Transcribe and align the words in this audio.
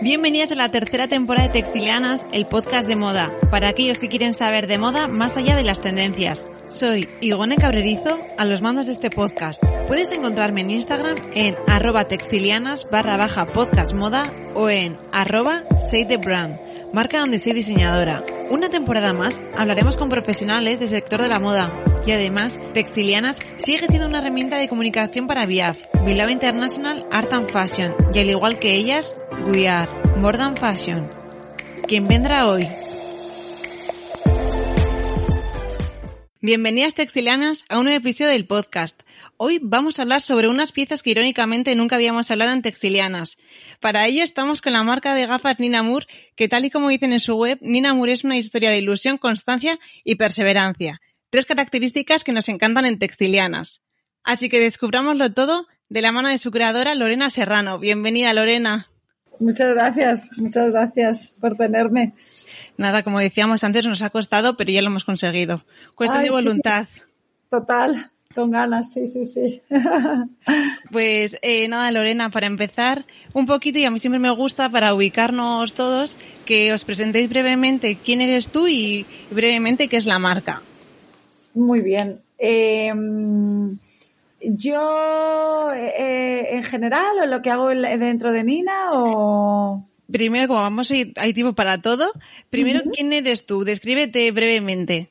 Bienvenidas 0.00 0.52
a 0.52 0.54
la 0.54 0.70
tercera 0.70 1.08
temporada 1.08 1.48
de 1.48 1.54
Textilianas, 1.54 2.24
el 2.30 2.46
podcast 2.46 2.86
de 2.86 2.94
moda, 2.94 3.32
para 3.50 3.68
aquellos 3.68 3.98
que 3.98 4.06
quieren 4.06 4.32
saber 4.32 4.68
de 4.68 4.78
moda 4.78 5.08
más 5.08 5.36
allá 5.36 5.56
de 5.56 5.64
las 5.64 5.80
tendencias. 5.80 6.46
Soy 6.68 7.08
Igone 7.20 7.56
Cabrerizo, 7.56 8.16
a 8.36 8.44
los 8.44 8.62
mandos 8.62 8.86
de 8.86 8.92
este 8.92 9.10
podcast. 9.10 9.60
Puedes 9.88 10.12
encontrarme 10.12 10.60
en 10.60 10.70
Instagram 10.70 11.16
en 11.34 11.56
arroba 11.66 12.04
textilianas 12.04 12.86
barra 12.88 13.16
baja 13.16 13.46
podcast 13.46 13.92
moda 13.92 14.22
o 14.54 14.70
en 14.70 14.96
arroba 15.10 15.64
say 15.90 16.04
the 16.04 16.16
brand, 16.16 16.60
marca 16.92 17.18
donde 17.18 17.40
soy 17.40 17.52
diseñadora. 17.52 18.24
Una 18.50 18.68
temporada 18.68 19.12
más 19.12 19.40
hablaremos 19.56 19.96
con 19.96 20.10
profesionales 20.10 20.78
del 20.78 20.90
sector 20.90 21.20
de 21.20 21.28
la 21.28 21.40
moda 21.40 21.72
y 22.06 22.12
además 22.12 22.56
Textilianas 22.72 23.38
sigue 23.56 23.86
siendo 23.88 24.06
una 24.06 24.18
herramienta 24.18 24.58
de 24.58 24.68
comunicación 24.68 25.26
para 25.26 25.44
VIAF, 25.44 25.78
Bilbao 26.04 26.30
International 26.30 27.04
Art 27.10 27.32
and 27.32 27.50
Fashion 27.50 27.94
y 28.14 28.20
al 28.20 28.30
igual 28.30 28.58
que 28.58 28.76
ellas, 28.76 29.14
We 29.46 29.68
Are 29.68 29.90
More 30.16 30.36
Than 30.36 30.56
Fashion. 30.56 31.10
¿Quién 31.86 32.06
vendrá 32.06 32.48
hoy? 32.48 32.68
Bienvenidas 36.40 36.94
textilianas 36.94 37.64
a 37.68 37.78
un 37.78 37.84
nuevo 37.84 37.98
episodio 37.98 38.30
del 38.30 38.46
podcast. 38.46 39.02
Hoy 39.36 39.58
vamos 39.62 39.98
a 39.98 40.02
hablar 40.02 40.20
sobre 40.22 40.48
unas 40.48 40.72
piezas 40.72 41.02
que 41.02 41.10
irónicamente 41.10 41.74
nunca 41.74 41.96
habíamos 41.96 42.30
hablado 42.30 42.52
en 42.52 42.62
textilianas. 42.62 43.38
Para 43.80 44.06
ello 44.06 44.22
estamos 44.22 44.60
con 44.60 44.72
la 44.72 44.82
marca 44.82 45.14
de 45.14 45.26
gafas 45.26 45.60
Nina 45.60 45.82
Moore, 45.82 46.06
que 46.36 46.48
tal 46.48 46.64
y 46.64 46.70
como 46.70 46.88
dicen 46.88 47.12
en 47.12 47.20
su 47.20 47.34
web, 47.34 47.58
Nina 47.62 47.94
Moore 47.94 48.12
es 48.12 48.24
una 48.24 48.36
historia 48.36 48.70
de 48.70 48.78
ilusión, 48.78 49.18
constancia 49.18 49.78
y 50.04 50.16
perseverancia. 50.16 51.00
Tres 51.30 51.46
características 51.46 52.24
que 52.24 52.32
nos 52.32 52.48
encantan 52.48 52.86
en 52.86 52.98
textilianas. 52.98 53.80
Así 54.24 54.48
que 54.48 54.60
descubrámoslo 54.60 55.32
todo 55.32 55.66
de 55.88 56.02
la 56.02 56.12
mano 56.12 56.28
de 56.28 56.38
su 56.38 56.50
creadora 56.50 56.94
Lorena 56.94 57.30
Serrano. 57.30 57.78
Bienvenida 57.78 58.32
Lorena. 58.32 58.90
Muchas 59.40 59.74
gracias, 59.74 60.30
muchas 60.36 60.72
gracias 60.72 61.34
por 61.40 61.56
tenerme. 61.56 62.14
Nada, 62.76 63.02
como 63.02 63.20
decíamos 63.20 63.62
antes, 63.64 63.86
nos 63.86 64.02
ha 64.02 64.10
costado, 64.10 64.56
pero 64.56 64.70
ya 64.70 64.82
lo 64.82 64.88
hemos 64.88 65.04
conseguido. 65.04 65.64
Cuestión 65.94 66.22
de 66.22 66.30
voluntad. 66.30 66.86
Sí. 66.92 67.00
Total, 67.50 68.10
con 68.34 68.50
ganas, 68.50 68.92
sí, 68.92 69.06
sí, 69.06 69.24
sí. 69.24 69.62
Pues 70.90 71.38
eh, 71.42 71.68
nada, 71.68 71.90
Lorena, 71.90 72.30
para 72.30 72.46
empezar 72.46 73.04
un 73.32 73.46
poquito, 73.46 73.78
y 73.78 73.84
a 73.84 73.90
mí 73.90 73.98
siempre 73.98 74.18
me 74.18 74.30
gusta 74.30 74.70
para 74.70 74.94
ubicarnos 74.94 75.74
todos, 75.74 76.16
que 76.44 76.72
os 76.72 76.84
presentéis 76.84 77.28
brevemente 77.28 77.98
quién 78.02 78.20
eres 78.20 78.48
tú 78.48 78.68
y 78.68 79.06
brevemente 79.30 79.88
qué 79.88 79.96
es 79.96 80.06
la 80.06 80.18
marca. 80.18 80.62
Muy 81.54 81.80
bien. 81.80 82.20
Eh, 82.38 82.92
yo, 84.40 85.70
eh, 85.74 86.56
en 86.56 86.62
general, 86.62 87.18
o 87.22 87.26
lo 87.26 87.42
que 87.42 87.50
hago 87.50 87.68
dentro 87.68 88.32
de 88.32 88.44
Nina, 88.44 88.90
o... 88.92 89.84
Primero, 90.10 90.48
como 90.48 90.60
vamos 90.60 90.90
a 90.90 90.96
ir, 90.96 91.12
hay 91.16 91.34
tiempo 91.34 91.54
para 91.54 91.82
todo. 91.82 92.12
Primero, 92.48 92.80
uh 92.80 92.88
-huh. 92.88 92.92
¿quién 92.94 93.12
eres 93.12 93.44
tú? 93.44 93.64
Descríbete 93.64 94.30
brevemente. 94.30 95.10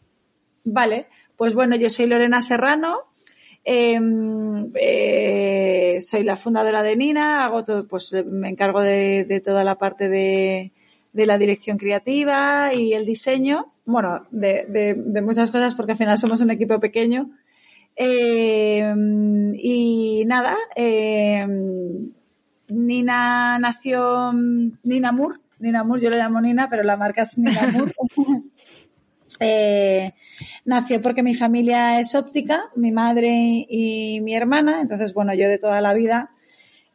Vale, 0.63 1.07
pues 1.35 1.53
bueno, 1.53 1.75
yo 1.75 1.89
soy 1.89 2.07
Lorena 2.07 2.41
Serrano, 2.41 3.03
eh, 3.63 3.99
eh, 4.75 5.97
soy 5.99 6.23
la 6.23 6.35
fundadora 6.35 6.83
de 6.83 6.95
Nina, 6.95 7.43
hago 7.43 7.63
todo, 7.63 7.87
pues 7.87 8.13
me 8.25 8.49
encargo 8.49 8.81
de, 8.81 9.25
de 9.25 9.39
toda 9.41 9.63
la 9.63 9.75
parte 9.75 10.07
de, 10.07 10.71
de, 11.11 11.25
la 11.25 11.37
dirección 11.37 11.77
creativa 11.77 12.73
y 12.73 12.93
el 12.93 13.05
diseño, 13.05 13.73
bueno, 13.85 14.25
de, 14.31 14.95
de, 14.95 15.21
muchas 15.21 15.51
cosas 15.51 15.75
porque 15.75 15.91
al 15.91 15.97
final 15.97 16.17
somos 16.17 16.41
un 16.41 16.49
equipo 16.49 16.79
pequeño. 16.79 17.29
Eh, 17.99 18.93
y 19.55 20.23
nada, 20.27 20.55
eh, 20.75 21.43
Nina 22.67 23.57
nació, 23.57 24.31
Nina 24.83 25.11
Moore, 25.11 25.39
Nina 25.59 25.83
Moore, 25.83 26.03
yo 26.03 26.09
le 26.11 26.17
llamo 26.17 26.39
Nina, 26.39 26.69
pero 26.69 26.83
la 26.83 26.95
marca 26.95 27.23
es 27.23 27.37
Nina 27.39 27.61
Moore. 27.73 27.93
eh, 29.39 30.13
nació 30.65 31.01
porque 31.01 31.23
mi 31.23 31.33
familia 31.33 31.99
es 31.99 32.13
óptica, 32.13 32.69
mi 32.75 32.91
madre 32.91 33.65
y 33.67 34.21
mi 34.21 34.35
hermana, 34.35 34.81
entonces 34.81 35.13
bueno, 35.15 35.33
yo 35.33 35.49
de 35.49 35.57
toda 35.57 35.81
la 35.81 35.93
vida 35.93 36.31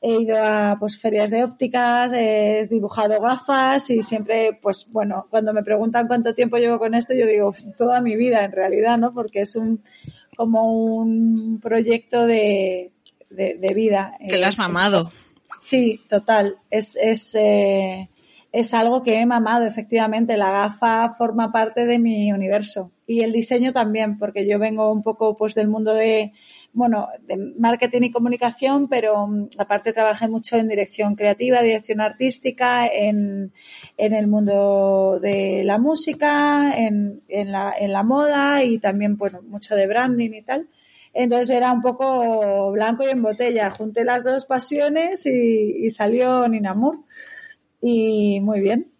he 0.03 0.21
ido 0.21 0.37
a 0.37 0.77
pues 0.81 0.99
ferias 0.99 1.31
de 1.31 1.45
ópticas, 1.45 2.13
he 2.13 2.67
dibujado 2.69 3.21
gafas 3.21 3.89
y 3.91 4.03
siempre, 4.03 4.59
pues 4.61 4.89
bueno, 4.91 5.27
cuando 5.31 5.53
me 5.53 5.63
preguntan 5.63 6.09
cuánto 6.09 6.35
tiempo 6.35 6.59
llevo 6.59 6.81
con 6.81 6.95
esto, 6.95 7.15
yo 7.15 7.25
digo 7.25 7.53
pues, 7.53 7.69
toda 7.77 8.01
mi 8.01 8.17
vida 8.17 8.45
en 8.45 8.51
realidad, 8.51 8.99
¿no? 8.99 9.15
Porque 9.15 9.41
es 9.41 9.55
un 9.55 9.83
como 10.37 10.73
un 10.73 11.61
proyecto 11.61 12.27
de, 12.27 12.93
de, 13.31 13.55
de 13.55 13.75
vida. 13.75 14.17
Que 14.29 14.39
lo 14.39 14.47
has 14.47 14.59
mamado. 14.59 15.11
Sí, 15.59 16.01
total. 16.09 16.57
Es, 16.71 16.97
es, 16.97 17.35
eh, 17.35 18.09
es 18.53 18.75
algo 18.75 19.03
que 19.03 19.21
he 19.21 19.27
mamado, 19.27 19.67
efectivamente. 19.67 20.37
La 20.37 20.51
gafa 20.51 21.11
forma 21.11 21.53
parte 21.53 21.87
de 21.87 21.99
mi 21.99 22.33
universo. 22.33 22.91
Y 23.07 23.23
el 23.23 23.33
diseño 23.33 23.73
también, 23.73 24.19
porque 24.19 24.47
yo 24.47 24.59
vengo 24.59 24.91
un 24.91 25.03
poco 25.03 25.37
pues 25.37 25.55
del 25.55 25.69
mundo 25.69 25.95
de, 25.95 26.33
bueno, 26.73 27.09
de 27.27 27.37
marketing 27.59 28.03
y 28.03 28.11
comunicación, 28.11 28.89
pero 28.89 29.29
aparte 29.59 29.93
trabajé 29.93 30.29
mucho 30.29 30.57
en 30.57 30.69
dirección 30.69 31.15
creativa, 31.15 31.61
dirección 31.63 32.01
artística, 32.01 32.87
en, 32.87 33.53
en 33.99 34.13
el 34.15 34.27
mundo 34.27 35.19
de 35.21 35.65
la 35.65 35.79
música, 35.79 36.73
en, 36.77 37.23
en, 37.29 37.53
la, 37.53 37.75
en 37.79 37.93
la 37.93 38.03
moda 38.03 38.65
y 38.65 38.79
también, 38.79 39.17
bueno, 39.17 39.43
mucho 39.43 39.75
de 39.75 39.87
branding 39.87 40.31
y 40.33 40.43
tal. 40.43 40.69
Entonces 41.15 41.51
era 41.51 41.73
un 41.73 41.83
poco 41.83 42.73
blanco 42.73 43.05
y 43.07 43.11
en 43.11 43.23
botella. 43.23 43.71
Junté 43.71 44.05
las 44.05 44.25
dos 44.25 44.47
pasiones 44.47 45.27
y, 45.27 45.85
y 45.85 45.91
salió 45.91 46.49
Ninamur. 46.49 47.05
Y 47.83 48.41
muy 48.41 48.61
bien. 48.61 48.92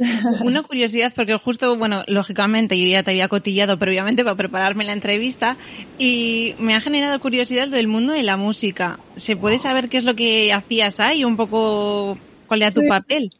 Una 0.44 0.62
curiosidad, 0.62 1.12
porque 1.14 1.36
justo, 1.36 1.76
bueno, 1.76 2.04
lógicamente 2.06 2.78
yo 2.78 2.86
ya 2.86 3.02
te 3.02 3.10
había 3.10 3.28
cotillado 3.28 3.78
previamente 3.78 4.24
para 4.24 4.36
prepararme 4.36 4.84
la 4.84 4.92
entrevista 4.92 5.56
y 5.98 6.54
me 6.58 6.74
ha 6.74 6.80
generado 6.80 7.20
curiosidad 7.20 7.68
del 7.68 7.86
mundo 7.86 8.12
de 8.12 8.22
la 8.22 8.36
música. 8.36 8.98
¿Se 9.16 9.36
puede 9.36 9.58
saber 9.58 9.88
qué 9.88 9.98
es 9.98 10.04
lo 10.04 10.14
que 10.14 10.52
hacías 10.52 11.00
ahí? 11.00 11.24
Un 11.24 11.36
poco, 11.36 12.16
¿cuál 12.46 12.62
era 12.62 12.70
sí. 12.70 12.80
tu 12.80 12.88
papel? 12.88 13.30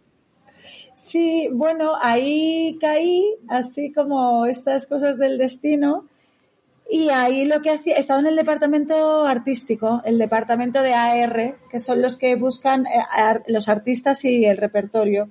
Sí, 0.95 1.49
bueno, 1.51 1.93
ahí 2.01 2.77
caí, 2.79 3.25
así 3.49 3.91
como 3.91 4.45
estas 4.45 4.87
cosas 4.87 5.17
del 5.17 5.39
destino. 5.39 6.05
Y 6.91 7.09
ahí 7.09 7.45
lo 7.45 7.63
que 7.63 7.71
hacía, 7.71 7.95
estaba 7.97 8.21
en 8.21 8.27
el 8.27 8.37
departamento 8.37 9.25
artístico, 9.25 10.03
el 10.05 10.19
departamento 10.19 10.83
de 10.83 10.93
AR, 10.93 11.55
que 11.71 11.81
son 11.81 12.03
los 12.03 12.19
que 12.19 12.35
buscan 12.35 12.85
eh, 12.87 13.01
los 13.47 13.69
artistas 13.69 14.25
y 14.25 14.45
el 14.45 14.59
repertorio. 14.59 15.31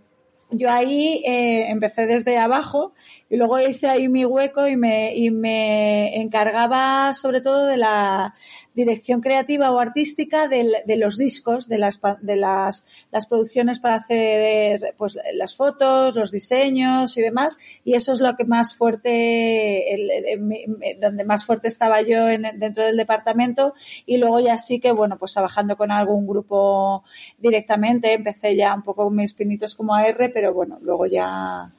Yo 0.51 0.71
ahí 0.71 1.23
eh, 1.25 1.69
empecé 1.69 2.07
desde 2.07 2.37
abajo 2.37 2.93
y 3.29 3.37
luego 3.37 3.59
hice 3.59 3.87
ahí 3.87 4.09
mi 4.09 4.25
hueco 4.25 4.67
y 4.67 4.75
me, 4.75 5.15
y 5.15 5.29
me 5.29 6.19
encargaba 6.19 7.13
sobre 7.13 7.41
todo 7.41 7.67
de 7.67 7.77
la 7.77 8.33
dirección 8.73 9.21
creativa 9.21 9.71
o 9.71 9.79
artística 9.79 10.47
de, 10.47 10.81
de 10.85 10.97
los 10.97 11.17
discos, 11.17 11.67
de 11.67 11.77
las, 11.77 11.99
de 12.21 12.35
las, 12.37 12.85
las 13.11 13.27
producciones 13.27 13.79
para 13.79 13.95
hacer 13.95 14.95
pues, 14.97 15.17
las 15.33 15.55
fotos, 15.55 16.15
los 16.15 16.31
diseños 16.31 17.17
y 17.17 17.21
demás. 17.21 17.57
Y 17.83 17.93
eso 17.93 18.13
es 18.13 18.19
lo 18.19 18.35
que 18.35 18.45
más 18.45 18.75
fuerte, 18.75 19.93
el, 19.93 20.09
el, 20.09 20.99
donde 20.99 21.25
más 21.25 21.45
fuerte 21.45 21.67
estaba 21.67 22.01
yo 22.01 22.29
en, 22.29 22.47
dentro 22.57 22.83
del 22.85 22.97
departamento. 22.97 23.73
Y 24.05 24.17
luego 24.17 24.39
ya 24.39 24.57
sí 24.57 24.79
que, 24.79 24.91
bueno, 24.91 25.17
pues 25.19 25.33
trabajando 25.33 25.77
con 25.77 25.91
algún 25.91 26.25
grupo 26.25 27.03
directamente, 27.37 28.13
empecé 28.13 28.55
ya 28.55 28.73
un 28.73 28.83
poco 28.83 29.09
mis 29.09 29.33
pinitos 29.33 29.75
como 29.75 29.93
AR, 29.93 30.31
pero 30.33 30.53
bueno, 30.53 30.79
luego 30.81 31.05
ya, 31.05 31.69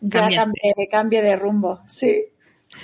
ya 0.00 0.28
cambié, 0.30 0.88
cambié 0.90 1.22
de 1.22 1.36
rumbo, 1.36 1.80
sí. 1.86 2.24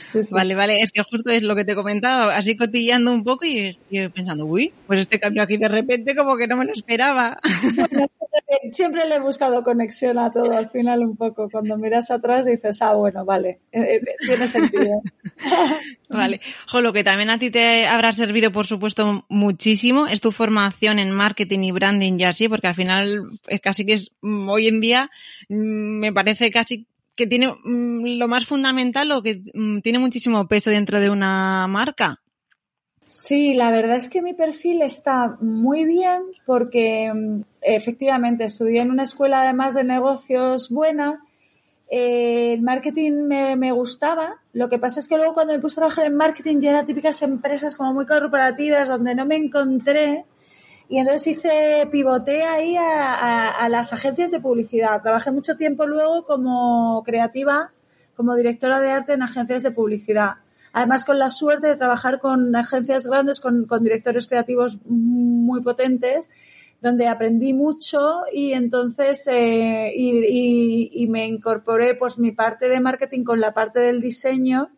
Sí, 0.00 0.22
sí. 0.22 0.34
Vale, 0.34 0.54
vale, 0.54 0.80
es 0.80 0.90
que 0.90 1.02
justo 1.02 1.30
es 1.30 1.42
lo 1.42 1.54
que 1.54 1.64
te 1.64 1.76
comentaba, 1.76 2.36
así 2.36 2.56
cotillando 2.56 3.12
un 3.12 3.22
poco 3.22 3.46
y, 3.46 3.78
y, 3.88 4.08
pensando, 4.08 4.44
uy, 4.44 4.72
pues 4.86 5.00
este 5.00 5.20
cambio 5.20 5.42
aquí 5.42 5.56
de 5.58 5.68
repente 5.68 6.16
como 6.16 6.36
que 6.36 6.48
no 6.48 6.56
me 6.56 6.64
lo 6.64 6.72
esperaba. 6.72 7.38
Bueno, 7.42 8.08
siempre 8.72 9.08
le 9.08 9.16
he 9.16 9.20
buscado 9.20 9.62
conexión 9.62 10.18
a 10.18 10.30
todo 10.32 10.56
al 10.56 10.68
final 10.68 11.00
un 11.00 11.16
poco. 11.16 11.48
Cuando 11.50 11.76
miras 11.78 12.10
atrás 12.10 12.46
dices, 12.46 12.82
ah, 12.82 12.94
bueno, 12.94 13.24
vale, 13.24 13.60
eh, 13.72 14.00
tiene 14.26 14.48
sentido. 14.48 15.02
vale, 16.08 16.40
jo, 16.68 16.80
lo 16.80 16.92
que 16.92 17.04
también 17.04 17.30
a 17.30 17.38
ti 17.38 17.50
te 17.50 17.86
habrá 17.86 18.12
servido, 18.12 18.50
por 18.50 18.66
supuesto, 18.66 19.24
muchísimo 19.28 20.08
es 20.08 20.20
tu 20.20 20.32
formación 20.32 20.98
en 20.98 21.12
marketing 21.12 21.60
y 21.60 21.72
branding 21.72 22.18
y 22.18 22.24
así, 22.24 22.48
porque 22.48 22.66
al 22.66 22.74
final 22.74 23.38
es 23.46 23.60
casi 23.60 23.86
que 23.86 23.94
es 23.94 24.10
hoy 24.20 24.66
en 24.66 24.80
día 24.80 25.10
me 25.48 26.12
parece 26.12 26.50
casi 26.50 26.86
que 27.16 27.26
tiene 27.26 27.48
mmm, 27.64 28.18
lo 28.18 28.28
más 28.28 28.46
fundamental 28.46 29.10
o 29.12 29.22
que 29.22 29.42
mmm, 29.54 29.80
tiene 29.80 29.98
muchísimo 29.98 30.46
peso 30.46 30.70
dentro 30.70 31.00
de 31.00 31.10
una 31.10 31.66
marca. 31.66 32.22
Sí, 33.06 33.54
la 33.54 33.70
verdad 33.70 33.96
es 33.96 34.08
que 34.08 34.20
mi 34.20 34.34
perfil 34.34 34.82
está 34.82 35.36
muy 35.40 35.84
bien 35.84 36.22
porque 36.44 37.12
efectivamente 37.62 38.44
estudié 38.44 38.80
en 38.80 38.90
una 38.90 39.04
escuela 39.04 39.42
además 39.42 39.74
de 39.74 39.84
negocios 39.84 40.70
buena. 40.70 41.22
Eh, 41.88 42.54
el 42.54 42.62
marketing 42.62 43.28
me, 43.28 43.54
me, 43.54 43.70
gustaba. 43.70 44.40
Lo 44.52 44.68
que 44.68 44.80
pasa 44.80 44.98
es 44.98 45.06
que 45.06 45.16
luego 45.16 45.34
cuando 45.34 45.52
me 45.52 45.60
puse 45.60 45.74
a 45.74 45.82
trabajar 45.82 46.06
en 46.06 46.16
marketing 46.16 46.58
ya 46.58 46.70
eran 46.70 46.84
típicas 46.84 47.22
empresas 47.22 47.76
como 47.76 47.94
muy 47.94 48.06
corporativas 48.06 48.88
donde 48.88 49.14
no 49.14 49.24
me 49.24 49.36
encontré 49.36 50.24
Y 50.88 50.98
entonces 50.98 51.26
hice, 51.26 51.88
pivoté 51.90 52.44
ahí 52.44 52.76
a, 52.78 53.68
las 53.68 53.92
agencias 53.92 54.30
de 54.30 54.40
publicidad. 54.40 55.02
Trabajé 55.02 55.32
mucho 55.32 55.56
tiempo 55.56 55.86
luego 55.86 56.22
como 56.24 57.02
creativa, 57.04 57.72
como 58.14 58.36
directora 58.36 58.80
de 58.80 58.90
arte 58.90 59.14
en 59.14 59.22
agencias 59.22 59.64
de 59.64 59.72
publicidad. 59.72 60.36
Además, 60.72 61.04
con 61.04 61.18
la 61.18 61.30
suerte 61.30 61.68
de 61.68 61.76
trabajar 61.76 62.20
con 62.20 62.54
agencias 62.54 63.06
grandes, 63.06 63.40
con, 63.40 63.66
directores 63.82 64.26
creativos 64.26 64.78
muy 64.84 65.60
potentes, 65.62 66.30
donde 66.80 67.08
aprendí 67.08 67.52
mucho 67.52 68.24
y 68.32 68.52
entonces 68.52 69.26
eh, 69.26 69.90
y, 69.96 71.06
me 71.08 71.26
incorporé 71.26 71.94
pues 71.94 72.18
mi 72.18 72.32
parte 72.32 72.68
de 72.68 72.80
marketing 72.80 73.24
con 73.24 73.40
la 73.40 73.54
parte 73.54 73.80
del 73.80 74.00
diseño 74.00 74.70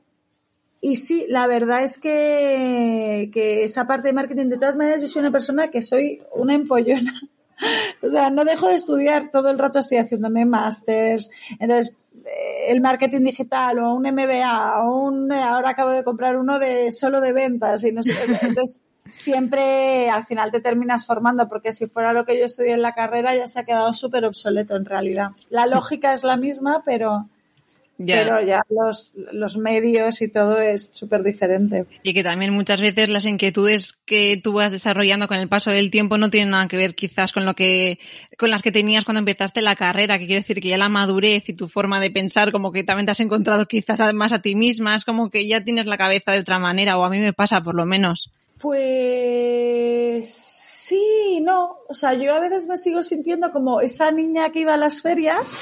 y 0.80 0.96
sí, 0.96 1.26
la 1.28 1.46
verdad 1.46 1.82
es 1.82 1.98
que, 1.98 3.30
que 3.32 3.64
esa 3.64 3.86
parte 3.86 4.08
de 4.08 4.14
marketing, 4.14 4.46
de 4.46 4.58
todas 4.58 4.76
maneras, 4.76 5.00
yo 5.00 5.08
soy 5.08 5.20
una 5.20 5.32
persona 5.32 5.68
que 5.68 5.82
soy 5.82 6.22
una 6.32 6.54
empollona. 6.54 7.20
o 8.02 8.08
sea, 8.08 8.30
no 8.30 8.44
dejo 8.44 8.68
de 8.68 8.74
estudiar, 8.74 9.30
todo 9.30 9.50
el 9.50 9.58
rato 9.58 9.78
estoy 9.78 9.98
haciéndome 9.98 10.44
másters. 10.44 11.30
Entonces, 11.58 11.94
eh, 12.14 12.70
el 12.70 12.80
marketing 12.80 13.22
digital 13.22 13.78
o 13.80 13.94
un 13.94 14.04
MBA 14.04 14.82
o 14.84 15.02
un, 15.02 15.32
ahora 15.32 15.70
acabo 15.70 15.90
de 15.90 16.04
comprar 16.04 16.36
uno 16.36 16.58
de 16.58 16.92
solo 16.92 17.20
de 17.20 17.32
ventas 17.32 17.82
y 17.84 17.92
no 17.92 18.02
sé. 18.02 18.12
Entonces, 18.42 18.82
siempre 19.10 20.10
al 20.10 20.24
final 20.26 20.50
te 20.50 20.60
terminas 20.60 21.06
formando 21.06 21.48
porque 21.48 21.72
si 21.72 21.86
fuera 21.86 22.12
lo 22.12 22.24
que 22.24 22.38
yo 22.38 22.44
estudié 22.44 22.74
en 22.74 22.82
la 22.82 22.94
carrera 22.94 23.34
ya 23.34 23.48
se 23.48 23.60
ha 23.60 23.64
quedado 23.64 23.92
súper 23.94 24.24
obsoleto 24.24 24.76
en 24.76 24.84
realidad. 24.84 25.30
La 25.50 25.66
lógica 25.66 26.12
es 26.12 26.24
la 26.24 26.36
misma, 26.36 26.82
pero, 26.84 27.28
pero 28.06 28.40
ya 28.42 28.62
los, 28.70 29.12
los 29.32 29.56
medios 29.56 30.22
y 30.22 30.28
todo 30.28 30.60
es 30.60 30.90
súper 30.92 31.24
diferente. 31.24 31.86
Y 32.04 32.14
que 32.14 32.22
también 32.22 32.52
muchas 32.52 32.80
veces 32.80 33.08
las 33.08 33.24
inquietudes 33.24 33.98
que 34.04 34.36
tú 34.36 34.52
vas 34.52 34.70
desarrollando 34.70 35.26
con 35.26 35.38
el 35.38 35.48
paso 35.48 35.70
del 35.72 35.90
tiempo 35.90 36.16
no 36.16 36.30
tienen 36.30 36.50
nada 36.50 36.68
que 36.68 36.76
ver 36.76 36.94
quizás 36.94 37.32
con 37.32 37.44
lo 37.44 37.54
que, 37.54 37.98
con 38.38 38.50
las 38.50 38.62
que 38.62 38.70
tenías 38.70 39.04
cuando 39.04 39.18
empezaste 39.18 39.62
la 39.62 39.74
carrera, 39.74 40.18
que 40.18 40.26
quiere 40.26 40.42
decir 40.42 40.60
que 40.60 40.68
ya 40.68 40.78
la 40.78 40.88
madurez 40.88 41.48
y 41.48 41.54
tu 41.54 41.68
forma 41.68 42.00
de 42.00 42.10
pensar 42.10 42.52
como 42.52 42.70
que 42.70 42.84
también 42.84 43.06
te 43.06 43.12
has 43.12 43.20
encontrado 43.20 43.66
quizás 43.66 44.14
más 44.14 44.32
a 44.32 44.42
ti 44.42 44.54
misma, 44.54 44.94
es 44.94 45.04
como 45.04 45.28
que 45.28 45.48
ya 45.48 45.64
tienes 45.64 45.86
la 45.86 45.98
cabeza 45.98 46.32
de 46.32 46.38
otra 46.38 46.60
manera, 46.60 46.98
o 46.98 47.04
a 47.04 47.10
mí 47.10 47.18
me 47.18 47.32
pasa 47.32 47.62
por 47.62 47.74
lo 47.74 47.84
menos. 47.84 48.30
Pues 48.58 50.28
sí, 50.28 51.40
no. 51.42 51.78
O 51.88 51.94
sea, 51.94 52.14
yo 52.14 52.34
a 52.34 52.40
veces 52.40 52.66
me 52.66 52.76
sigo 52.76 53.02
sintiendo 53.02 53.50
como 53.50 53.80
esa 53.80 54.10
niña 54.10 54.50
que 54.50 54.60
iba 54.60 54.74
a 54.74 54.78
las 54.78 55.02
ferias 55.02 55.58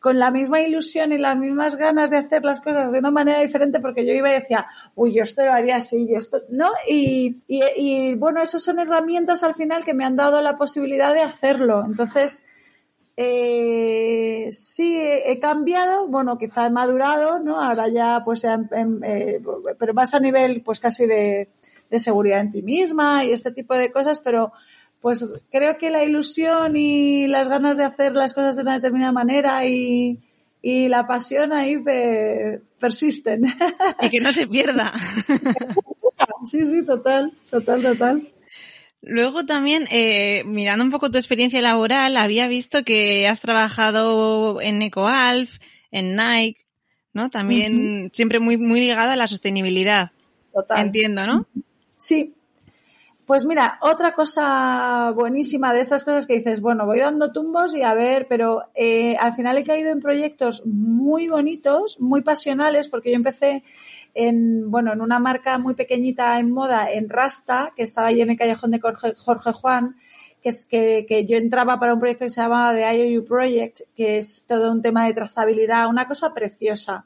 con 0.00 0.18
la 0.18 0.30
misma 0.30 0.62
ilusión 0.62 1.12
y 1.12 1.18
las 1.18 1.36
mismas 1.36 1.76
ganas 1.76 2.10
de 2.10 2.16
hacer 2.16 2.42
las 2.42 2.60
cosas 2.60 2.90
de 2.90 2.98
una 2.98 3.10
manera 3.10 3.40
diferente 3.40 3.80
porque 3.80 4.06
yo 4.06 4.14
iba 4.14 4.30
y 4.30 4.40
decía, 4.40 4.66
uy, 4.94 5.14
yo 5.14 5.22
esto 5.22 5.44
lo 5.44 5.52
haría 5.52 5.76
así, 5.76 6.08
yo 6.08 6.16
esto, 6.16 6.40
¿no? 6.48 6.70
Y, 6.88 7.42
y, 7.46 8.14
bueno, 8.14 8.40
esas 8.40 8.62
son 8.62 8.78
herramientas 8.78 9.42
al 9.42 9.54
final 9.54 9.84
que 9.84 9.92
me 9.92 10.06
han 10.06 10.16
dado 10.16 10.40
la 10.40 10.56
posibilidad 10.56 11.12
de 11.12 11.20
hacerlo. 11.20 11.84
Entonces, 11.84 12.44
eh, 13.16 14.48
sí, 14.50 14.96
he 14.98 15.38
cambiado, 15.38 16.08
bueno, 16.08 16.38
quizá 16.38 16.64
he 16.64 16.70
madurado, 16.70 17.38
¿no? 17.38 17.60
Ahora 17.60 17.88
ya, 17.88 18.22
pues, 18.24 18.42
eh, 18.44 19.42
pero 19.78 19.92
más 19.92 20.14
a 20.14 20.20
nivel, 20.20 20.62
pues, 20.62 20.80
casi 20.80 21.06
de, 21.06 21.50
de 21.90 21.98
seguridad 21.98 22.40
en 22.40 22.52
ti 22.52 22.62
misma 22.62 23.24
y 23.24 23.32
este 23.32 23.50
tipo 23.50 23.74
de 23.74 23.92
cosas, 23.92 24.20
pero 24.20 24.52
pues 25.00 25.26
creo 25.50 25.78
que 25.78 25.90
la 25.90 26.04
ilusión 26.04 26.76
y 26.76 27.26
las 27.26 27.48
ganas 27.48 27.76
de 27.76 27.84
hacer 27.84 28.12
las 28.12 28.34
cosas 28.34 28.56
de 28.56 28.62
una 28.62 28.74
determinada 28.74 29.12
manera 29.12 29.66
y, 29.66 30.20
la 30.62 31.06
pasión 31.06 31.52
ahí 31.52 31.78
persisten. 32.78 33.44
Y 34.02 34.10
que 34.10 34.20
no 34.20 34.32
se 34.32 34.46
pierda. 34.46 34.92
Sí, 36.44 36.64
sí, 36.64 36.84
total, 36.84 37.32
total, 37.50 37.82
total. 37.82 38.28
Luego 39.02 39.46
también, 39.46 39.86
eh, 39.90 40.42
mirando 40.44 40.84
un 40.84 40.90
poco 40.90 41.10
tu 41.10 41.16
experiencia 41.16 41.62
laboral, 41.62 42.16
había 42.16 42.48
visto 42.48 42.84
que 42.84 43.26
has 43.26 43.40
trabajado 43.40 44.60
en 44.60 44.82
EcoAlf, 44.82 45.58
en 45.90 46.16
Nike, 46.16 46.66
¿no? 47.12 47.30
También 47.30 48.10
siempre 48.12 48.40
muy, 48.40 48.56
muy 48.58 48.80
ligada 48.80 49.14
a 49.14 49.16
la 49.16 49.28
sostenibilidad. 49.28 50.12
Total. 50.52 50.80
Entiendo, 50.80 51.26
¿no? 51.26 51.46
Sí, 51.96 52.34
pues 53.30 53.46
mira, 53.46 53.78
otra 53.80 54.12
cosa 54.12 55.12
buenísima 55.14 55.72
de 55.72 55.78
estas 55.78 56.02
cosas 56.02 56.26
que 56.26 56.34
dices, 56.34 56.60
bueno, 56.60 56.84
voy 56.84 56.98
dando 56.98 57.30
tumbos 57.30 57.76
y 57.76 57.82
a 57.82 57.94
ver, 57.94 58.26
pero 58.28 58.62
eh, 58.74 59.16
al 59.20 59.34
final 59.34 59.56
he 59.56 59.62
caído 59.62 59.92
en 59.92 60.00
proyectos 60.00 60.66
muy 60.66 61.28
bonitos, 61.28 62.00
muy 62.00 62.22
pasionales, 62.22 62.88
porque 62.88 63.10
yo 63.10 63.14
empecé 63.14 63.62
en, 64.14 64.68
bueno, 64.72 64.92
en 64.92 65.00
una 65.00 65.20
marca 65.20 65.58
muy 65.58 65.74
pequeñita 65.74 66.40
en 66.40 66.50
moda, 66.50 66.90
en 66.90 67.08
Rasta, 67.08 67.72
que 67.76 67.84
estaba 67.84 68.08
allí 68.08 68.20
en 68.20 68.30
el 68.30 68.36
callejón 68.36 68.72
de 68.72 68.80
Jorge, 68.80 69.52
Juan, 69.52 69.94
que 70.42 70.48
es 70.48 70.66
que, 70.66 71.06
que, 71.08 71.24
yo 71.24 71.36
entraba 71.36 71.78
para 71.78 71.94
un 71.94 72.00
proyecto 72.00 72.24
que 72.24 72.30
se 72.30 72.40
llamaba 72.40 72.74
The 72.74 73.12
IOU 73.12 73.24
Project, 73.24 73.82
que 73.94 74.18
es 74.18 74.44
todo 74.48 74.72
un 74.72 74.82
tema 74.82 75.06
de 75.06 75.14
trazabilidad, 75.14 75.86
una 75.86 76.08
cosa 76.08 76.34
preciosa 76.34 77.04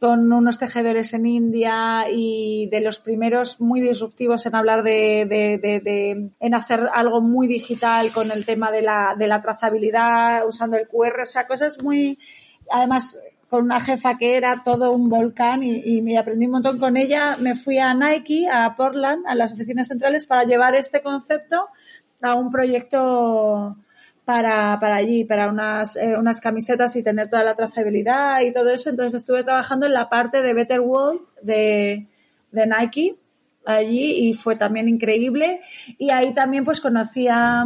con 0.00 0.32
unos 0.32 0.58
tejedores 0.58 1.12
en 1.12 1.26
India 1.26 2.06
y 2.10 2.68
de 2.70 2.80
los 2.80 3.00
primeros 3.00 3.60
muy 3.60 3.80
disruptivos 3.80 4.46
en 4.46 4.54
hablar 4.54 4.82
de, 4.84 5.26
de, 5.28 5.80
de, 5.80 6.30
en 6.38 6.54
hacer 6.54 6.88
algo 6.94 7.20
muy 7.20 7.46
digital 7.48 8.12
con 8.12 8.30
el 8.30 8.46
tema 8.46 8.70
de 8.70 8.82
la, 8.82 9.16
de 9.18 9.26
la 9.26 9.40
trazabilidad, 9.40 10.46
usando 10.46 10.76
el 10.76 10.86
QR, 10.86 11.22
o 11.22 11.26
sea, 11.26 11.48
cosas 11.48 11.82
muy, 11.82 12.18
además, 12.70 13.18
con 13.48 13.64
una 13.64 13.80
jefa 13.80 14.18
que 14.18 14.36
era 14.36 14.62
todo 14.62 14.92
un 14.92 15.08
volcán 15.08 15.62
y, 15.62 15.82
y 15.84 16.02
me 16.02 16.16
aprendí 16.16 16.46
un 16.46 16.52
montón 16.52 16.78
con 16.78 16.96
ella. 16.96 17.36
Me 17.38 17.56
fui 17.56 17.78
a 17.78 17.94
Nike, 17.94 18.46
a 18.52 18.76
Portland, 18.76 19.26
a 19.26 19.34
las 19.34 19.52
oficinas 19.52 19.88
centrales 19.88 20.26
para 20.26 20.44
llevar 20.44 20.74
este 20.74 21.02
concepto 21.02 21.68
a 22.22 22.34
un 22.34 22.50
proyecto 22.50 23.76
para, 24.28 24.78
para 24.78 24.96
allí, 24.96 25.24
para 25.24 25.48
unas, 25.48 25.96
eh, 25.96 26.14
unas 26.18 26.42
camisetas 26.42 26.94
y 26.96 27.02
tener 27.02 27.30
toda 27.30 27.44
la 27.44 27.54
trazabilidad 27.54 28.42
y 28.42 28.52
todo 28.52 28.68
eso. 28.68 28.90
Entonces 28.90 29.22
estuve 29.22 29.42
trabajando 29.42 29.86
en 29.86 29.94
la 29.94 30.10
parte 30.10 30.42
de 30.42 30.52
Better 30.52 30.80
World 30.80 31.22
de, 31.40 32.08
de 32.52 32.66
Nike 32.66 33.16
allí 33.64 34.28
y 34.28 34.34
fue 34.34 34.54
también 34.54 34.86
increíble. 34.86 35.62
Y 35.96 36.10
ahí 36.10 36.34
también 36.34 36.66
pues 36.66 36.82
conocí 36.82 37.26
a, 37.26 37.64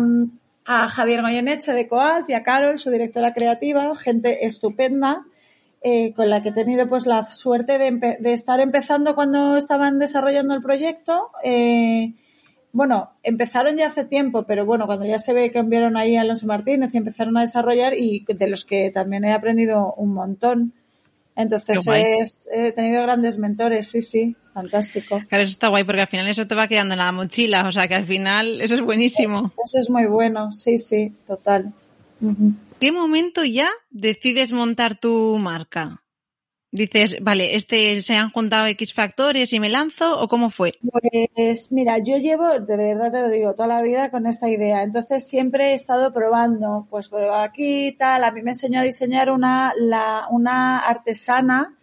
Javier 0.64 1.22
Goyeneche 1.22 1.72
de 1.72 1.88
Coal 1.88 2.24
y 2.28 2.34
a 2.34 2.44
Carol, 2.44 2.78
su 2.78 2.90
directora 2.92 3.34
creativa, 3.34 3.92
gente 3.96 4.46
estupenda. 4.46 5.24
Eh, 5.84 6.12
con 6.14 6.30
la 6.30 6.44
que 6.44 6.50
he 6.50 6.52
tenido 6.52 6.88
pues 6.88 7.06
la 7.06 7.24
suerte 7.24 7.76
de, 7.76 8.16
de, 8.20 8.32
estar 8.32 8.60
empezando 8.60 9.16
cuando 9.16 9.56
estaban 9.56 9.98
desarrollando 9.98 10.54
el 10.54 10.62
proyecto 10.62 11.32
eh, 11.42 12.12
bueno, 12.72 13.10
empezaron 13.22 13.76
ya 13.76 13.86
hace 13.86 14.04
tiempo, 14.04 14.44
pero 14.44 14.64
bueno, 14.64 14.86
cuando 14.86 15.04
ya 15.04 15.18
se 15.18 15.32
ve 15.32 15.50
que 15.50 15.58
enviaron 15.58 15.96
ahí 15.96 16.16
a 16.16 16.22
Alonso 16.22 16.46
Martínez 16.46 16.94
y 16.94 16.96
empezaron 16.96 17.36
a 17.36 17.42
desarrollar 17.42 17.94
y 17.96 18.24
de 18.26 18.48
los 18.48 18.64
que 18.64 18.90
también 18.90 19.24
he 19.24 19.32
aprendido 19.32 19.92
un 19.96 20.14
montón. 20.14 20.72
Entonces 21.34 22.48
he 22.52 22.72
tenido 22.72 23.02
grandes 23.02 23.38
mentores, 23.38 23.88
sí, 23.88 24.02
sí, 24.02 24.36
fantástico. 24.52 25.22
Claro, 25.28 25.44
eso 25.44 25.52
está 25.52 25.68
guay 25.68 25.84
porque 25.84 26.02
al 26.02 26.06
final 26.06 26.28
eso 26.28 26.46
te 26.46 26.54
va 26.54 26.68
quedando 26.68 26.94
en 26.94 26.98
la 26.98 27.12
mochila, 27.12 27.66
o 27.66 27.72
sea 27.72 27.88
que 27.88 27.94
al 27.94 28.04
final 28.04 28.60
eso 28.60 28.74
es 28.74 28.82
buenísimo. 28.82 29.52
Eso 29.64 29.78
es 29.78 29.88
muy 29.88 30.06
bueno, 30.06 30.52
sí, 30.52 30.78
sí, 30.78 31.12
total. 31.26 31.72
¿Qué 32.80 32.92
momento 32.92 33.44
ya 33.44 33.68
decides 33.90 34.52
montar 34.52 34.98
tu 34.98 35.38
marca? 35.38 36.01
Dices, 36.72 37.18
vale, 37.20 37.54
este 37.54 38.00
se 38.00 38.16
han 38.16 38.30
juntado 38.30 38.66
X 38.66 38.94
factores 38.94 39.52
y 39.52 39.60
me 39.60 39.68
lanzo 39.68 40.18
o 40.20 40.26
cómo 40.26 40.50
fue? 40.50 40.74
Pues 41.32 41.70
mira, 41.70 41.98
yo 41.98 42.16
llevo, 42.16 42.48
de 42.48 42.76
verdad 42.76 43.12
te 43.12 43.20
lo 43.20 43.28
digo, 43.28 43.54
toda 43.54 43.68
la 43.68 43.82
vida 43.82 44.10
con 44.10 44.26
esta 44.26 44.48
idea. 44.48 44.82
Entonces 44.82 45.28
siempre 45.28 45.70
he 45.70 45.74
estado 45.74 46.12
probando, 46.12 46.86
pues 46.90 47.08
prueba 47.08 47.44
aquí 47.44 47.94
tal. 47.98 48.24
A 48.24 48.32
mí 48.32 48.42
me 48.42 48.52
enseñó 48.52 48.80
a 48.80 48.82
diseñar 48.82 49.30
una, 49.30 49.72
una 50.30 50.78
artesana 50.78 51.76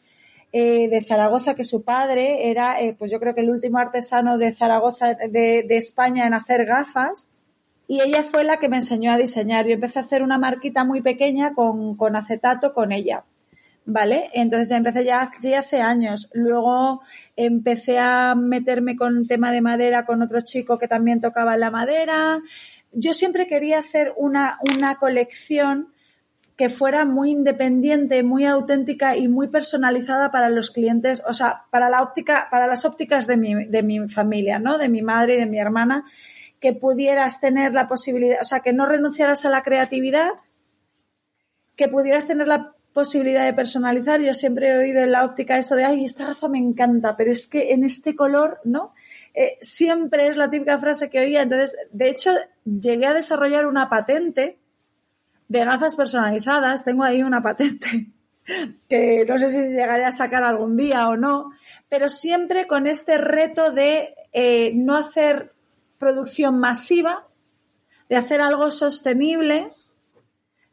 eh, 0.51 0.89
de 0.89 1.01
Zaragoza 1.03 1.53
que 1.53 1.63
su 1.63 1.83
padre 1.83 2.49
era, 2.49 2.81
eh, 2.81 2.95
pues 2.97 3.11
yo 3.11 3.19
creo 3.19 3.35
que 3.35 3.41
el 3.41 3.51
último 3.51 3.77
artesano 3.77 4.39
de 4.39 4.51
Zaragoza, 4.51 5.13
de, 5.13 5.63
de 5.63 5.77
España 5.77 6.25
en 6.25 6.33
hacer 6.33 6.65
gafas. 6.65 7.29
Y 7.87 8.01
ella 8.01 8.21
fue 8.21 8.43
la 8.43 8.57
que 8.57 8.69
me 8.69 8.77
enseñó 8.77 9.11
a 9.11 9.17
diseñar. 9.17 9.65
Yo 9.65 9.73
empecé 9.73 9.97
a 9.99 10.03
hacer 10.03 10.21
una 10.21 10.37
marquita 10.37 10.83
muy 10.83 11.01
pequeña 11.01 11.53
con, 11.53 11.95
con 11.95 12.15
acetato 12.15 12.73
con 12.73 12.91
ella. 12.91 13.25
¿Vale? 13.89 14.29
Entonces 14.33 14.69
ya 14.69 14.77
empecé 14.77 15.03
ya, 15.03 15.29
hace 15.57 15.81
años. 15.81 16.29
Luego 16.33 17.01
empecé 17.35 17.99
a 17.99 18.35
meterme 18.35 18.95
con 18.95 19.27
tema 19.27 19.51
de 19.51 19.61
madera 19.61 20.05
con 20.05 20.21
otro 20.21 20.41
chico 20.41 20.77
que 20.77 20.87
también 20.87 21.21
tocaba 21.21 21.57
la 21.57 21.71
madera. 21.71 22.41
Yo 22.91 23.13
siempre 23.13 23.47
quería 23.47 23.79
hacer 23.79 24.13
una, 24.17 24.59
una 24.73 24.95
colección 24.95 25.93
que 26.55 26.69
fuera 26.69 27.05
muy 27.05 27.31
independiente, 27.31 28.21
muy 28.21 28.45
auténtica 28.45 29.15
y 29.15 29.29
muy 29.29 29.47
personalizada 29.47 30.29
para 30.29 30.49
los 30.49 30.71
clientes, 30.71 31.23
o 31.25 31.33
sea, 31.33 31.63
para 31.71 31.89
la 31.89 32.01
óptica, 32.01 32.49
para 32.51 32.67
las 32.67 32.83
ópticas 32.83 33.27
de 33.27 33.37
mi, 33.37 33.65
de 33.65 33.81
mi 33.81 34.09
familia, 34.09 34.59
¿no? 34.59 34.77
De 34.77 34.89
mi 34.89 35.01
madre 35.01 35.35
y 35.35 35.39
de 35.39 35.45
mi 35.45 35.57
hermana, 35.57 36.03
que 36.59 36.73
pudieras 36.73 37.39
tener 37.39 37.73
la 37.73 37.87
posibilidad, 37.87 38.39
o 38.41 38.43
sea, 38.43 38.59
que 38.59 38.73
no 38.73 38.85
renunciaras 38.85 39.45
a 39.45 39.49
la 39.49 39.63
creatividad, 39.63 40.31
que 41.77 41.87
pudieras 41.87 42.27
tener 42.27 42.49
la 42.49 42.75
posibilidad 42.99 43.45
de 43.45 43.53
personalizar. 43.53 44.21
Yo 44.21 44.33
siempre 44.33 44.69
he 44.69 44.77
oído 44.77 45.01
en 45.01 45.11
la 45.11 45.23
óptica 45.23 45.57
eso 45.57 45.75
de, 45.75 45.85
ay, 45.85 46.05
esta 46.05 46.27
gafa 46.27 46.49
me 46.49 46.59
encanta, 46.59 47.15
pero 47.15 47.31
es 47.31 47.47
que 47.47 47.71
en 47.71 47.83
este 47.83 48.15
color, 48.15 48.59
¿no? 48.63 48.93
eh, 49.33 49.57
siempre 49.61 50.27
es 50.27 50.37
la 50.37 50.49
típica 50.49 50.77
frase 50.79 51.09
que 51.09 51.19
oía. 51.19 51.41
Entonces, 51.41 51.75
de 51.91 52.09
hecho, 52.09 52.31
llegué 52.65 53.05
a 53.05 53.13
desarrollar 53.13 53.65
una 53.65 53.89
patente 53.89 54.59
de 55.47 55.65
gafas 55.65 55.95
personalizadas. 55.95 56.83
Tengo 56.83 57.03
ahí 57.03 57.23
una 57.23 57.41
patente 57.41 58.11
que 58.89 59.25
no 59.25 59.37
sé 59.37 59.49
si 59.49 59.59
llegaré 59.69 60.05
a 60.05 60.11
sacar 60.11 60.43
algún 60.43 60.75
día 60.77 61.07
o 61.07 61.17
no, 61.17 61.51
pero 61.87 62.09
siempre 62.09 62.67
con 62.67 62.87
este 62.87 63.17
reto 63.17 63.71
de 63.71 64.15
eh, 64.33 64.71
no 64.75 64.97
hacer 64.97 65.53
producción 65.97 66.59
masiva, 66.59 67.27
de 68.09 68.15
hacer 68.15 68.41
algo 68.41 68.71
sostenible, 68.71 69.71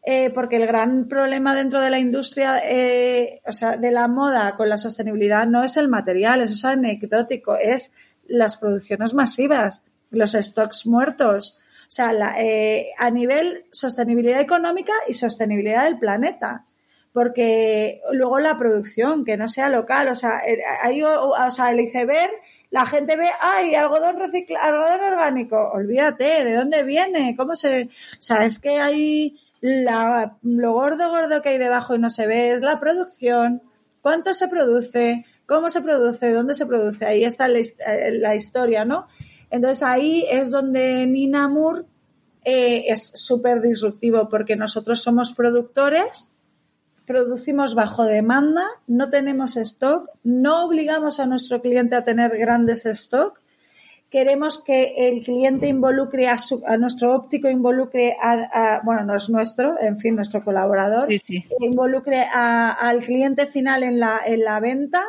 eh, 0.07 0.31
porque 0.31 0.57
el 0.57 0.67
gran 0.67 1.09
problema 1.09 1.55
dentro 1.55 1.81
de 1.81 1.91
la 1.91 1.99
industria, 1.99 2.63
eh, 2.65 3.43
o 3.45 3.53
sea, 3.53 3.77
de 3.77 3.91
la 3.91 4.09
moda 4.09 4.57
con 4.57 4.69
la 4.69 4.79
sostenibilidad 4.79 5.47
no 5.47 5.63
es 5.63 5.77
el 5.77 5.89
material, 5.89 6.41
eso 6.41 6.55
es 6.55 6.65
anecdótico, 6.65 7.57
es 7.57 7.93
las 8.27 8.57
producciones 8.57 9.13
masivas, 9.13 9.83
los 10.11 10.33
stocks 10.33 10.87
muertos. 10.87 11.59
O 11.83 11.91
sea, 11.91 12.11
a 12.99 13.11
nivel 13.11 13.67
sostenibilidad 13.71 14.41
económica 14.41 14.93
y 15.07 15.13
sostenibilidad 15.13 15.85
del 15.85 15.99
planeta 15.99 16.65
porque 17.17 18.03
luego 18.13 18.41
la 18.41 18.59
producción, 18.59 19.25
que 19.25 19.39
no 19.39 19.49
sea 19.49 19.71
local, 19.71 20.09
o 20.09 20.15
sea, 20.15 20.39
hay, 20.83 21.03
o, 21.03 21.51
sea, 21.51 21.71
el 21.71 21.81
iceberg, 21.81 22.31
la 22.69 22.85
gente 22.85 23.17
ve, 23.17 23.31
ay, 23.41 23.75
algodón 23.75 24.19
reciclado, 24.19 24.67
algodón 24.67 25.15
orgánico, 25.15 25.71
olvídate, 25.73 26.45
¿de 26.45 26.53
dónde 26.53 26.83
viene? 26.83 27.35
¿Cómo 27.35 27.57
se...? 27.57 27.85
O 27.85 28.21
sea, 28.23 28.45
es 28.45 28.59
que 28.59 28.81
hay 28.81 29.41
lo 29.61 30.73
gordo, 30.73 31.09
gordo 31.11 31.43
que 31.43 31.51
hay 31.51 31.59
debajo 31.59 31.95
y 31.95 31.99
no 31.99 32.11
se 32.11 32.27
ve, 32.27 32.53
es 32.53 32.63
la 32.63 32.79
producción, 32.79 33.63
cuánto 34.03 34.35
se 34.35 34.49
produce, 34.49 35.25
cómo 35.47 35.71
se 35.71 35.81
produce, 35.81 36.33
dónde 36.33 36.55
se 36.55 36.67
produce, 36.67 37.07
ahí 37.07 37.25
está 37.25 37.49
la, 37.49 37.61
la 38.13 38.35
historia, 38.35 38.85
¿no? 38.85 39.07
Entonces 39.51 39.83
ahí 39.83 40.25
es 40.31 40.51
donde 40.51 41.07
Nina 41.07 41.49
Moore 41.49 41.85
eh, 42.45 42.93
es 42.93 43.11
súper 43.15 43.61
disruptivo 43.61 44.29
porque 44.29 44.55
nosotros 44.55 45.03
somos 45.03 45.33
productores, 45.33 46.33
producimos 47.05 47.75
bajo 47.75 48.05
demanda, 48.05 48.65
no 48.87 49.11
tenemos 49.11 49.57
stock, 49.57 50.11
no 50.23 50.65
obligamos 50.65 51.19
a 51.19 51.27
nuestro 51.27 51.61
cliente 51.61 51.97
a 51.97 52.05
tener 52.05 52.37
grandes 52.39 52.87
stock. 52.87 53.41
Queremos 54.11 54.63
que 54.63 55.09
el 55.09 55.23
cliente 55.23 55.67
involucre 55.67 56.29
a, 56.29 56.37
nuestro 56.79 57.15
óptico, 57.15 57.49
involucre 57.49 58.17
a, 58.23 58.81
bueno, 58.85 59.05
no 59.05 59.17
es 59.17 59.29
nuestro, 59.29 59.81
en 59.81 59.99
fin, 59.99 60.15
nuestro 60.15 60.45
colaborador, 60.45 61.09
involucre 61.61 62.25
al 62.33 63.03
cliente 63.03 63.47
final 63.47 63.83
en 63.83 63.99
la, 63.99 64.21
en 64.25 64.45
la 64.45 64.61
venta. 64.61 65.03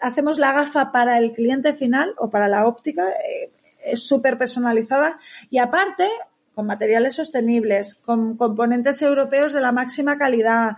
Hacemos 0.00 0.38
la 0.38 0.52
gafa 0.52 0.90
para 0.90 1.18
el 1.18 1.32
cliente 1.32 1.74
final 1.74 2.14
o 2.18 2.28
para 2.28 2.48
la 2.48 2.66
óptica, 2.66 3.08
eh, 3.10 3.50
es 3.84 4.06
súper 4.06 4.38
personalizada 4.38 5.18
y 5.50 5.58
aparte 5.58 6.08
con 6.54 6.66
materiales 6.66 7.14
sostenibles, 7.14 7.94
con 7.94 8.36
componentes 8.36 9.02
europeos 9.02 9.52
de 9.52 9.60
la 9.60 9.72
máxima 9.72 10.16
calidad, 10.16 10.76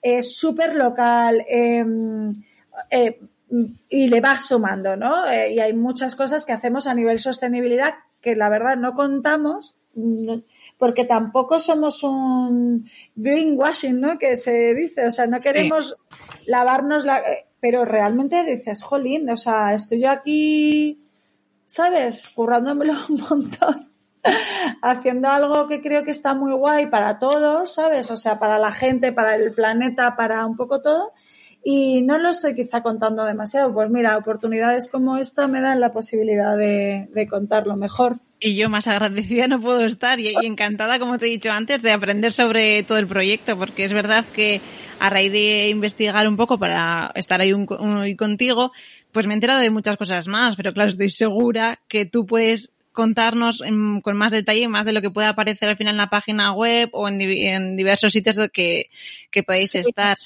es 0.00 0.36
súper 0.36 0.76
local 0.76 1.44
em, 1.48 2.32
eh, 2.90 3.18
y 3.88 4.08
le 4.08 4.20
vas 4.20 4.46
sumando, 4.46 4.96
¿no? 4.96 5.26
Eh, 5.26 5.52
y 5.52 5.60
hay 5.60 5.72
muchas 5.72 6.16
cosas 6.16 6.44
que 6.44 6.52
hacemos 6.52 6.86
a 6.86 6.94
nivel 6.94 7.18
sostenibilidad 7.18 7.94
que 8.20 8.34
la 8.34 8.48
verdad 8.48 8.76
no 8.76 8.94
contamos 8.94 9.76
mm, 9.94 10.38
porque 10.78 11.04
tampoco 11.04 11.60
somos 11.60 12.02
un 12.02 12.88
greenwashing, 13.14 14.00
¿no? 14.00 14.18
Que 14.18 14.36
se 14.36 14.74
dice, 14.74 15.06
o 15.06 15.10
sea, 15.10 15.26
no 15.26 15.40
queremos 15.40 15.96
lavarnos 16.46 17.04
la... 17.04 17.18
Eh, 17.18 17.46
pero 17.60 17.84
realmente 17.84 18.44
dices, 18.44 18.82
jolín, 18.82 19.28
o 19.30 19.36
sea, 19.36 19.74
estoy 19.74 20.02
yo 20.02 20.10
aquí, 20.10 21.00
¿sabes? 21.66 22.28
Currándomelo 22.28 22.94
un 23.08 23.20
montón 23.20 23.86
haciendo 24.82 25.28
algo 25.28 25.68
que 25.68 25.80
creo 25.80 26.04
que 26.04 26.10
está 26.10 26.34
muy 26.34 26.52
guay 26.52 26.86
para 26.86 27.18
todos, 27.18 27.74
¿sabes? 27.74 28.10
O 28.10 28.16
sea, 28.16 28.38
para 28.38 28.58
la 28.58 28.72
gente, 28.72 29.12
para 29.12 29.34
el 29.34 29.52
planeta, 29.52 30.16
para 30.16 30.44
un 30.46 30.56
poco 30.56 30.82
todo. 30.82 31.12
Y 31.68 32.02
no 32.02 32.16
lo 32.18 32.28
estoy 32.28 32.54
quizá 32.54 32.80
contando 32.80 33.24
demasiado. 33.24 33.74
Pues 33.74 33.90
mira, 33.90 34.16
oportunidades 34.16 34.86
como 34.86 35.16
esta 35.16 35.48
me 35.48 35.60
dan 35.60 35.80
la 35.80 35.92
posibilidad 35.92 36.56
de, 36.56 37.26
contarlo 37.28 37.74
mejor. 37.74 38.20
Y 38.38 38.54
yo 38.54 38.68
más 38.68 38.86
agradecida 38.86 39.48
no 39.48 39.60
puedo 39.60 39.84
estar 39.84 40.20
y, 40.20 40.32
encantada, 40.46 41.00
como 41.00 41.18
te 41.18 41.26
he 41.26 41.30
dicho 41.30 41.50
antes, 41.50 41.82
de 41.82 41.90
aprender 41.90 42.32
sobre 42.32 42.84
todo 42.84 42.98
el 42.98 43.08
proyecto, 43.08 43.58
porque 43.58 43.82
es 43.82 43.92
verdad 43.92 44.24
que 44.32 44.60
a 45.00 45.10
raíz 45.10 45.32
de 45.32 45.68
investigar 45.68 46.28
un 46.28 46.36
poco 46.36 46.56
para 46.56 47.10
estar 47.16 47.40
ahí 47.40 47.52
un, 47.52 47.66
contigo, 47.66 48.70
pues 49.10 49.26
me 49.26 49.34
he 49.34 49.38
enterado 49.38 49.58
de 49.58 49.70
muchas 49.70 49.96
cosas 49.96 50.28
más, 50.28 50.54
pero 50.54 50.72
claro, 50.72 50.92
estoy 50.92 51.08
segura 51.08 51.80
que 51.88 52.06
tú 52.06 52.26
puedes 52.26 52.74
contarnos 52.92 53.60
con 54.02 54.16
más 54.16 54.30
detalle 54.30 54.68
más 54.68 54.86
de 54.86 54.92
lo 54.92 55.02
que 55.02 55.10
pueda 55.10 55.30
aparecer 55.30 55.68
al 55.68 55.76
final 55.76 55.94
en 55.94 55.98
la 55.98 56.10
página 56.10 56.52
web 56.52 56.90
o 56.92 57.08
en, 57.08 57.76
diversos 57.76 58.12
sitios 58.12 58.38
que, 58.52 58.88
que 59.32 59.42
podéis 59.42 59.74
estar. 59.74 60.16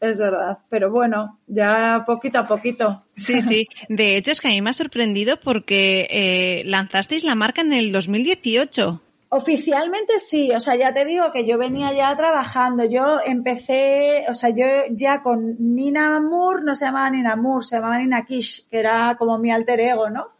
Es 0.00 0.18
verdad, 0.18 0.58
pero 0.68 0.90
bueno, 0.90 1.40
ya 1.46 2.04
poquito 2.06 2.38
a 2.38 2.46
poquito. 2.46 3.04
Sí, 3.16 3.42
sí. 3.42 3.66
De 3.88 4.16
hecho, 4.16 4.30
es 4.30 4.40
que 4.40 4.48
a 4.48 4.52
mí 4.52 4.62
me 4.62 4.70
ha 4.70 4.72
sorprendido 4.74 5.40
porque 5.40 6.06
eh, 6.10 6.62
lanzasteis 6.66 7.24
la 7.24 7.34
marca 7.34 7.62
en 7.62 7.72
el 7.72 7.90
2018. 7.90 9.02
Oficialmente 9.30 10.18
sí, 10.18 10.52
o 10.52 10.60
sea, 10.60 10.76
ya 10.76 10.92
te 10.92 11.04
digo 11.04 11.32
que 11.32 11.44
yo 11.44 11.58
venía 11.58 11.92
ya 11.92 12.14
trabajando. 12.16 12.84
Yo 12.84 13.18
empecé, 13.26 14.24
o 14.28 14.34
sea, 14.34 14.50
yo 14.50 14.64
ya 14.90 15.22
con 15.22 15.56
Nina 15.58 16.20
Moore, 16.20 16.62
no 16.64 16.76
se 16.76 16.86
llamaba 16.86 17.10
Nina 17.10 17.36
Moore, 17.36 17.66
se 17.66 17.76
llamaba 17.76 17.98
Nina 17.98 18.24
Kish, 18.24 18.68
que 18.70 18.78
era 18.78 19.16
como 19.18 19.36
mi 19.38 19.50
alter 19.50 19.80
ego, 19.80 20.08
¿no? 20.08 20.38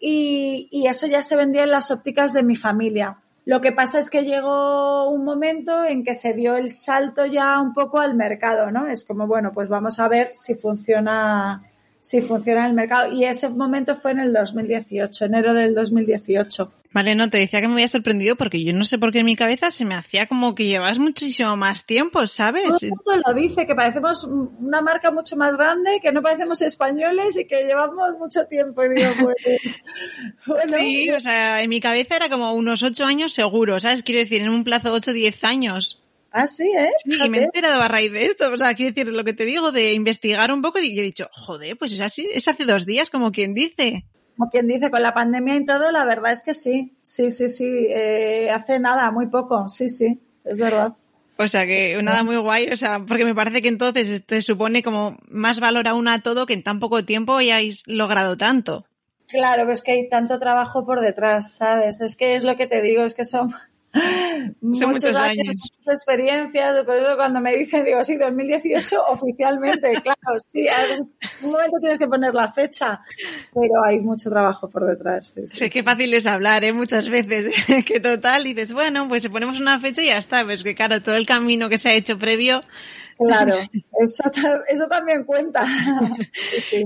y, 0.00 0.86
eso 0.86 1.06
ya 1.06 1.22
se 1.22 1.36
vendía 1.36 1.64
en 1.64 1.70
las 1.70 1.90
ópticas 1.90 2.32
de 2.32 2.42
mi 2.42 2.56
familia. 2.56 3.18
Lo 3.48 3.62
que 3.62 3.72
pasa 3.72 3.98
es 3.98 4.10
que 4.10 4.26
llegó 4.26 5.08
un 5.08 5.24
momento 5.24 5.82
en 5.82 6.04
que 6.04 6.12
se 6.12 6.34
dio 6.34 6.58
el 6.58 6.68
salto 6.68 7.24
ya 7.24 7.58
un 7.62 7.72
poco 7.72 7.98
al 7.98 8.14
mercado, 8.14 8.70
¿no? 8.70 8.86
Es 8.86 9.04
como, 9.06 9.26
bueno, 9.26 9.52
pues 9.54 9.70
vamos 9.70 9.98
a 10.00 10.06
ver 10.06 10.32
si 10.34 10.54
funciona, 10.54 11.62
si 11.98 12.20
funciona 12.20 12.66
el 12.66 12.74
mercado. 12.74 13.10
Y 13.10 13.24
ese 13.24 13.48
momento 13.48 13.96
fue 13.96 14.10
en 14.10 14.20
el 14.20 14.34
2018, 14.34 15.24
enero 15.24 15.54
del 15.54 15.74
2018. 15.74 16.77
Vale, 16.90 17.14
no, 17.14 17.28
te 17.28 17.36
decía 17.36 17.60
que 17.60 17.68
me 17.68 17.74
había 17.74 17.88
sorprendido 17.88 18.36
porque 18.36 18.64
yo 18.64 18.72
no 18.72 18.84
sé 18.86 18.98
por 18.98 19.12
qué 19.12 19.18
en 19.18 19.26
mi 19.26 19.36
cabeza 19.36 19.70
se 19.70 19.84
me 19.84 19.94
hacía 19.94 20.26
como 20.26 20.54
que 20.54 20.64
llevas 20.64 20.98
muchísimo 20.98 21.54
más 21.54 21.84
tiempo, 21.84 22.26
¿sabes? 22.26 22.64
Todo 22.64 22.78
el 22.80 22.90
mundo 22.90 23.22
lo 23.26 23.34
dice, 23.34 23.66
que 23.66 23.74
parecemos 23.74 24.24
una 24.24 24.80
marca 24.80 25.10
mucho 25.10 25.36
más 25.36 25.58
grande, 25.58 26.00
que 26.02 26.12
no 26.12 26.22
parecemos 26.22 26.62
españoles 26.62 27.36
y 27.36 27.46
que 27.46 27.64
llevamos 27.64 28.16
mucho 28.18 28.46
tiempo. 28.46 28.84
Y 28.84 28.94
digo, 28.94 29.10
pues, 29.20 29.82
bueno. 30.46 30.78
Sí, 30.78 31.10
o 31.10 31.20
sea, 31.20 31.62
en 31.62 31.68
mi 31.68 31.80
cabeza 31.80 32.16
era 32.16 32.30
como 32.30 32.54
unos 32.54 32.82
ocho 32.82 33.04
años 33.04 33.34
seguro, 33.34 33.78
¿sabes? 33.80 34.02
Quiero 34.02 34.20
decir, 34.20 34.40
en 34.40 34.48
un 34.48 34.64
plazo 34.64 34.88
de 34.88 34.96
ocho, 34.96 35.12
diez 35.12 35.44
años. 35.44 36.02
Ah, 36.30 36.46
sí, 36.46 36.70
¿eh? 36.74 36.90
Sí, 37.04 37.18
y 37.22 37.28
me 37.28 37.38
he 37.38 37.44
enterado 37.44 37.82
a 37.82 37.88
raíz 37.88 38.12
de 38.12 38.24
esto. 38.24 38.50
O 38.50 38.56
sea, 38.56 38.74
quiero 38.74 38.94
decir, 38.94 39.12
lo 39.12 39.24
que 39.24 39.34
te 39.34 39.44
digo, 39.44 39.72
de 39.72 39.92
investigar 39.92 40.50
un 40.52 40.62
poco 40.62 40.78
y 40.78 40.98
he 40.98 41.02
dicho, 41.02 41.28
joder, 41.32 41.76
pues 41.76 41.92
es 41.92 42.00
así, 42.00 42.28
es 42.32 42.48
hace 42.48 42.64
dos 42.64 42.86
días, 42.86 43.10
como 43.10 43.30
quien 43.30 43.52
dice 43.52 44.06
como 44.38 44.50
quien 44.50 44.68
dice, 44.68 44.88
con 44.90 45.02
la 45.02 45.14
pandemia 45.14 45.56
y 45.56 45.64
todo, 45.64 45.90
la 45.90 46.04
verdad 46.04 46.30
es 46.30 46.44
que 46.44 46.54
sí, 46.54 46.96
sí, 47.02 47.32
sí, 47.32 47.48
sí, 47.48 47.88
eh, 47.90 48.50
hace 48.50 48.78
nada, 48.78 49.10
muy 49.10 49.26
poco, 49.26 49.68
sí, 49.68 49.88
sí, 49.88 50.20
es 50.44 50.60
verdad. 50.60 50.94
O 51.38 51.48
sea 51.48 51.66
que 51.66 52.00
nada 52.02 52.22
muy 52.22 52.36
guay, 52.36 52.68
o 52.68 52.76
sea, 52.76 53.00
porque 53.00 53.24
me 53.24 53.34
parece 53.34 53.62
que 53.62 53.68
entonces 53.68 54.24
te 54.24 54.40
supone 54.40 54.84
como 54.84 55.18
más 55.28 55.58
valor 55.58 55.88
aún 55.88 56.06
a 56.06 56.22
todo 56.22 56.46
que 56.46 56.54
en 56.54 56.62
tan 56.62 56.78
poco 56.78 57.04
tiempo 57.04 57.36
hayáis 57.36 57.82
logrado 57.88 58.36
tanto. 58.36 58.86
Claro, 59.26 59.62
pero 59.62 59.72
es 59.72 59.82
que 59.82 59.92
hay 59.92 60.08
tanto 60.08 60.38
trabajo 60.38 60.86
por 60.86 61.00
detrás, 61.00 61.52
¿sabes? 61.52 62.00
Es 62.00 62.14
que 62.14 62.36
es 62.36 62.44
lo 62.44 62.56
que 62.56 62.68
te 62.68 62.80
digo, 62.80 63.02
es 63.02 63.14
que 63.14 63.24
son 63.24 63.52
muchos, 64.60 65.14
años, 65.16 65.44
muchas 65.46 66.00
experiencias. 66.00 66.84
Por 66.84 66.96
eso 66.96 67.16
cuando 67.16 67.40
me 67.40 67.56
dicen, 67.56 67.84
digo, 67.84 68.02
sí, 68.04 68.16
2018 68.16 69.02
oficialmente, 69.08 69.92
claro, 70.02 70.38
sí, 70.46 70.66
en 70.66 71.02
un 71.42 71.50
momento 71.50 71.78
tienes 71.80 71.98
que 71.98 72.06
poner 72.06 72.34
la 72.34 72.48
fecha, 72.48 73.00
pero 73.54 73.84
hay 73.84 74.00
mucho 74.00 74.30
trabajo 74.30 74.68
por 74.68 74.84
detrás. 74.84 75.34
Sí, 75.34 75.46
sí, 75.46 75.70
qué 75.70 75.82
fácil 75.82 76.12
es 76.14 76.26
hablar, 76.26 76.64
¿eh? 76.64 76.72
Muchas 76.72 77.08
veces, 77.08 77.52
que 77.86 78.00
total, 78.00 78.44
dices, 78.44 78.72
bueno, 78.72 79.08
pues 79.08 79.28
ponemos 79.28 79.58
una 79.58 79.80
fecha 79.80 80.02
y 80.02 80.06
ya 80.06 80.18
está, 80.18 80.44
pues 80.44 80.62
que 80.62 80.74
claro, 80.74 81.02
todo 81.02 81.16
el 81.16 81.26
camino 81.26 81.68
que 81.68 81.78
se 81.78 81.88
ha 81.88 81.94
hecho 81.94 82.18
previo. 82.18 82.62
Claro, 83.18 83.56
eso, 84.00 84.24
eso 84.68 84.86
también 84.88 85.24
cuenta. 85.24 85.66
sí, 86.60 86.84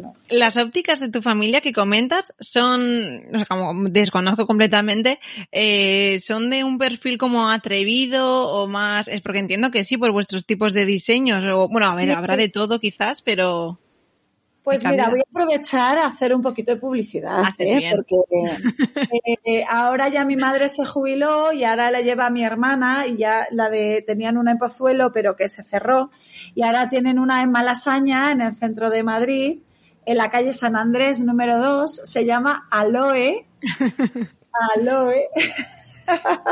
no. 0.00 0.14
Las 0.30 0.56
ópticas 0.56 1.00
de 1.00 1.10
tu 1.10 1.22
familia 1.22 1.60
que 1.60 1.72
comentas 1.72 2.34
son, 2.40 3.20
o 3.32 3.36
sea, 3.36 3.46
como 3.46 3.88
desconozco 3.88 4.46
completamente, 4.46 5.20
eh, 5.52 6.20
son 6.20 6.50
de 6.50 6.64
un 6.64 6.78
perfil 6.78 7.18
como 7.18 7.50
atrevido 7.50 8.48
o 8.48 8.66
más, 8.66 9.08
es 9.08 9.20
porque 9.20 9.38
entiendo 9.38 9.70
que 9.70 9.84
sí 9.84 9.96
por 9.96 10.12
vuestros 10.12 10.46
tipos 10.46 10.72
de 10.72 10.84
diseños 10.84 11.42
o, 11.52 11.68
bueno, 11.68 11.86
a 11.90 11.96
ver, 11.96 12.12
habrá 12.12 12.36
de 12.36 12.48
todo 12.48 12.80
quizás, 12.80 13.22
pero... 13.22 13.78
Pues 14.64 14.82
mira, 14.84 15.10
voy 15.10 15.20
a 15.20 15.24
aprovechar 15.30 15.98
a 15.98 16.06
hacer 16.06 16.34
un 16.34 16.40
poquito 16.40 16.74
de 16.74 16.80
publicidad, 16.80 17.42
¿eh? 17.58 17.92
porque 17.94 18.16
eh, 19.44 19.64
ahora 19.68 20.08
ya 20.08 20.24
mi 20.24 20.36
madre 20.36 20.70
se 20.70 20.86
jubiló 20.86 21.52
y 21.52 21.64
ahora 21.64 21.90
la 21.90 22.00
lleva 22.00 22.26
a 22.26 22.30
mi 22.30 22.42
hermana 22.42 23.06
y 23.06 23.18
ya 23.18 23.46
la 23.50 23.68
de 23.68 24.02
tenían 24.06 24.38
una 24.38 24.52
en 24.52 24.58
Pozuelo 24.58 25.12
pero 25.12 25.36
que 25.36 25.50
se 25.50 25.62
cerró 25.64 26.10
y 26.54 26.62
ahora 26.62 26.88
tienen 26.88 27.18
una 27.18 27.42
en 27.42 27.52
Malasaña 27.52 28.32
en 28.32 28.40
el 28.40 28.56
centro 28.56 28.88
de 28.88 29.02
Madrid 29.02 29.58
en 30.06 30.16
la 30.16 30.30
calle 30.30 30.52
San 30.52 30.76
Andrés 30.76 31.20
número 31.20 31.58
2, 31.58 32.00
se 32.04 32.24
llama 32.24 32.66
Aloe. 32.70 33.46
Aloe. 34.76 35.28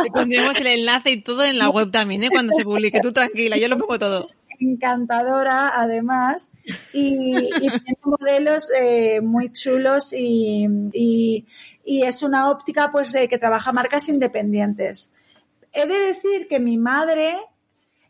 Le 0.05 0.11
pondremos 0.11 0.57
el 0.57 0.67
enlace 0.67 1.11
y 1.11 1.21
todo 1.21 1.45
en 1.45 1.59
la 1.59 1.69
web 1.69 1.91
también, 1.91 2.25
¿eh? 2.25 2.29
cuando 2.31 2.55
se 2.55 2.65
publique. 2.65 3.01
Tú 3.01 3.13
tranquila, 3.13 3.59
yo 3.59 3.69
lo 3.69 3.79
pongo 3.79 3.99
todo. 3.99 4.21
Encantadora, 4.63 5.73
además, 5.75 6.51
y, 6.93 7.51
tiene 7.59 7.99
modelos 8.05 8.71
eh, 8.79 9.21
muy 9.21 9.51
chulos 9.51 10.13
y, 10.13 11.47
es 11.85 12.23
una 12.23 12.51
óptica 12.51 12.91
pues 12.91 13.13
que 13.13 13.39
trabaja 13.39 13.73
marcas 13.73 14.09
independientes. 14.09 15.11
He 15.73 15.87
de 15.87 15.99
decir 15.99 16.49
que 16.49 16.61
mi 16.61 16.79
madre, 16.79 17.35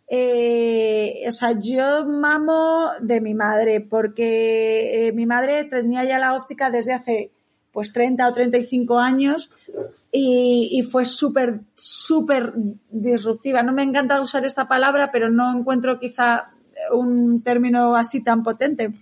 eh, 0.08 1.22
o 1.26 1.32
sea, 1.32 1.52
yo 1.58 2.04
mamo 2.04 2.90
de 3.00 3.20
mi 3.20 3.34
madre 3.34 3.80
porque 3.80 5.08
eh, 5.08 5.12
mi 5.12 5.26
madre 5.26 5.64
tenía 5.64 6.04
ya 6.04 6.18
la 6.18 6.34
óptica 6.34 6.70
desde 6.70 6.92
hace 6.92 7.30
pues 7.70 7.92
30 7.92 8.28
o 8.28 8.32
35 8.32 8.98
años 8.98 9.50
y, 10.12 10.68
y 10.70 10.82
fue 10.82 11.04
súper, 11.04 11.62
súper 11.74 12.52
disruptiva. 12.90 13.62
No 13.62 13.72
me 13.72 13.82
encanta 13.82 14.20
usar 14.20 14.44
esta 14.44 14.68
palabra, 14.68 15.10
pero 15.10 15.30
no 15.30 15.58
encuentro 15.58 15.98
quizá 15.98 16.50
un 16.92 17.42
término 17.42 17.96
así 17.96 18.22
tan 18.22 18.42
potente 18.42 18.92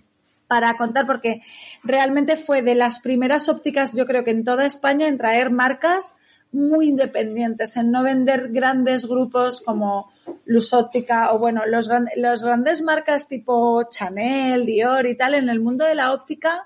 para 0.47 0.75
contar 0.75 1.05
porque 1.05 1.41
realmente 1.81 2.35
fue 2.35 2.61
de 2.61 2.75
las 2.75 2.99
primeras 2.99 3.47
ópticas, 3.47 3.93
yo 3.95 4.05
creo 4.05 4.25
que 4.25 4.31
en 4.31 4.43
toda 4.43 4.65
España, 4.65 5.07
en 5.07 5.17
traer 5.17 5.49
marcas 5.49 6.15
muy 6.51 6.89
independientes, 6.89 7.77
en 7.77 7.89
no 7.89 8.03
vender 8.03 8.49
grandes 8.51 9.05
grupos 9.07 9.61
como 9.61 10.11
Luz 10.43 10.73
Óptica 10.73 11.31
o 11.31 11.39
bueno, 11.39 11.65
los, 11.65 11.89
los 12.17 12.43
grandes 12.43 12.81
marcas 12.81 13.29
tipo 13.29 13.83
Chanel, 13.89 14.65
Dior 14.65 15.07
y 15.07 15.15
tal, 15.15 15.35
en 15.35 15.47
el 15.47 15.61
mundo 15.61 15.85
de 15.85 15.95
la 15.95 16.11
óptica, 16.11 16.65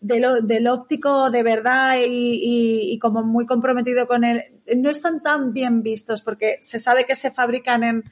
del 0.00 0.66
óptico 0.68 1.30
de 1.30 1.42
verdad 1.42 1.96
y, 1.98 2.92
y, 2.92 2.98
como 2.98 3.22
muy 3.22 3.46
comprometido 3.46 4.06
con 4.06 4.24
él, 4.24 4.44
no 4.76 4.90
están 4.90 5.22
tan 5.22 5.52
bien 5.52 5.82
vistos 5.82 6.22
porque 6.22 6.58
se 6.62 6.78
sabe 6.78 7.04
que 7.04 7.14
se 7.14 7.30
fabrican 7.30 7.82
en 7.82 8.04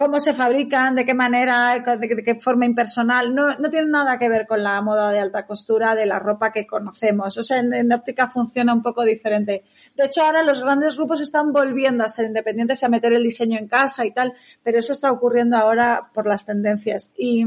cómo 0.00 0.18
se 0.18 0.32
fabrican, 0.32 0.94
de 0.94 1.04
qué 1.04 1.12
manera, 1.12 1.74
de, 1.78 2.22
qué 2.24 2.34
forma 2.36 2.64
impersonal, 2.64 3.34
no, 3.34 3.58
no 3.58 3.68
tiene 3.68 3.90
nada 3.90 4.18
que 4.18 4.30
ver 4.30 4.46
con 4.46 4.62
la 4.62 4.80
moda 4.80 5.10
de 5.10 5.18
alta 5.18 5.44
costura 5.44 5.94
de 5.94 6.06
la 6.06 6.18
ropa 6.18 6.52
que 6.52 6.66
conocemos. 6.66 7.36
O 7.36 7.42
sea, 7.42 7.58
en, 7.58 7.92
óptica 7.92 8.26
funciona 8.26 8.72
un 8.72 8.82
poco 8.82 9.04
diferente. 9.04 9.62
De 9.94 10.04
hecho, 10.04 10.22
ahora 10.22 10.42
los 10.42 10.62
grandes 10.62 10.96
grupos 10.96 11.20
están 11.20 11.52
volviendo 11.52 12.02
a 12.02 12.08
ser 12.08 12.24
independientes 12.24 12.80
y 12.80 12.86
a 12.86 12.88
meter 12.88 13.12
el 13.12 13.22
diseño 13.22 13.58
en 13.58 13.68
casa 13.68 14.06
y 14.06 14.10
tal, 14.10 14.32
pero 14.62 14.78
eso 14.78 14.94
está 14.94 15.12
ocurriendo 15.12 15.58
ahora 15.58 16.08
por 16.14 16.26
las 16.26 16.46
tendencias. 16.46 17.12
Y, 17.18 17.44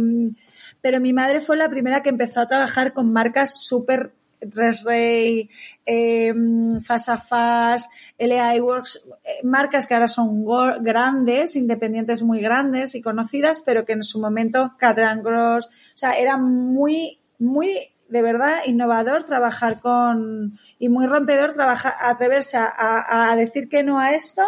pero 0.83 0.99
mi 0.99 1.13
madre 1.13 1.39
fue 1.39 1.55
la 1.55 1.69
primera 1.69 2.03
que 2.03 2.09
empezó 2.09 2.41
a 2.41 2.47
trabajar 2.47 2.91
con 2.91 3.13
marcas 3.13 3.57
súper 3.57 4.11
Resray, 4.41 5.49
eh, 5.85 6.33
Fast 6.81 7.89
LA 8.17 8.55
Works, 8.61 9.07
marcas 9.43 9.87
que 9.87 9.93
ahora 9.93 10.09
son 10.09 10.43
grandes, 10.83 11.55
independientes 11.55 12.21
muy 12.21 12.41
grandes 12.41 12.95
y 12.95 13.01
conocidas, 13.01 13.61
pero 13.61 13.85
que 13.85 13.93
en 13.93 14.03
su 14.03 14.19
momento 14.19 14.73
Catran 14.77 15.23
Gross, 15.23 15.67
o 15.67 15.97
sea, 15.97 16.11
era 16.11 16.35
muy, 16.35 17.21
muy 17.39 17.69
de 18.09 18.21
verdad 18.21 18.57
innovador 18.65 19.23
trabajar 19.23 19.79
con 19.79 20.59
y 20.79 20.89
muy 20.89 21.07
rompedor 21.07 21.53
trabajar, 21.53 21.93
atreverse 22.01 22.57
a 22.57 23.33
decir 23.37 23.69
que 23.69 23.83
no 23.83 24.01
a 24.01 24.11
esto 24.11 24.43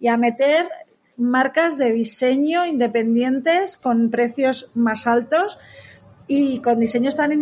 y 0.00 0.08
a 0.08 0.16
meter 0.16 0.68
marcas 1.16 1.78
de 1.78 1.92
diseño 1.92 2.66
independientes 2.66 3.76
con 3.76 4.10
precios 4.10 4.70
más 4.74 5.06
altos 5.06 5.58
y 6.28 6.60
con 6.60 6.80
diseños 6.80 7.16
tan, 7.16 7.40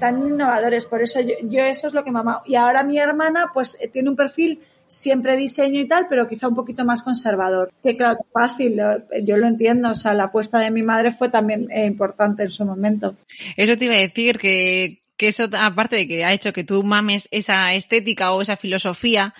tan 0.00 0.26
innovadores. 0.26 0.86
Por 0.86 1.02
eso 1.02 1.20
yo, 1.20 1.64
eso 1.64 1.86
es 1.86 1.94
lo 1.94 2.04
que 2.04 2.12
mamá. 2.12 2.42
Y 2.46 2.54
ahora 2.54 2.84
mi 2.84 2.98
hermana 2.98 3.50
pues 3.52 3.78
eh, 3.80 3.88
tiene 3.88 4.10
un 4.10 4.16
perfil 4.16 4.60
siempre 4.88 5.36
diseño 5.36 5.80
y 5.80 5.88
tal, 5.88 6.06
pero 6.08 6.28
quizá 6.28 6.48
un 6.48 6.54
poquito 6.54 6.84
más 6.84 7.02
conservador. 7.02 7.72
Que 7.82 7.96
claro, 7.96 8.18
fácil, 8.32 8.80
yo 9.22 9.36
lo 9.36 9.46
entiendo, 9.46 9.90
o 9.90 9.94
sea, 9.94 10.14
la 10.14 10.24
apuesta 10.24 10.58
de 10.60 10.70
mi 10.70 10.82
madre 10.82 11.10
fue 11.10 11.28
también 11.28 11.68
eh, 11.70 11.86
importante 11.86 12.44
en 12.44 12.50
su 12.50 12.64
momento. 12.64 13.16
Eso 13.56 13.76
te 13.76 13.86
iba 13.86 13.94
a 13.94 13.98
decir 13.98 14.38
que 14.38 15.02
que 15.16 15.28
eso, 15.28 15.48
aparte 15.58 15.96
de 15.96 16.06
que 16.06 16.24
ha 16.24 16.32
hecho 16.32 16.52
que 16.52 16.64
tú 16.64 16.82
mames 16.82 17.28
esa 17.30 17.74
estética 17.74 18.32
o 18.32 18.42
esa 18.42 18.56
filosofía, 18.56 19.34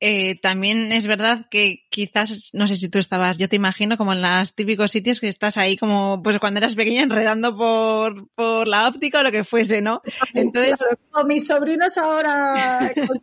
eh, 0.00 0.38
también 0.40 0.92
es 0.92 1.06
verdad 1.06 1.46
que 1.50 1.86
quizás, 1.90 2.50
no 2.52 2.66
sé 2.66 2.76
si 2.76 2.90
tú 2.90 2.98
estabas, 2.98 3.38
yo 3.38 3.48
te 3.48 3.56
imagino 3.56 3.96
como 3.96 4.12
en 4.12 4.20
los 4.20 4.54
típicos 4.54 4.92
sitios 4.92 5.20
que 5.20 5.28
estás 5.28 5.56
ahí 5.56 5.76
como, 5.76 6.22
pues 6.22 6.38
cuando 6.38 6.58
eras 6.58 6.74
pequeña 6.74 7.02
enredando 7.02 7.56
por, 7.56 8.28
por 8.34 8.68
la 8.68 8.86
óptica 8.86 9.20
o 9.20 9.22
lo 9.22 9.32
que 9.32 9.44
fuese, 9.44 9.80
¿no? 9.80 10.02
Entonces, 10.34 10.78
como 11.10 11.26
mis 11.26 11.46
sobrinos 11.46 11.96
ahora, 11.96 12.92
pues 12.94 13.20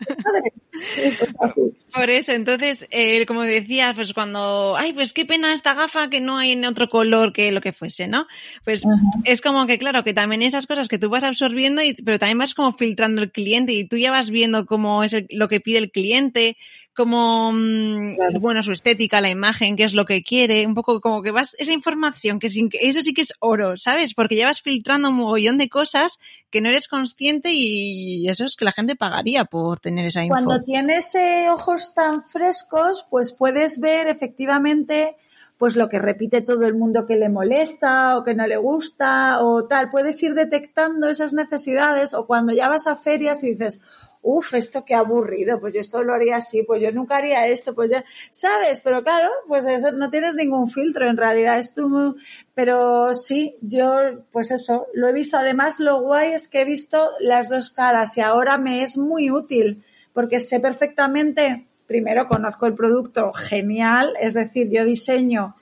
así. 1.39 1.61
Por 1.93 2.09
eso, 2.09 2.31
entonces, 2.31 2.87
eh, 2.89 3.25
como 3.25 3.43
decías, 3.43 3.93
pues 3.93 4.13
cuando, 4.13 4.75
ay, 4.75 4.93
pues 4.93 5.13
qué 5.13 5.25
pena 5.25 5.53
esta 5.53 5.73
gafa 5.73 6.09
que 6.09 6.19
no 6.19 6.37
hay 6.37 6.53
en 6.53 6.65
otro 6.65 6.89
color 6.89 7.33
que 7.33 7.51
lo 7.51 7.61
que 7.61 7.73
fuese, 7.73 8.07
¿no? 8.07 8.27
Pues 8.63 8.83
es 9.25 9.41
como 9.41 9.67
que, 9.67 9.77
claro, 9.77 10.03
que 10.03 10.13
también 10.13 10.41
esas 10.41 10.65
cosas 10.65 10.87
que 10.87 10.97
tú 10.97 11.09
vas 11.09 11.23
absorbiendo 11.23 11.81
y 11.81 11.90
pero 12.03 12.19
también 12.19 12.37
vas 12.37 12.53
como 12.53 12.73
filtrando 12.73 13.21
el 13.21 13.31
cliente 13.31 13.73
y 13.73 13.85
tú 13.85 13.97
ya 13.97 14.11
vas 14.11 14.29
viendo 14.29 14.65
cómo 14.65 15.03
es 15.03 15.15
lo 15.29 15.47
que 15.47 15.59
pide 15.59 15.77
el 15.77 15.91
cliente, 15.91 16.57
cómo, 16.93 17.51
mm, 17.51 18.39
bueno, 18.39 18.63
su 18.63 18.71
estética, 18.71 19.21
la 19.21 19.29
imagen, 19.29 19.75
qué 19.75 19.83
es 19.83 19.93
lo 19.93 20.05
que 20.05 20.21
quiere, 20.21 20.65
un 20.65 20.73
poco 20.73 21.01
como 21.01 21.21
que 21.21 21.31
vas, 21.31 21.55
esa 21.59 21.73
información, 21.73 22.39
que 22.39 22.49
sin, 22.49 22.69
eso 22.79 23.01
sí 23.01 23.13
que 23.13 23.21
es 23.21 23.33
oro, 23.39 23.77
¿sabes? 23.77 24.13
Porque 24.13 24.35
ya 24.35 24.47
vas 24.47 24.61
filtrando 24.61 25.09
un 25.09 25.15
mogollón 25.15 25.57
de 25.57 25.69
cosas 25.69 26.19
que 26.49 26.61
no 26.61 26.69
eres 26.69 26.87
consciente 26.87 27.51
y 27.53 28.27
eso 28.27 28.45
es 28.45 28.55
que 28.55 28.65
la 28.65 28.71
gente 28.71 28.95
pagaría 28.95 29.45
por 29.45 29.79
tener 29.79 30.05
esa 30.05 30.23
información. 30.23 30.47
Cuando 30.47 30.63
tienes 30.63 31.15
eh, 31.15 31.47
ojos 31.49 31.93
tan 31.93 32.23
frescos, 32.23 33.05
pues 33.09 33.31
puedes 33.31 33.79
ver 33.79 34.07
efectivamente 34.07 35.15
pues 35.61 35.75
lo 35.75 35.89
que 35.89 35.99
repite 35.99 36.41
todo 36.41 36.65
el 36.65 36.73
mundo 36.73 37.05
que 37.05 37.17
le 37.17 37.29
molesta 37.29 38.17
o 38.17 38.23
que 38.23 38.33
no 38.33 38.47
le 38.47 38.57
gusta 38.57 39.43
o 39.43 39.67
tal. 39.67 39.91
Puedes 39.91 40.23
ir 40.23 40.33
detectando 40.33 41.07
esas 41.07 41.35
necesidades 41.35 42.15
o 42.15 42.25
cuando 42.25 42.51
ya 42.51 42.67
vas 42.67 42.87
a 42.87 42.95
ferias 42.95 43.43
y 43.43 43.51
dices, 43.51 43.79
uff, 44.23 44.55
esto 44.55 44.83
qué 44.83 44.95
aburrido, 44.95 45.59
pues 45.59 45.75
yo 45.75 45.81
esto 45.81 46.01
lo 46.01 46.15
haría 46.15 46.37
así, 46.37 46.63
pues 46.63 46.81
yo 46.81 46.91
nunca 46.91 47.17
haría 47.17 47.45
esto, 47.45 47.75
pues 47.75 47.91
ya, 47.91 48.03
¿sabes? 48.31 48.81
Pero 48.81 49.03
claro, 49.03 49.29
pues 49.47 49.67
eso, 49.67 49.91
no 49.91 50.09
tienes 50.09 50.35
ningún 50.35 50.67
filtro, 50.67 51.07
en 51.07 51.17
realidad 51.17 51.59
es 51.59 51.75
tú, 51.75 52.15
pero 52.55 53.13
sí, 53.13 53.55
yo, 53.61 54.23
pues 54.31 54.49
eso, 54.49 54.87
lo 54.95 55.09
he 55.09 55.13
visto. 55.13 55.37
Además, 55.37 55.79
lo 55.79 56.01
guay 56.01 56.33
es 56.33 56.47
que 56.47 56.61
he 56.61 56.65
visto 56.65 57.07
las 57.19 57.49
dos 57.49 57.69
caras 57.69 58.17
y 58.17 58.21
ahora 58.21 58.57
me 58.57 58.81
es 58.81 58.97
muy 58.97 59.29
útil 59.29 59.83
porque 60.11 60.39
sé 60.39 60.59
perfectamente 60.59 61.67
primero 61.91 62.29
conozco 62.29 62.67
el 62.67 62.73
producto 62.73 63.33
genial, 63.33 64.13
es 64.21 64.33
decir, 64.33 64.69
yo 64.69 64.85
diseño 64.85 65.55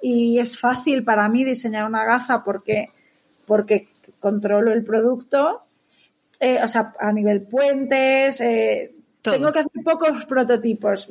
y 0.00 0.38
es 0.38 0.58
fácil 0.58 1.02
para 1.02 1.28
mí 1.28 1.42
diseñar 1.42 1.86
una 1.86 2.04
gafa 2.04 2.44
porque, 2.44 2.90
porque 3.46 3.88
controlo 4.20 4.72
el 4.72 4.84
producto, 4.84 5.62
eh, 6.38 6.60
o 6.62 6.68
sea, 6.68 6.94
a 7.00 7.12
nivel 7.12 7.42
puentes, 7.42 8.40
eh, 8.40 8.94
tengo 9.22 9.50
que 9.50 9.58
hacer 9.58 9.82
pocos 9.84 10.24
prototipos. 10.26 11.08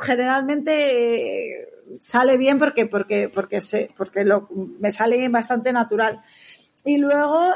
Generalmente 0.00 1.60
eh, 1.62 1.68
sale 1.98 2.36
bien 2.36 2.58
porque, 2.58 2.86
porque, 2.86 3.28
porque, 3.28 3.60
porque 3.96 4.24
lo, 4.24 4.48
me 4.80 4.92
sale 4.92 5.28
bastante 5.28 5.72
natural. 5.72 6.20
Y 6.84 6.96
luego 6.96 7.52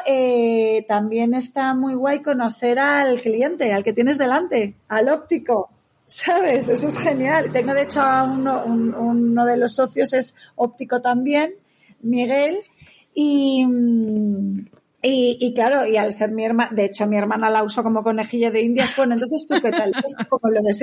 también 0.89 1.33
está 1.35 1.75
muy 1.75 1.95
guay 1.95 2.21
conocer 2.21 2.79
al 2.79 3.21
cliente, 3.23 3.73
al 3.73 3.85
que 3.85 3.93
tienes 3.93 4.19
delante, 4.19 4.75
al 4.89 5.09
óptico. 5.09 5.71
¿Sabes? 6.07 6.69
Eso 6.69 6.89
es 6.89 6.99
genial. 6.99 7.51
Tengo, 7.53 7.73
de 7.75 7.83
hecho, 7.83 8.01
a 8.01 8.25
uno, 8.25 8.65
uno 8.65 9.47
de 9.47 9.57
los 9.57 9.75
socios 9.75 10.13
es 10.13 10.35
óptico 10.57 11.01
también, 11.01 11.55
Miguel, 12.03 12.59
y, 13.15 13.65
y, 15.03 15.53
claro, 15.55 15.87
y 15.87 15.97
al 15.97 16.13
ser 16.13 16.31
mi 16.31 16.45
hermana, 16.45 16.71
de 16.73 16.85
hecho 16.85 17.07
mi 17.07 17.17
hermana 17.17 17.51
la 17.51 17.63
uso 17.63 17.83
como 17.83 18.03
conejillo 18.03 18.51
de 18.51 18.61
indias, 18.61 18.97
bueno, 18.97 19.15
entonces 19.15 19.47
tú 19.47 19.61
qué 19.61 19.71
tal, 19.71 19.93
como 20.31 20.53
lo 20.53 20.63
ves, 20.63 20.83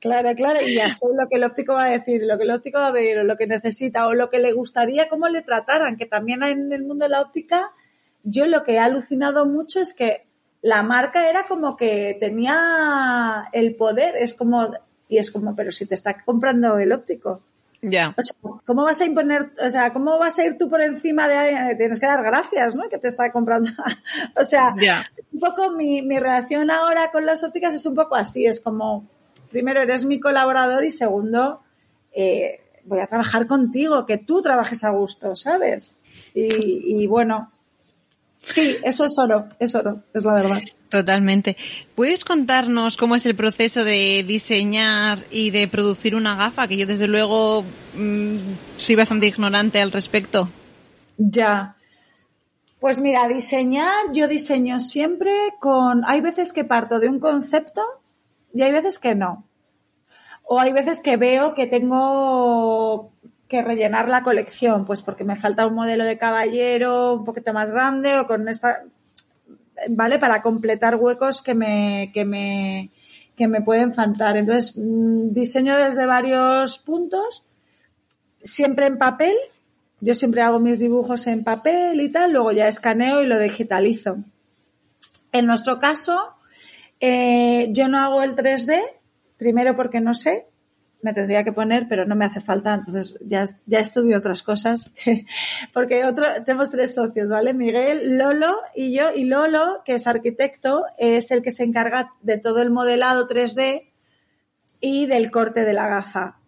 claro, 0.00 0.34
claro, 0.34 0.60
y 0.64 0.74
ya 0.74 0.90
sé 0.90 1.06
lo 1.18 1.28
que 1.28 1.36
el 1.36 1.44
óptico 1.44 1.74
va 1.74 1.84
a 1.84 1.90
decir, 1.90 2.22
lo 2.24 2.38
que 2.38 2.44
el 2.44 2.50
óptico 2.52 2.78
va 2.78 2.88
a 2.88 2.92
ver, 2.92 3.18
o 3.18 3.24
lo 3.24 3.36
que 3.36 3.46
necesita, 3.46 4.06
o 4.06 4.14
lo 4.14 4.30
que 4.30 4.38
le 4.38 4.52
gustaría, 4.52 5.08
cómo 5.08 5.28
le 5.28 5.42
trataran, 5.42 5.96
que 5.96 6.06
también 6.06 6.42
en 6.42 6.72
el 6.72 6.84
mundo 6.84 7.04
de 7.04 7.10
la 7.10 7.20
óptica, 7.20 7.72
yo 8.22 8.46
lo 8.46 8.62
que 8.62 8.74
he 8.74 8.78
alucinado 8.78 9.46
mucho 9.46 9.80
es 9.80 9.94
que 9.94 10.25
la 10.66 10.82
marca 10.82 11.30
era 11.30 11.44
como 11.44 11.76
que 11.76 12.16
tenía 12.18 13.48
el 13.52 13.76
poder, 13.76 14.16
es 14.16 14.34
como, 14.34 14.68
y 15.08 15.18
es 15.18 15.30
como, 15.30 15.54
pero 15.54 15.70
si 15.70 15.86
te 15.86 15.94
está 15.94 16.24
comprando 16.24 16.76
el 16.78 16.90
óptico. 16.90 17.40
Ya. 17.82 18.16
O 18.18 18.22
sea, 18.24 18.36
¿cómo 18.64 18.82
vas 18.82 19.00
a 19.00 19.04
imponer, 19.04 19.52
o 19.64 19.70
sea, 19.70 19.92
cómo 19.92 20.18
vas 20.18 20.40
a 20.40 20.44
ir 20.44 20.58
tú 20.58 20.68
por 20.68 20.82
encima 20.82 21.28
de 21.28 21.36
alguien? 21.36 21.78
Tienes 21.78 22.00
que 22.00 22.06
dar 22.06 22.20
gracias, 22.20 22.74
¿no? 22.74 22.88
Que 22.88 22.98
te 22.98 23.06
está 23.06 23.30
comprando. 23.30 23.70
o 24.36 24.42
sea, 24.42 24.74
un 25.32 25.38
poco 25.38 25.70
mi, 25.70 26.02
mi 26.02 26.18
relación 26.18 26.68
ahora 26.68 27.12
con 27.12 27.24
las 27.26 27.44
ópticas 27.44 27.72
es 27.72 27.86
un 27.86 27.94
poco 27.94 28.16
así, 28.16 28.44
es 28.44 28.60
como, 28.60 29.06
primero 29.52 29.80
eres 29.80 30.04
mi 30.04 30.18
colaborador 30.18 30.84
y 30.84 30.90
segundo, 30.90 31.60
eh, 32.10 32.58
voy 32.86 32.98
a 32.98 33.06
trabajar 33.06 33.46
contigo, 33.46 34.04
que 34.04 34.18
tú 34.18 34.42
trabajes 34.42 34.82
a 34.82 34.90
gusto, 34.90 35.36
¿sabes? 35.36 35.94
Y, 36.34 37.02
y 37.02 37.06
bueno, 37.06 37.52
Sí, 38.48 38.76
eso 38.82 39.04
es 39.04 39.18
oro, 39.18 39.48
es 39.58 39.74
oro, 39.74 40.02
es 40.14 40.24
la 40.24 40.34
verdad. 40.34 40.60
Totalmente. 40.88 41.56
¿Puedes 41.94 42.24
contarnos 42.24 42.96
cómo 42.96 43.16
es 43.16 43.26
el 43.26 43.34
proceso 43.34 43.84
de 43.84 44.24
diseñar 44.26 45.24
y 45.30 45.50
de 45.50 45.66
producir 45.66 46.14
una 46.14 46.36
gafa? 46.36 46.68
Que 46.68 46.76
yo 46.76 46.86
desde 46.86 47.08
luego 47.08 47.64
mm, 47.96 48.36
soy 48.76 48.94
bastante 48.94 49.26
ignorante 49.26 49.80
al 49.80 49.90
respecto. 49.90 50.48
Ya. 51.18 51.76
Pues 52.78 53.00
mira, 53.00 53.26
diseñar, 53.26 54.12
yo 54.12 54.28
diseño 54.28 54.78
siempre 54.78 55.32
con... 55.60 56.04
Hay 56.04 56.20
veces 56.20 56.52
que 56.52 56.62
parto 56.64 57.00
de 57.00 57.08
un 57.08 57.18
concepto 57.18 57.82
y 58.54 58.62
hay 58.62 58.70
veces 58.70 59.00
que 59.00 59.16
no. 59.16 59.44
O 60.44 60.60
hay 60.60 60.72
veces 60.72 61.02
que 61.02 61.16
veo 61.16 61.54
que 61.54 61.66
tengo 61.66 63.10
que 63.48 63.62
rellenar 63.62 64.08
la 64.08 64.22
colección, 64.22 64.84
pues 64.84 65.02
porque 65.02 65.24
me 65.24 65.36
falta 65.36 65.66
un 65.66 65.74
modelo 65.74 66.04
de 66.04 66.18
caballero 66.18 67.14
un 67.14 67.24
poquito 67.24 67.52
más 67.52 67.70
grande 67.70 68.18
o 68.18 68.26
con 68.26 68.48
esta, 68.48 68.84
¿vale? 69.88 70.18
Para 70.18 70.42
completar 70.42 70.96
huecos 70.96 71.42
que 71.42 71.54
me, 71.54 72.10
que 72.12 72.24
me, 72.24 72.90
que 73.36 73.46
me 73.46 73.60
pueden 73.60 73.94
faltar. 73.94 74.36
Entonces, 74.36 74.76
mm, 74.76 75.32
diseño 75.32 75.76
desde 75.76 76.06
varios 76.06 76.78
puntos, 76.78 77.44
siempre 78.42 78.86
en 78.86 78.98
papel. 78.98 79.34
Yo 80.00 80.14
siempre 80.14 80.42
hago 80.42 80.58
mis 80.58 80.78
dibujos 80.78 81.26
en 81.26 81.44
papel 81.44 82.00
y 82.00 82.10
tal, 82.10 82.32
luego 82.32 82.52
ya 82.52 82.68
escaneo 82.68 83.22
y 83.22 83.26
lo 83.26 83.38
digitalizo. 83.38 84.18
En 85.32 85.46
nuestro 85.46 85.78
caso, 85.78 86.34
eh, 87.00 87.68
yo 87.70 87.88
no 87.88 87.98
hago 87.98 88.22
el 88.22 88.36
3D, 88.36 88.80
primero 89.36 89.74
porque 89.74 90.00
no 90.00 90.14
sé, 90.14 90.46
me 91.02 91.12
tendría 91.12 91.44
que 91.44 91.52
poner, 91.52 91.86
pero 91.88 92.04
no 92.04 92.16
me 92.16 92.24
hace 92.24 92.40
falta, 92.40 92.74
entonces 92.74 93.16
ya, 93.20 93.44
ya 93.66 93.80
estudio 93.80 94.18
otras 94.18 94.42
cosas, 94.42 94.92
porque 95.72 96.04
otro, 96.04 96.24
tenemos 96.44 96.70
tres 96.70 96.94
socios, 96.94 97.30
¿vale? 97.30 97.54
Miguel, 97.54 98.18
Lolo 98.18 98.56
y 98.74 98.96
yo, 98.96 99.12
y 99.14 99.24
Lolo, 99.24 99.82
que 99.84 99.94
es 99.94 100.06
arquitecto, 100.06 100.84
es 100.98 101.30
el 101.30 101.42
que 101.42 101.50
se 101.50 101.64
encarga 101.64 102.12
de 102.22 102.38
todo 102.38 102.62
el 102.62 102.70
modelado 102.70 103.28
3D 103.28 103.90
y 104.80 105.06
del 105.06 105.30
corte 105.30 105.64
de 105.64 105.72
la 105.72 105.88
gafa. 105.88 106.38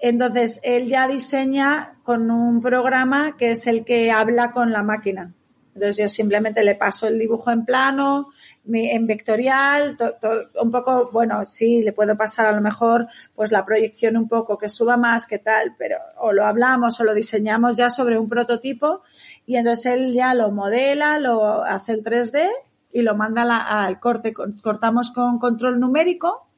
Entonces, 0.00 0.60
él 0.62 0.86
ya 0.86 1.06
diseña 1.06 1.98
con 2.02 2.30
un 2.30 2.60
programa 2.60 3.36
que 3.36 3.50
es 3.50 3.66
el 3.66 3.84
que 3.84 4.10
habla 4.10 4.52
con 4.52 4.72
la 4.72 4.82
máquina. 4.82 5.34
Entonces 5.74 5.96
yo 5.96 6.08
simplemente 6.08 6.64
le 6.64 6.74
paso 6.74 7.06
el 7.06 7.18
dibujo 7.18 7.50
en 7.50 7.64
plano, 7.64 8.28
en 8.72 9.06
vectorial, 9.06 9.96
un 10.60 10.70
poco, 10.70 11.10
bueno, 11.12 11.44
sí, 11.44 11.82
le 11.82 11.92
puedo 11.92 12.16
pasar 12.16 12.46
a 12.46 12.52
lo 12.52 12.60
mejor 12.60 13.06
pues 13.34 13.52
la 13.52 13.64
proyección 13.64 14.16
un 14.16 14.28
poco 14.28 14.58
que 14.58 14.68
suba 14.68 14.96
más, 14.96 15.26
que 15.26 15.38
tal, 15.38 15.76
pero 15.78 15.96
o 16.18 16.32
lo 16.32 16.44
hablamos 16.44 17.00
o 17.00 17.04
lo 17.04 17.14
diseñamos 17.14 17.76
ya 17.76 17.88
sobre 17.88 18.18
un 18.18 18.28
prototipo 18.28 19.02
y 19.46 19.56
entonces 19.56 19.86
él 19.86 20.12
ya 20.12 20.34
lo 20.34 20.50
modela, 20.50 21.18
lo 21.18 21.62
hace 21.62 21.92
el 21.92 22.02
3D 22.02 22.48
y 22.92 23.02
lo 23.02 23.14
manda 23.14 23.42
al 23.42 24.00
corte. 24.00 24.34
Cortamos 24.34 25.12
con 25.12 25.38
control 25.38 25.78
numérico 25.78 26.50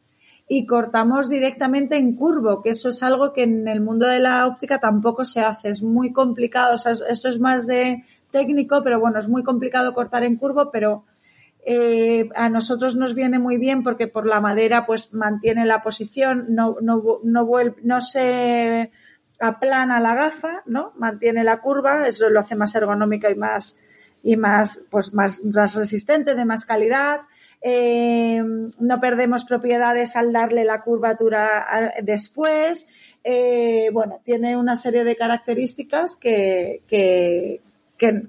y 0.49 0.67
cortamos 0.67 1.29
directamente 1.29 1.97
en 1.97 2.15
curvo, 2.15 2.61
que 2.63 2.71
eso 2.71 2.91
es 2.91 3.03
algo 3.03 3.33
que 3.33 3.45
en 3.45 3.69
el 3.69 3.81
mundo 3.81 4.07
de 4.07 4.21
la 4.21 4.47
óptica 4.47 4.81
tampoco 4.81 5.25
se 5.25 5.41
hace, 5.41 5.71
es 5.71 5.83
muy 5.83 6.13
complicado, 6.13 6.75
o 6.75 6.79
sea, 6.79 6.93
esto 6.93 7.29
es 7.29 7.39
más 7.39 7.67
de 7.67 8.05
técnico, 8.33 8.83
pero 8.83 8.99
bueno, 8.99 9.21
es 9.21 9.29
muy 9.29 9.45
complicado 9.45 9.95
cortar 9.95 10.25
en 10.25 10.37
curvo, 10.37 10.73
pero 10.73 11.05
eh, 11.65 12.29
a 12.35 12.49
nosotros 12.49 12.97
nos 12.97 13.15
viene 13.15 13.39
muy 13.39 13.57
bien 13.57 13.85
porque 13.85 14.09
por 14.09 14.27
la 14.27 14.41
madera 14.41 14.85
pues 14.85 15.15
mantiene 15.15 15.65
la 15.65 15.81
posición, 15.81 16.47
no, 16.49 16.77
no, 16.81 17.21
no, 17.23 17.47
vuelve, 17.47 17.77
no 17.85 18.01
se 18.01 18.91
aplana 19.39 20.01
la 20.01 20.15
gafa, 20.15 20.63
¿no? 20.67 20.93
Mantiene 20.97 21.45
la 21.45 21.61
curva, 21.61 22.09
eso 22.09 22.29
lo 22.31 22.41
hace 22.41 22.57
más 22.57 22.75
ergonómica 22.75 23.31
y 23.31 23.37
más, 23.37 23.79
y 24.25 24.37
más, 24.37 24.81
pues 24.91 25.15
más, 25.15 25.41
resistente, 25.75 26.35
de 26.35 26.45
más 26.45 26.65
calidad. 26.65 27.21
Eh, 27.61 28.43
no 28.81 29.01
perdemos 29.01 29.45
propiedades 29.45 30.17
al 30.17 30.33
darle 30.33 30.65
la 30.65 30.83
curvatura 30.83 31.93
después. 32.03 32.89
Eh, 33.23 33.91
bueno, 33.93 34.21
tiene 34.25 34.57
una 34.57 34.75
serie 34.75 35.05
de 35.05 35.15
características 35.15 36.17
que, 36.17 36.83
que, 36.89 37.61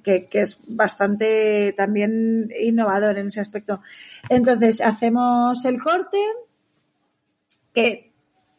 que, 0.03 0.29
es 0.31 0.59
bastante 0.67 1.73
también 1.75 2.51
innovador 2.59 3.17
en 3.17 3.27
ese 3.27 3.39
aspecto. 3.39 3.81
Entonces, 4.29 4.81
hacemos 4.81 5.65
el 5.65 5.81
corte, 5.81 6.19
que 7.73 8.11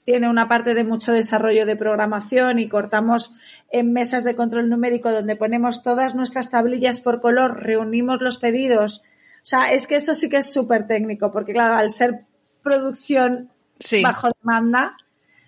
tiene 0.04 0.28
una 0.28 0.48
parte 0.48 0.74
de 0.74 0.84
mucho 0.84 1.12
desarrollo 1.12 1.66
de 1.66 1.76
programación 1.76 2.58
y 2.58 2.68
cortamos 2.68 3.32
en 3.70 3.92
mesas 3.92 4.24
de 4.24 4.36
control 4.36 4.68
numérico 4.68 5.10
donde 5.10 5.36
ponemos 5.36 5.82
todas 5.82 6.14
nuestras 6.14 6.50
tablillas 6.50 7.00
por 7.00 7.20
color, 7.20 7.62
reunimos 7.62 8.20
los 8.20 8.38
pedidos. 8.38 9.02
O 9.36 9.46
sea, 9.46 9.72
es 9.72 9.86
que 9.86 9.96
eso 9.96 10.14
sí 10.14 10.28
que 10.28 10.38
es 10.38 10.52
súper 10.52 10.86
técnico, 10.86 11.30
porque 11.30 11.52
claro, 11.52 11.76
al 11.76 11.90
ser 11.90 12.24
producción 12.62 13.50
bajo 14.02 14.30
demanda, 14.40 14.96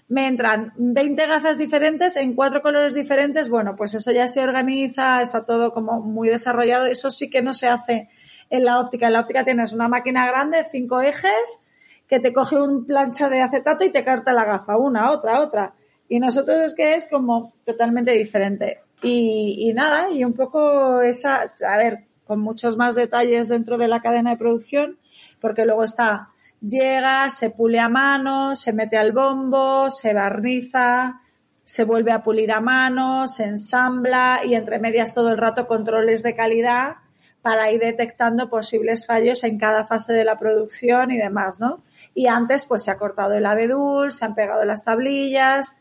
me 0.09 0.29
entran 0.29 0.73
20 0.77 1.27
gafas 1.27 1.59
diferentes 1.59 2.17
en 2.17 2.35
cuatro 2.35 2.63
colores 2.63 2.95
diferentes, 2.95 3.49
bueno, 3.49 3.75
pues 3.77 3.95
eso 3.95 4.13
ya 4.13 4.29
se 4.29 4.43
organiza, 4.43 5.21
está 5.21 5.45
todo 5.45 5.73
como 5.73 6.01
muy 6.01 6.29
desarrollado, 6.29 6.87
eso 6.87 7.11
sí 7.11 7.29
que 7.29 7.43
no 7.43 7.55
se 7.55 7.69
hace 7.69 8.09
en 8.51 8.65
la 8.65 8.79
óptica. 8.79 9.07
En 9.07 9.15
la 9.15 9.21
óptica 9.21 9.45
tienes 9.45 9.73
una 9.73 9.89
máquina 9.89 10.27
grande, 10.27 10.65
cinco 10.71 11.01
ejes, 11.01 11.61
que 12.07 12.21
te 12.21 12.33
coge 12.33 12.57
un 12.57 12.87
plancha 12.87 13.29
de 13.29 13.43
acetato 13.43 13.85
y 13.85 13.91
te 13.91 14.05
carta 14.05 14.33
la 14.33 14.45
gafa, 14.45 14.77
una, 14.77 15.11
otra, 15.11 15.41
otra. 15.41 15.75
Y 16.09 16.21
nosotros 16.21 16.59
es 16.61 16.75
que 16.75 16.95
es 16.95 17.09
como 17.09 17.55
totalmente 17.65 18.13
diferente. 18.13 18.83
Y, 19.03 19.69
y 19.69 19.75
nada, 19.75 20.11
y 20.11 20.25
un 20.25 20.33
poco 20.33 21.03
esa, 21.03 21.53
a 21.69 21.79
ver, 21.79 22.07
con 22.25 22.41
muchos 22.41 22.77
más 22.77 22.95
detalles 22.95 23.49
dentro 23.49 23.77
de 23.77 23.89
la 23.89 24.01
cadena 24.01 24.31
de 24.31 24.37
producción, 24.37 24.99
porque 25.41 25.65
luego 25.65 25.83
está 25.83 26.31
llega, 26.61 27.31
se 27.31 27.51
pule 27.51 27.79
a 27.79 27.89
mano, 27.89 28.57
se 28.57 28.73
mete 28.73 28.97
al 28.97 29.13
bombo, 29.13 29.91
se 29.91 30.15
barniza, 30.15 31.21
se 31.65 31.85
vuelve 31.85 32.13
a 32.13 32.23
pulir 32.23 32.53
a 32.53 32.61
mano, 32.61 33.29
se 33.29 33.45
ensambla 33.45 34.41
y 34.45 34.55
entre 34.55 34.79
medias 34.79 35.15
todo 35.15 35.33
el 35.33 35.39
rato 35.39 35.67
controles 35.67 36.23
de 36.23 36.37
calidad 36.37 36.97
para 37.43 37.71
ir 37.71 37.81
detectando 37.81 38.51
posibles 38.51 39.07
fallos 39.07 39.45
en 39.45 39.59
cada 39.59 39.87
fase 39.87 40.13
de 40.13 40.25
la 40.25 40.39
producción 40.39 41.11
y 41.13 41.17
demás, 41.17 41.61
¿no? 41.61 41.83
Y 42.15 42.27
antes 42.27 42.65
pues 42.65 42.83
se 42.85 42.91
ha 42.91 42.99
cortado 42.99 43.35
el 43.35 43.47
abedul, 43.47 44.13
se 44.13 44.25
han 44.25 44.35
pegado 44.35 44.65
las 44.65 44.85
tablillas, 44.85 45.77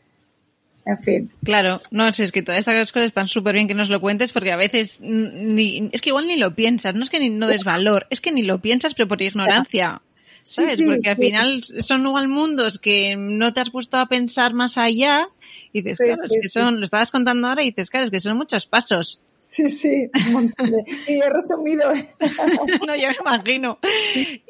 en 0.84 0.98
fin. 0.98 1.30
Claro, 1.42 1.80
no, 1.90 2.06
es 2.06 2.30
que 2.30 2.42
todas 2.42 2.60
estas 2.60 2.92
cosas 2.92 3.06
están 3.06 3.26
súper 3.26 3.54
bien 3.54 3.66
que 3.66 3.74
nos 3.74 3.88
lo 3.88 4.00
cuentes 4.00 4.32
porque 4.32 4.52
a 4.52 4.56
veces 4.56 5.00
ni, 5.00 5.90
es 5.92 6.00
que 6.00 6.10
igual 6.10 6.28
ni 6.28 6.36
lo 6.36 6.54
piensas, 6.54 6.94
no 6.94 7.02
es 7.02 7.10
que 7.10 7.18
ni, 7.18 7.30
no 7.30 7.48
des 7.48 7.64
valor, 7.64 8.06
es 8.10 8.20
que 8.20 8.30
ni 8.30 8.42
lo 8.42 8.60
piensas 8.60 8.94
pero 8.94 9.08
por 9.08 9.20
ignorancia. 9.20 10.02
¿Sabes? 10.46 10.80
Porque 10.80 11.08
al 11.08 11.16
final 11.16 11.64
son 11.80 12.06
igual 12.06 12.28
mundos 12.28 12.78
que 12.78 13.16
no 13.16 13.52
te 13.52 13.60
has 13.60 13.70
puesto 13.70 13.96
a 13.96 14.06
pensar 14.06 14.54
más 14.54 14.78
allá 14.78 15.28
y 15.72 15.82
dices, 15.82 15.98
claro, 15.98 16.14
es 16.30 16.38
que 16.40 16.48
son, 16.48 16.78
lo 16.78 16.84
estabas 16.84 17.10
contando 17.10 17.48
ahora 17.48 17.62
y 17.62 17.70
dices, 17.70 17.90
claro, 17.90 18.04
es 18.04 18.10
que 18.10 18.20
son 18.20 18.36
muchos 18.36 18.66
pasos. 18.66 19.20
Sí, 19.38 19.68
sí, 19.68 20.08
un 20.26 20.32
montón 20.32 20.70
de... 20.70 20.84
Y 21.08 21.20
he 21.20 21.30
resumido. 21.30 21.92
no, 22.86 22.96
yo 22.96 23.08
me 23.08 23.16
imagino. 23.20 23.78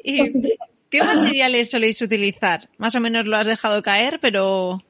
Y, 0.03 0.55
¿Qué 0.89 1.03
materiales 1.03 1.71
soléis 1.71 2.01
utilizar? 2.01 2.69
Más 2.77 2.95
o 2.95 2.99
menos 2.99 3.25
lo 3.25 3.35
has 3.35 3.47
dejado 3.47 3.81
caer, 3.81 4.19
pero, 4.21 4.83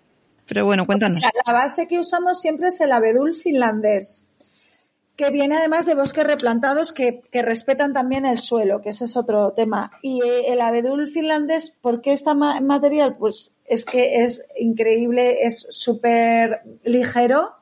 pero 0.46 0.66
bueno, 0.66 0.86
pues 0.86 1.00
cuéntanos. 1.00 1.22
la 1.46 1.54
base 1.54 1.88
que 1.88 2.00
usamos 2.00 2.42
siempre 2.42 2.68
es 2.68 2.80
el 2.82 2.92
abedul 2.92 3.36
finlandés 3.36 4.27
que 5.18 5.32
viene 5.32 5.58
además 5.58 5.88
de 5.88 5.96
bosques 5.96 6.24
replantados 6.24 6.94
que, 6.94 7.24
respetan 7.34 7.92
también 7.92 8.24
el 8.26 8.38
suelo, 8.38 8.82
que 8.82 8.90
ese 8.90 9.06
es 9.06 9.18
otro 9.18 9.52
tema. 9.54 9.92
Y 10.04 10.22
eh, 10.22 10.52
el 10.52 10.62
abedul 10.62 11.08
finlandés, 11.08 11.72
¿por 11.72 12.02
qué 12.02 12.14
está 12.14 12.36
material? 12.36 13.18
Pues 13.18 13.56
es 13.66 13.84
que 13.84 14.24
es 14.24 14.46
increíble, 14.60 15.40
es 15.42 15.66
súper 15.72 16.62
ligero, 16.84 17.56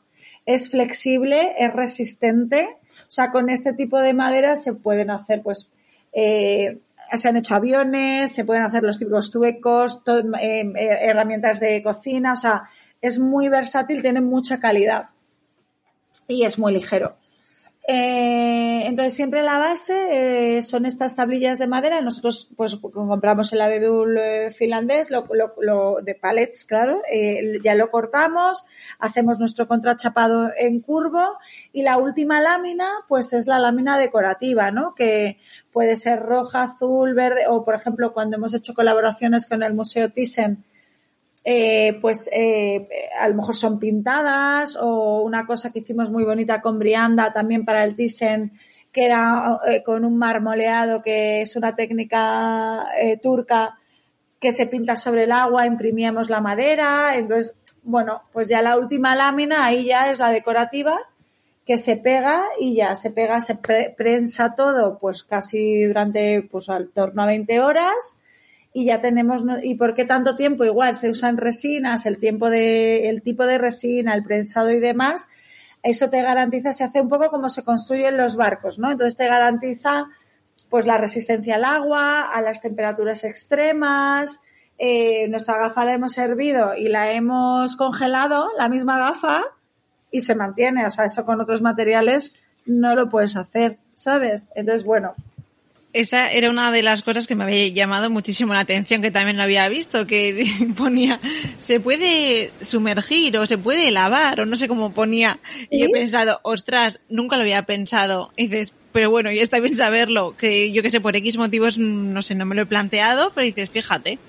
es 0.45 0.69
flexible, 0.69 1.55
es 1.57 1.73
resistente. 1.73 2.77
O 3.07 3.11
sea, 3.11 3.31
con 3.31 3.49
este 3.49 3.71
tipo 3.71 3.99
de 3.99 4.13
madera 4.13 4.57
se 4.57 4.73
pueden 4.73 5.09
hacer, 5.09 5.41
pues, 5.41 5.69
eh, 6.11 6.79
se 7.13 7.29
han 7.29 7.37
hecho 7.37 7.55
aviones, 7.55 8.33
se 8.33 8.43
pueden 8.43 8.63
hacer 8.63 8.83
los 8.83 8.99
típicos 8.99 9.31
tuecos, 9.31 10.01
eh, 10.41 10.73
herramientas 10.75 11.61
de 11.61 11.81
cocina, 11.81 12.33
o 12.33 12.37
sea, 12.37 12.63
es 13.01 13.17
muy 13.17 13.47
versátil, 13.47 14.01
tiene 14.01 14.19
mucha 14.19 14.59
calidad 14.59 15.09
y 16.27 16.43
es 16.43 16.59
muy 16.59 16.73
ligero. 16.73 17.15
Eh, 17.88 18.84
entonces 18.88 19.13
siempre 19.13 19.43
la 19.43 19.60
base 19.60 20.58
eh, 20.58 20.62
son 20.63 20.86
estas 20.88 21.15
tablillas 21.15 21.60
de 21.60 21.67
madera. 21.67 22.02
Nosotros 22.02 22.50
pues 22.56 22.78
compramos 22.78 23.54
el 23.54 23.62
abedul 23.62 24.17
eh, 24.17 24.52
finlandés, 24.52 25.12
lo, 25.12 25.98
de 26.02 26.15
pallets, 26.15 26.65
claro, 26.65 27.02
ya 27.63 27.76
lo 27.76 27.91
cortamos, 27.91 28.63
hacemos 29.00 29.39
nuestro 29.39 29.67
contrachapado 29.67 30.50
en 30.58 30.80
curvo 30.80 31.38
y 31.74 31.84
la 31.84 31.98
última 31.98 32.41
lámina 32.41 32.89
pues 33.08 33.34
es 33.34 33.45
la 33.45 33.60
lámina 33.60 34.00
decorativa, 34.00 34.71
¿no? 34.71 34.95
Que 34.95 35.38
puede 35.71 35.95
ser 35.95 36.21
roja, 36.21 36.63
azul, 36.63 37.13
verde 37.13 37.43
o 37.48 37.63
por 37.63 37.76
ejemplo 37.76 38.13
cuando 38.13 38.38
hemos 38.38 38.54
hecho 38.56 38.74
colaboraciones 38.74 39.45
con 39.45 39.62
el 39.62 39.74
Museo 39.74 40.12
Thyssen 40.12 40.63
eh, 41.45 41.97
pues 42.01 42.29
eh, 42.34 42.88
a 43.19 43.29
lo 43.29 43.36
mejor 43.36 43.55
son 43.55 43.79
pintadas 43.79 44.75
o 44.81 45.21
una 45.21 45.45
cosa 45.45 45.71
que 45.71 45.79
hicimos 45.79 46.10
muy 46.10 46.23
bonita 46.23 46.60
con 46.60 46.79
Brianda 46.79 47.31
también 47.31 47.63
para 47.63 47.84
el 47.84 47.95
Thyssen 47.95 48.51
que 48.95 49.03
era 49.03 49.60
eh, 49.67 49.84
con 49.84 50.05
un 50.05 50.17
marmoleado, 50.17 51.01
que 51.01 51.41
es 51.41 51.58
una 51.58 51.75
técnica 51.75 52.86
eh, 52.97 53.17
turca 53.17 53.77
que 54.39 54.53
se 54.53 54.67
pinta 54.67 54.95
sobre 54.95 55.25
el 55.25 55.34
agua, 55.34 55.65
imprimíamos 55.65 56.29
la 56.29 56.39
madera, 56.39 57.17
entonces, 57.17 57.58
bueno, 57.84 58.21
pues 58.31 58.47
ya 58.47 58.62
la 58.62 58.77
última 58.77 59.13
lámina 59.17 59.65
ahí 59.65 59.88
ya 59.88 60.10
es 60.10 60.19
la 60.19 60.31
decorativa 60.31 60.97
que 61.65 61.77
se 61.77 61.97
pega 61.97 62.45
y 62.58 62.75
ya 62.75 62.95
se 62.95 63.12
pega, 63.12 63.41
se 63.41 63.55
prensa 63.55 64.55
todo 64.55 64.97
pues 64.97 65.25
casi 65.25 65.84
durante 65.84 66.47
pues 66.49 66.69
al 66.69 66.88
torno 66.88 67.23
a 67.23 67.25
20 67.25 67.60
horas 67.60 68.17
y 68.77 68.83
ya 68.83 68.99
tenemos 68.99 69.45
y 69.63 69.75
por 69.75 69.95
qué 69.95 70.03
tanto 70.03 70.35
tiempo 70.35 70.65
igual 70.65 70.95
se 70.95 71.09
usan 71.09 71.38
resinas, 71.38 72.05
el 72.05 72.17
tiempo 72.17 72.49
de 72.49 73.07
el 73.07 73.21
tipo 73.21 73.47
de 73.47 73.57
resina, 73.57 74.13
el 74.13 74.21
prensado 74.21 74.69
y 74.69 74.81
demás, 74.81 75.29
eso 75.81 76.09
te 76.09 76.21
garantiza, 76.21 76.73
se 76.73 76.83
hace 76.83 76.99
un 76.99 77.07
poco 77.07 77.29
como 77.29 77.47
se 77.47 77.63
construyen 77.63 78.17
los 78.17 78.35
barcos, 78.35 78.77
¿no? 78.77 78.91
Entonces 78.91 79.15
te 79.15 79.29
garantiza 79.29 80.07
pues 80.69 80.85
la 80.85 80.97
resistencia 80.97 81.55
al 81.55 81.63
agua, 81.63 82.23
a 82.23 82.41
las 82.41 82.59
temperaturas 82.59 83.23
extremas. 83.23 84.41
Eh, 84.77 85.29
nuestra 85.29 85.57
gafa 85.57 85.85
la 85.85 85.93
hemos 85.93 86.17
hervido 86.17 86.75
y 86.75 86.89
la 86.89 87.13
hemos 87.13 87.77
congelado, 87.77 88.49
la 88.57 88.67
misma 88.67 88.99
gafa, 88.99 89.41
y 90.11 90.19
se 90.19 90.35
mantiene. 90.35 90.85
O 90.85 90.89
sea, 90.89 91.05
eso 91.05 91.25
con 91.25 91.39
otros 91.39 91.61
materiales 91.61 92.35
no 92.65 92.93
lo 92.93 93.07
puedes 93.07 93.38
hacer, 93.38 93.77
¿sabes? 93.93 94.49
Entonces, 94.53 94.83
bueno. 94.83 95.15
Esa 95.95 96.29
era 96.29 96.49
una 96.49 96.73
de 96.73 96.84
las 96.84 97.03
cosas 97.03 97.25
que 97.25 97.36
me 97.36 97.45
había 97.45 97.69
llamado 97.69 98.10
muchísimo 98.10 98.53
la 98.53 98.60
atención, 98.60 99.01
que 99.01 99.12
también 99.12 99.38
lo 99.38 99.43
había 99.43 99.69
visto, 99.69 100.05
que 100.05 100.45
ponía, 100.77 101.21
se 101.58 101.79
puede 101.79 102.51
sumergir 102.60 103.38
o 103.38 103.47
se 103.47 103.58
puede 103.58 103.89
lavar, 103.91 104.41
o 104.41 104.45
no 104.45 104.58
sé 104.58 104.67
cómo 104.67 104.93
ponía. 104.93 105.39
Y 105.69 105.84
he 105.84 105.89
pensado, 105.89 106.41
ostras, 106.43 106.99
nunca 107.08 107.38
lo 107.38 107.43
había 107.43 107.65
pensado. 107.65 108.34
Y 108.36 108.47
dices, 108.47 108.73
pero 108.91 109.10
bueno, 109.10 109.31
y 109.31 109.39
está 109.39 109.62
bien 109.62 109.73
saberlo, 109.73 110.36
que 110.36 110.73
yo 110.73 110.84
que 110.84 110.91
sé, 110.91 110.99
por 110.99 111.15
X 111.15 111.38
motivos, 111.38 111.77
no 111.77 112.21
sé, 112.21 112.36
no 112.36 112.45
me 112.45 112.55
lo 112.55 112.63
he 112.63 112.65
planteado, 112.65 113.31
pero 113.34 113.45
dices, 113.45 113.69
fíjate. 113.69 114.19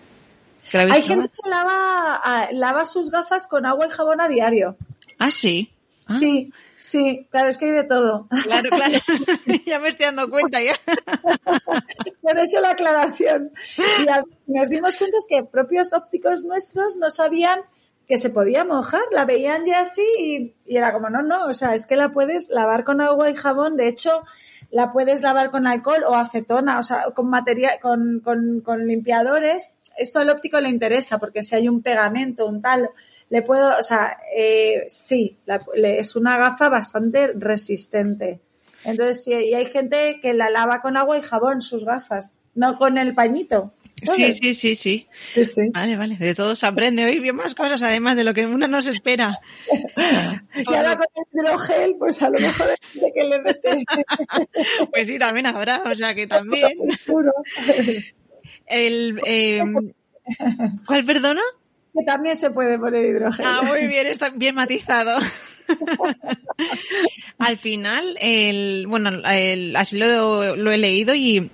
Hay 0.72 1.02
gente 1.02 1.29
que 1.31 1.50
lava, 1.50 2.20
ah, 2.22 2.48
lava 2.52 2.87
sus 2.87 3.11
gafas 3.11 3.48
con 3.48 3.66
agua 3.66 3.88
y 3.88 3.90
jabón 3.90 4.20
a 4.20 4.29
diario. 4.29 4.76
Ah, 5.18 5.33
sí. 5.33 5.72
Ah. 6.07 6.14
Sí, 6.14 6.52
sí, 6.87 7.27
claro, 7.31 7.49
es 7.49 7.59
que 7.59 7.66
hay 7.66 7.72
de 7.72 7.85
todo. 7.85 8.29
Claro, 8.44 8.70
claro. 8.70 8.99
ya 9.66 9.81
me 9.81 9.88
estoy 9.88 10.07
dando 10.07 10.31
cuenta 10.31 10.62
ya. 10.62 10.75
Por 12.22 12.38
eso 12.38 12.61
la 12.61 12.70
aclaración. 12.70 13.53
Y 13.77 14.53
nos 14.53 14.68
dimos 14.68 14.96
cuenta 14.96 15.18
es 15.18 15.27
que 15.29 15.42
propios 15.42 15.92
ópticos 15.92 16.44
nuestros 16.44 16.96
no 16.96 17.11
sabían 17.11 17.61
que 18.07 18.18
se 18.18 18.31
podía 18.31 18.64
mojar, 18.64 19.03
la 19.11 19.25
veían 19.25 19.66
ya 19.66 19.81
así 19.81 20.03
y, 20.18 20.55
era 20.66 20.92
como, 20.92 21.11
no, 21.11 21.22
no, 21.22 21.46
o 21.46 21.55
sea, 21.55 21.75
es 21.75 21.87
que 21.87 21.96
la 21.96 22.12
puedes 22.12 22.51
lavar 22.51 22.85
con 22.85 23.01
agua 23.01 23.31
y 23.31 23.35
jabón, 23.35 23.77
de 23.77 23.88
hecho, 23.88 24.22
la 24.70 24.92
puedes 24.92 25.22
lavar 25.22 25.51
con 25.51 25.66
alcohol 25.66 26.05
o 26.07 26.14
acetona, 26.14 26.79
o 26.79 26.85
sea, 26.85 27.11
con 27.14 27.29
material, 27.29 27.81
con, 27.81 28.20
con, 28.20 28.61
con 28.61 28.87
limpiadores. 28.87 29.70
Esto 29.99 30.20
al 30.20 30.31
óptico 30.31 30.61
le 30.61 30.68
interesa 30.68 31.18
porque 31.18 31.42
si 31.42 31.57
hay 31.57 31.68
un 31.68 31.83
pegamento, 31.83 32.46
un 32.46 32.62
tal, 32.62 32.90
le 33.28 33.42
puedo, 33.42 33.76
o 33.78 33.82
sea, 33.82 34.16
eh, 34.36 34.84
sí, 34.88 35.38
es 35.74 36.16
una 36.16 36.36
gafa 36.36 36.68
bastante 36.68 37.32
resistente. 37.34 38.40
Entonces, 38.84 39.24
sí, 39.24 39.32
y 39.32 39.54
hay 39.54 39.66
gente 39.66 40.20
que 40.22 40.32
la 40.32 40.48
lava 40.48 40.80
con 40.80 40.96
agua 40.96 41.18
y 41.18 41.22
jabón 41.22 41.60
sus 41.60 41.84
gafas, 41.84 42.34
no 42.54 42.78
con 42.78 42.98
el 42.98 43.14
pañito. 43.14 43.72
Sí, 44.02 44.32
sí, 44.34 44.54
sí, 44.54 44.76
sí, 44.76 45.08
Vale, 45.72 45.96
vale. 45.96 46.16
De 46.16 46.34
todo 46.34 46.54
se 46.54 46.66
aprende 46.66 47.06
hoy 47.06 47.18
bien 47.18 47.34
más 47.34 47.54
cosas, 47.54 47.80
además 47.80 48.14
de 48.14 48.24
lo 48.24 48.34
que 48.34 48.46
una 48.46 48.68
nos 48.68 48.86
espera. 48.86 49.40
y 50.54 50.74
ahora 50.74 50.96
con 50.96 51.06
el 51.14 51.24
hidrogel, 51.32 51.96
pues 51.98 52.20
a 52.20 52.28
lo 52.28 52.38
mejor 52.38 52.68
es 52.68 53.00
de 53.00 53.12
que 53.12 53.24
le 53.24 53.40
mete. 53.40 53.84
pues 54.92 55.06
sí, 55.06 55.18
también 55.18 55.46
habrá, 55.46 55.82
o 55.82 55.94
sea 55.94 56.14
que 56.14 56.26
también. 56.26 56.72
el, 58.66 59.18
eh, 59.26 59.62
¿Cuál 60.86 61.04
perdona? 61.06 61.42
Que 61.96 62.04
también 62.04 62.37
se 62.37 62.50
puede 62.50 62.78
poner 62.78 63.04
hidrógeno. 63.04 63.48
Ah, 63.48 63.62
muy 63.62 63.87
bien, 63.87 64.06
está 64.06 64.30
bien 64.30 64.54
matizado. 64.54 65.18
Al 67.38 67.59
final, 67.59 68.16
el, 68.20 68.87
bueno, 68.87 69.11
así 69.76 69.96
lo, 69.96 70.56
lo, 70.56 70.70
he 70.70 70.78
leído 70.78 71.14
y 71.14 71.50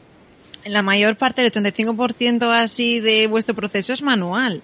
la 0.65 0.83
mayor 0.83 1.17
parte, 1.17 1.45
el 1.45 1.53
85% 1.53 2.51
así 2.51 3.01
de 3.01 3.27
vuestro 3.27 3.55
proceso 3.55 3.93
es 3.93 4.03
manual. 4.03 4.63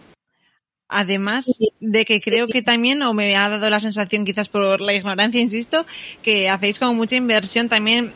Además 0.90 1.46
de 1.80 2.04
que 2.06 2.18
creo 2.18 2.46
que 2.46 2.62
también, 2.62 3.02
o 3.02 3.12
me 3.12 3.36
ha 3.36 3.48
dado 3.50 3.68
la 3.68 3.78
sensación 3.78 4.24
quizás 4.24 4.48
por 4.48 4.80
la 4.80 4.94
ignorancia, 4.94 5.40
insisto, 5.40 5.84
que 6.22 6.48
hacéis 6.48 6.78
como 6.78 6.94
mucha 6.94 7.16
inversión 7.16 7.68
también, 7.68 8.12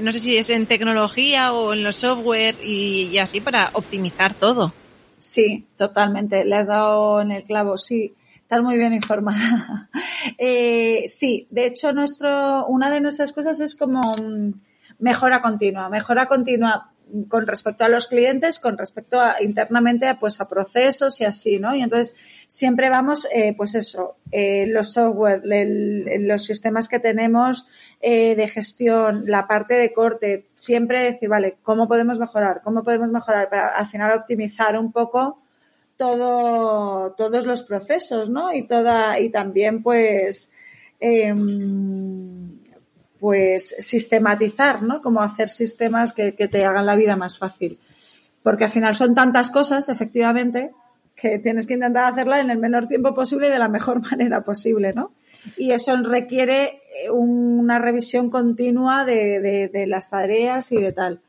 no 0.00 0.12
sé 0.12 0.20
si 0.20 0.36
es 0.36 0.48
en 0.50 0.66
tecnología 0.66 1.52
o 1.52 1.72
en 1.72 1.82
los 1.82 1.96
software 1.96 2.54
y 2.62 3.18
así 3.18 3.40
para 3.40 3.70
optimizar 3.72 4.34
todo. 4.34 4.72
Sí, 5.22 5.68
totalmente. 5.76 6.44
Le 6.44 6.56
has 6.56 6.66
dado 6.66 7.20
en 7.20 7.30
el 7.30 7.44
clavo, 7.44 7.76
sí. 7.76 8.12
Estás 8.42 8.60
muy 8.60 8.76
bien 8.76 8.92
informada. 8.92 9.88
eh, 10.36 11.04
sí, 11.06 11.46
de 11.48 11.66
hecho, 11.66 11.92
nuestro, 11.92 12.66
una 12.66 12.90
de 12.90 13.00
nuestras 13.00 13.32
cosas 13.32 13.60
es 13.60 13.76
como 13.76 14.16
mm, 14.16 14.52
mejora 14.98 15.40
continua. 15.40 15.88
Mejora 15.88 16.26
continua 16.26 16.91
con 17.28 17.46
respecto 17.46 17.84
a 17.84 17.88
los 17.88 18.06
clientes, 18.06 18.58
con 18.58 18.78
respecto 18.78 19.20
a 19.20 19.42
internamente 19.42 20.14
pues 20.18 20.40
a 20.40 20.48
procesos 20.48 21.20
y 21.20 21.24
así, 21.24 21.58
¿no? 21.58 21.74
Y 21.74 21.82
entonces 21.82 22.14
siempre 22.48 22.88
vamos, 22.88 23.26
eh, 23.32 23.54
pues 23.56 23.74
eso, 23.74 24.16
eh, 24.30 24.66
los 24.66 24.92
software, 24.92 25.42
los 25.44 26.44
sistemas 26.44 26.88
que 26.88 26.98
tenemos 26.98 27.66
eh, 28.00 28.34
de 28.34 28.48
gestión, 28.48 29.24
la 29.26 29.46
parte 29.46 29.74
de 29.74 29.92
corte, 29.92 30.46
siempre 30.54 31.04
decir, 31.04 31.28
vale, 31.28 31.58
¿cómo 31.62 31.88
podemos 31.88 32.18
mejorar? 32.18 32.62
¿Cómo 32.62 32.82
podemos 32.82 33.10
mejorar? 33.10 33.48
Para 33.50 33.68
al 33.68 33.86
final 33.86 34.18
optimizar 34.18 34.78
un 34.78 34.92
poco 34.92 35.42
todo, 35.96 37.12
todos 37.12 37.46
los 37.46 37.62
procesos, 37.62 38.30
¿no? 38.30 38.52
Y 38.52 38.66
toda, 38.66 39.20
y 39.20 39.30
también 39.30 39.82
pues, 39.82 40.50
em, 40.98 42.61
pues 43.22 43.76
sistematizar, 43.78 44.82
¿no? 44.82 45.00
Como 45.00 45.22
hacer 45.22 45.48
sistemas 45.48 46.12
que, 46.12 46.32
te 46.32 46.64
hagan 46.64 46.86
la 46.86 46.96
vida 46.96 47.14
más 47.14 47.38
fácil. 47.38 47.78
Porque 48.42 48.64
al 48.64 48.70
final 48.70 48.96
son 48.96 49.14
tantas 49.14 49.48
cosas, 49.48 49.88
efectivamente, 49.88 50.72
que 51.14 51.38
tienes 51.38 51.68
que 51.68 51.74
intentar 51.74 52.12
hacerla 52.12 52.40
en 52.40 52.50
el 52.50 52.58
menor 52.58 52.88
tiempo 52.88 53.14
posible 53.14 53.46
y 53.46 53.50
de 53.50 53.60
la 53.60 53.68
mejor 53.68 54.00
manera 54.10 54.42
posible, 54.42 54.92
¿no? 54.92 55.12
Y 55.56 55.70
eso 55.70 55.96
requiere 55.98 56.82
eh, 57.04 57.10
una 57.10 57.78
revisión 57.78 58.28
continua 58.28 59.04
de, 59.04 59.84
las 59.86 60.10
tareas 60.10 60.72
y 60.72 60.80
de 60.80 60.90
tal. 60.90 61.20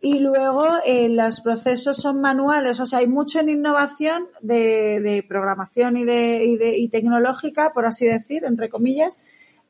Y 0.00 0.20
luego 0.20 0.68
eh, 0.86 1.08
los 1.08 1.40
procesos 1.40 1.96
son 1.96 2.20
manuales, 2.20 2.78
o 2.78 2.86
sea, 2.86 3.00
hay 3.00 3.08
mucho 3.08 3.40
en 3.40 3.48
innovación 3.48 4.28
de, 4.42 5.24
programación 5.28 5.96
y, 5.96 6.04
de, 6.04 6.76
y 6.78 6.88
tecnológica, 6.88 7.72
por 7.72 7.84
así 7.84 8.06
decir, 8.06 8.44
entre 8.44 8.68
comillas, 8.68 9.18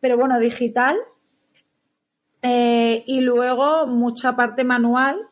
pero 0.03 0.19
bueno, 0.19 0.39
digital, 0.39 0.99
eh, 2.43 3.05
y 3.07 3.21
luego 3.21 3.87
mucha 3.87 4.35
parte 4.35 4.65
manual 4.65 5.29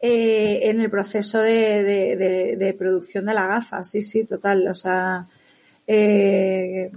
eh, 0.00 0.60
en 0.70 0.80
el 0.80 0.90
proceso 0.90 1.40
de, 1.40 2.74
producción 2.78 3.26
de 3.26 3.34
la 3.34 3.46
gafa, 3.46 3.84
sí, 3.84 4.00
sí, 4.00 4.24
total. 4.24 4.66
O 4.68 4.74
sea, 4.74 5.26
eh, 5.86 6.90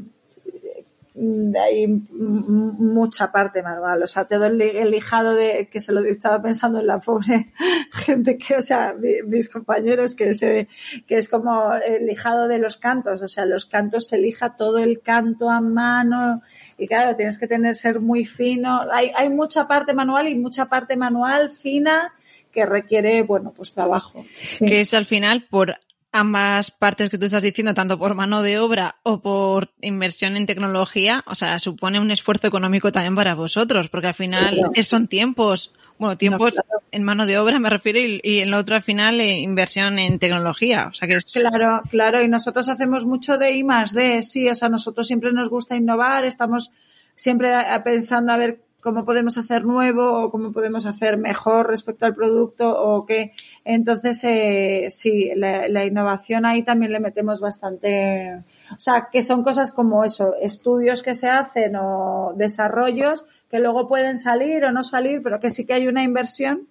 hay 1.15 1.87
mucha 1.87 3.31
parte 3.31 3.61
manual. 3.61 4.03
O 4.03 4.07
sea, 4.07 4.25
todo 4.25 4.45
el, 4.45 4.57
lijado 4.57 5.35
de 5.35 5.67
que 5.69 5.81
se 5.81 5.91
lo 5.91 6.01
estaba 6.01 6.41
pensando 6.41 6.79
en 6.79 6.87
la 6.87 6.99
pobre 6.99 7.51
gente 7.91 8.37
que, 8.37 8.55
o 8.55 8.61
sea, 8.61 8.95
mis 9.25 9.49
compañeros 9.49 10.15
que 10.15 10.33
se, 10.33 10.69
que 11.07 11.17
es 11.17 11.27
como 11.27 11.73
el 11.73 12.05
lijado 12.05 12.47
de 12.47 12.59
los 12.59 12.77
cantos. 12.77 13.21
O 13.21 13.27
sea, 13.27 13.45
los 13.45 13.65
cantos 13.65 14.07
se 14.07 14.17
lija 14.17 14.55
todo 14.55 14.77
el 14.77 15.01
canto 15.01 15.49
a 15.49 15.59
mano 15.59 16.41
y 16.82 16.88
claro, 16.88 17.15
tienes 17.15 17.38
que 17.38 17.48
tener, 17.48 17.76
ser 17.76 18.00
muy 18.00 18.26
fino. 18.26 18.82
Hay, 18.91 19.12
hay 19.15 19.30
mucha 19.30 19.67
parte 19.67 19.94
manual 19.94 20.28
y 20.28 20.34
mucha 20.34 20.65
parte 20.65 20.98
manual 20.98 21.52
fina 21.52 22.12
que 22.52 22.65
requiere, 22.65 23.22
bueno, 23.22 23.54
pues 23.56 23.72
trabajo. 23.72 24.26
Que 24.58 24.82
es 24.82 24.96
al 24.96 25.06
final 25.06 25.46
por 25.48 25.76
ambas 26.12 26.72
partes 26.72 27.12
que 27.12 27.20
tú 27.20 27.26
estás 27.28 27.44
diciendo, 27.44 27.76
tanto 27.76 28.00
por 28.00 28.15
mano 28.15 28.41
de 28.41 28.58
obra 28.58 28.96
o 29.04 29.22
por 29.22 29.70
inversión 29.82 30.36
en 30.38 30.48
tecnología, 30.48 31.24
o 31.28 31.36
sea, 31.36 31.60
supone 31.60 32.00
un 32.00 32.10
esfuerzo 32.10 32.48
económico 32.48 32.91
también 32.91 33.15
para 33.15 33.36
vosotros, 33.36 33.88
porque 33.88 34.08
al 34.08 34.15
final 34.15 34.60
son 34.82 35.08
tiempos 35.08 35.72
bueno, 36.01 36.17
tiempo 36.17 36.47
en 36.91 37.03
mano 37.03 37.27
de 37.27 37.37
obra 37.37 37.59
me 37.59 37.69
refiero 37.69 37.99
y, 37.99 38.39
en 38.39 38.49
lo 38.49 38.57
otro 38.57 38.75
al 38.75 38.81
final 38.81 39.21
eh, 39.21 39.37
inversión 39.37 39.99
en 39.99 40.17
tecnología. 40.17 40.87
O 40.89 40.95
sea 40.95 41.07
que 41.07 41.19
Claro, 41.31 41.83
claro, 41.91 42.23
y 42.23 42.27
nosotros 42.27 42.69
hacemos 42.69 43.05
mucho 43.05 43.37
de 43.37 43.51
I 43.51 43.63
más 43.63 43.93
D, 43.93 44.23
sí, 44.23 44.49
o 44.49 44.55
sea, 44.55 44.67
nosotros 44.67 45.05
siempre 45.05 45.31
nos 45.31 45.49
gusta 45.49 45.75
innovar, 45.75 46.25
estamos 46.25 46.71
siempre 47.13 47.51
pensando 47.83 48.33
a 48.33 48.37
ver 48.37 48.61
cómo 48.79 49.05
podemos 49.05 49.37
hacer 49.37 49.63
nuevo 49.63 50.23
o 50.23 50.31
cómo 50.31 50.51
podemos 50.51 50.87
hacer 50.87 51.17
mejor 51.17 51.67
respecto 51.67 52.07
al 52.07 52.15
producto 52.15 52.67
o 52.83 53.05
qué. 53.05 53.33
Entonces, 53.63 54.23
eh, 54.23 54.87
sí, 54.89 55.29
la, 55.35 55.85
innovación 55.85 56.47
ahí 56.47 56.63
también 56.63 56.93
le 56.93 56.99
metemos 56.99 57.39
bastante. 57.39 58.43
O 58.71 58.79
sea, 58.79 59.10
que 59.12 59.23
son 59.23 59.43
cosas 59.43 59.71
como 59.71 60.03
eso, 60.03 60.36
estudios 60.41 61.03
que 61.03 61.15
se 61.15 61.29
hacen 61.29 61.75
o 61.75 62.34
desarrollos 62.36 63.25
que 63.49 63.60
luego 63.60 63.88
pueden 63.88 64.17
salir 64.17 64.63
o 64.63 64.71
no 64.71 64.84
salir, 64.84 65.21
pero 65.21 65.39
que 65.39 65.49
sí 65.49 65.65
que 65.65 65.73
hay 65.73 65.88
una 65.88 66.03
inversión 66.03 66.67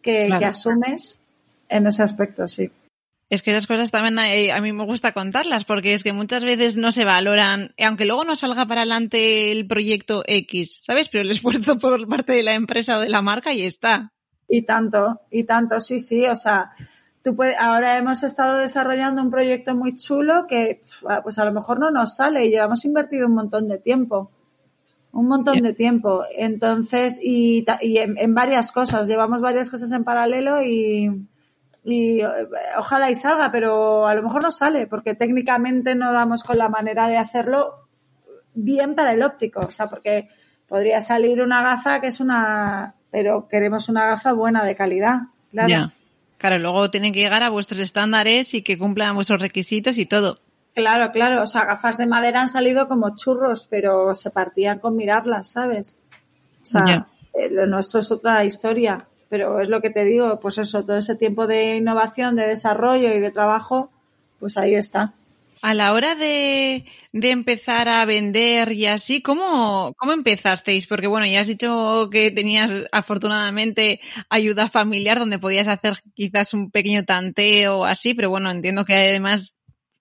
que, 0.00 0.30
que 0.38 0.44
asumes 0.44 1.18
en 1.68 1.86
ese 1.86 2.02
aspecto, 2.02 2.46
sí. 2.48 2.70
Es 3.32 3.42
que 3.42 3.50
esas 3.50 3.66
cosas 3.66 3.90
también 3.90 4.18
a, 4.18 4.60
mí 4.60 4.72
me 4.74 4.84
gusta 4.84 5.12
contarlas 5.12 5.64
porque 5.64 5.94
es 5.94 6.02
que 6.02 6.12
muchas 6.12 6.44
veces 6.44 6.76
no 6.76 6.92
se 6.92 7.06
valoran, 7.06 7.72
aunque 7.82 8.04
luego 8.04 8.24
no 8.24 8.36
salga 8.36 8.66
para 8.66 8.82
adelante 8.82 9.50
el 9.50 9.66
proyecto 9.66 10.22
X, 10.26 10.80
¿sabes? 10.82 11.08
Pero 11.08 11.22
el 11.22 11.30
esfuerzo 11.30 11.78
por 11.78 12.06
parte 12.06 12.34
de 12.34 12.42
la 12.42 12.52
empresa 12.52 12.98
o 12.98 13.00
de 13.00 13.08
la 13.08 13.22
marca 13.22 13.54
y 13.54 13.62
está. 13.62 14.12
Y 14.50 14.66
tanto, 14.66 15.22
y 15.30 15.44
tanto, 15.44 15.80
sí, 15.80 15.98
sí, 15.98 16.26
o 16.26 16.36
sea, 16.36 16.72
tú 17.22 17.36
puedes, 17.36 17.56
ahora 17.58 17.96
hemos 17.96 18.22
estado 18.22 18.58
desarrollando 18.58 19.22
un 19.22 19.30
proyecto 19.30 19.74
muy 19.74 19.96
chulo 19.96 20.46
que 20.46 20.80
pues 21.22 21.38
a 21.38 21.44
lo 21.44 21.52
mejor 21.52 21.78
no 21.78 21.90
nos 21.90 22.16
sale 22.16 22.44
y 22.46 22.50
llevamos 22.50 22.84
invertido 22.84 23.26
un 23.26 23.34
montón 23.34 23.68
de 23.68 23.78
tiempo. 23.78 24.30
Un 25.12 25.28
montón 25.28 25.60
de 25.60 25.74
tiempo. 25.74 26.24
Entonces, 26.36 27.20
y, 27.22 27.66
y 27.82 27.98
en 27.98 28.34
varias 28.34 28.72
cosas, 28.72 29.06
llevamos 29.06 29.42
varias 29.42 29.68
cosas 29.68 29.92
en 29.92 30.04
paralelo 30.04 30.62
y, 30.62 31.26
y 31.84 32.20
eh, 32.20 32.28
ojalá 32.78 33.10
y 33.10 33.14
salga, 33.14 33.50
pero 33.50 34.06
a 34.06 34.14
lo 34.14 34.22
mejor 34.22 34.42
no 34.42 34.50
sale 34.50 34.86
porque 34.86 35.14
técnicamente 35.14 35.94
no 35.94 36.12
damos 36.12 36.44
con 36.44 36.58
la 36.58 36.68
manera 36.68 37.08
de 37.08 37.16
hacerlo 37.16 37.88
bien 38.54 38.94
para 38.94 39.12
el 39.12 39.22
óptico, 39.22 39.60
o 39.60 39.70
sea, 39.70 39.88
porque 39.88 40.28
podría 40.68 41.00
salir 41.00 41.42
una 41.42 41.62
gafa 41.62 42.00
que 42.00 42.08
es 42.08 42.20
una, 42.20 42.94
pero 43.10 43.48
queremos 43.48 43.88
una 43.88 44.06
gafa 44.06 44.32
buena 44.32 44.64
de 44.64 44.76
calidad, 44.76 45.22
claro. 45.50 45.92
Claro, 46.42 46.58
luego 46.58 46.90
tienen 46.90 47.14
que 47.14 47.20
llegar 47.20 47.42
a 47.42 47.48
vuestros 47.48 47.80
estándares 47.80 48.52
y 48.52 48.62
que 48.62 48.76
cumplan 48.76 49.14
vuestros 49.14 49.40
requisitos 49.40 49.96
y 49.96 50.04
todo. 50.04 50.40
Claro, 50.74 51.10
claro, 51.12 51.42
o 51.42 51.46
sea, 51.46 51.64
gafas 51.64 51.96
de 51.96 52.06
madera 52.06 52.42
han 52.42 52.48
salido 52.48 52.88
como 52.88 53.16
churros, 53.16 53.66
pero 53.70 54.14
se 54.14 54.30
partían 54.30 54.78
con 54.78 54.96
mirarlas, 54.96 55.50
¿sabes? 55.50 55.98
O 56.62 56.66
sea, 56.66 57.06
eh, 57.34 57.48
lo 57.50 57.66
nuestro 57.66 58.00
es 58.00 58.10
otra 58.10 58.44
historia 58.44 59.06
pero 59.32 59.62
es 59.62 59.70
lo 59.70 59.80
que 59.80 59.88
te 59.88 60.04
digo, 60.04 60.38
pues 60.40 60.58
eso, 60.58 60.84
todo 60.84 60.98
ese 60.98 61.14
tiempo 61.14 61.46
de 61.46 61.76
innovación, 61.76 62.36
de 62.36 62.46
desarrollo 62.46 63.14
y 63.14 63.18
de 63.18 63.30
trabajo, 63.30 63.88
pues 64.38 64.58
ahí 64.58 64.74
está. 64.74 65.14
A 65.62 65.74
la 65.74 65.92
hora 65.92 66.16
de, 66.16 66.84
de 67.12 67.30
empezar 67.30 67.88
a 67.88 68.04
vender 68.04 68.72
y 68.72 68.86
así, 68.86 69.22
¿cómo, 69.22 69.94
¿cómo 69.96 70.12
empezasteis? 70.12 70.86
Porque 70.88 71.06
bueno, 71.06 71.24
ya 71.24 71.40
has 71.40 71.46
dicho 71.46 72.08
que 72.10 72.30
tenías 72.32 72.70
afortunadamente 72.90 74.00
ayuda 74.28 74.68
familiar 74.68 75.20
donde 75.20 75.38
podías 75.38 75.68
hacer 75.68 76.02
quizás 76.14 76.52
un 76.52 76.70
pequeño 76.72 77.04
tanteo 77.04 77.84
así, 77.84 78.12
pero 78.12 78.28
bueno, 78.28 78.50
entiendo 78.50 78.84
que 78.84 78.94
además 78.94 79.54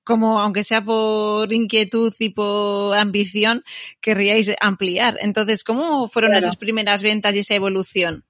como 0.04 0.40
aunque 0.40 0.64
sea 0.64 0.84
por 0.84 1.54
inquietud 1.54 2.14
y 2.20 2.30
por 2.30 2.98
ambición, 2.98 3.64
querríais 4.02 4.52
ampliar. 4.60 5.18
Entonces, 5.22 5.64
¿cómo 5.64 6.10
fueron 6.10 6.34
esas 6.34 6.56
primeras 6.58 7.04
ventas 7.04 7.36
y 7.36 7.40
esa 7.40 7.56
evolución? 7.56 8.26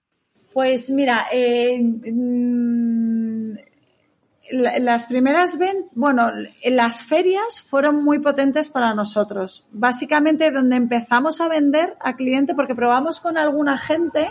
Pues 0.54 0.92
mira, 0.92 1.28
eh, 1.32 1.82
mm, 1.82 3.21
las 4.52 5.06
primeras 5.08 5.58
bueno, 5.94 6.30
las 6.66 7.04
ferias 7.04 7.62
fueron 7.62 8.04
muy 8.04 8.20
potentes 8.20 8.70
para 8.70 8.94
nosotros. 8.94 9.66
Básicamente 9.72 10.52
donde 10.52 10.76
empezamos 10.76 11.42
a 11.42 11.48
vender 11.48 11.96
a 12.00 12.16
cliente 12.16 12.54
porque 12.54 12.76
probamos 12.76 13.20
con 13.20 13.38
alguna 13.38 13.78
gente 13.78 14.28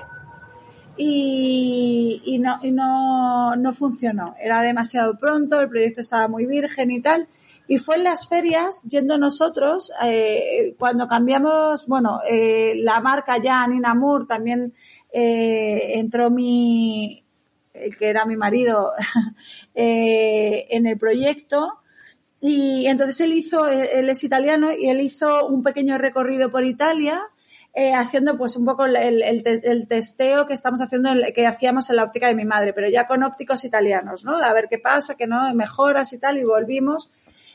y, 0.97 2.21
y, 2.25 2.39
no, 2.39 2.59
y 2.63 2.71
no, 2.71 3.57
no 3.57 3.73
funcionó. 3.73 4.35
Era 4.41 4.63
demasiado 4.63 5.19
pronto, 5.19 5.61
el 5.61 5.69
proyecto 5.69 6.01
estaba 6.01 6.29
muy 6.29 6.47
virgen 6.47 6.91
y 6.91 7.01
tal. 7.01 7.29
Y 7.67 7.79
fue 7.79 7.97
en 7.97 8.05
las 8.05 8.29
ferias, 8.29 8.83
yendo 8.83 9.17
nosotros, 9.17 9.93
eh, 10.03 10.75
cuando 10.77 11.07
cambiamos, 11.07 11.87
bueno, 11.87 12.19
eh, 12.29 12.75
la 12.79 12.99
marca 12.99 13.39
ya, 13.39 13.65
Nina 13.69 13.95
Moore, 13.95 14.25
también 14.27 14.75
eh, 15.13 15.93
entró 15.95 16.31
mi, 16.31 17.23
el 17.75 17.97
que 17.97 18.09
era 18.09 18.25
mi 18.25 18.37
marido, 18.37 18.93
eh, 19.75 20.67
en 20.71 20.87
el 20.87 20.99
proyecto. 20.99 21.81
Y 22.41 22.87
entonces 22.87 23.21
él 23.21 23.33
hizo, 23.33 23.69
él 23.69 24.09
es 24.09 24.25
italiano 24.25 24.73
y 24.73 24.89
él 24.89 25.01
hizo 25.01 25.47
un 25.47 25.63
pequeño 25.63 25.99
recorrido 25.99 26.51
por 26.51 26.65
Italia, 26.65 27.21
eh, 27.75 27.95
haciendo 27.95 28.37
pues 28.37 28.57
un 28.57 28.65
poco 28.65 28.87
el, 28.87 28.97
el, 28.97 29.89
testeo 29.89 30.47
que 30.47 30.55
estamos 30.55 30.81
haciendo, 30.81 31.11
que 31.35 31.47
hacíamos 31.47 31.91
en 31.91 31.97
la 31.97 32.05
óptica 32.05 32.29
de 32.29 32.35
mi 32.35 32.45
madre, 32.45 32.73
pero 32.73 32.89
ya 32.89 33.07
con 33.07 33.23
ópticos 33.23 33.65
italianos, 33.65 34.25
¿no? 34.25 34.43
A 34.43 34.53
ver 34.53 34.69
qué 34.69 34.79
pasa, 34.79 35.17
que 35.17 35.27
no, 35.27 35.55
mejoras 35.55 36.13
y 36.13 36.19
tal, 36.19 36.39
y 36.39 36.45
volvimos. 36.45 37.11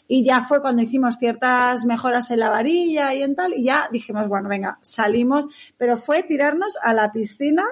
Y 0.08 0.24
ya 0.24 0.42
fue 0.42 0.62
cuando 0.62 0.84
hicimos 0.84 1.18
ciertas 1.18 1.86
mejoras 1.86 2.30
en 2.30 2.40
la 2.40 2.50
varilla 2.50 3.14
y 3.16 3.24
en 3.24 3.36
tal, 3.36 3.56
y 3.56 3.64
ya 3.64 3.90
dijimos, 3.92 4.28
bueno, 4.28 4.48
venga, 4.48 4.78
salimos, 4.82 5.46
pero 5.78 5.98
fue 5.98 6.22
tirarnos 6.22 6.78
a 6.84 6.94
la 6.94 7.12
piscina 7.12 7.64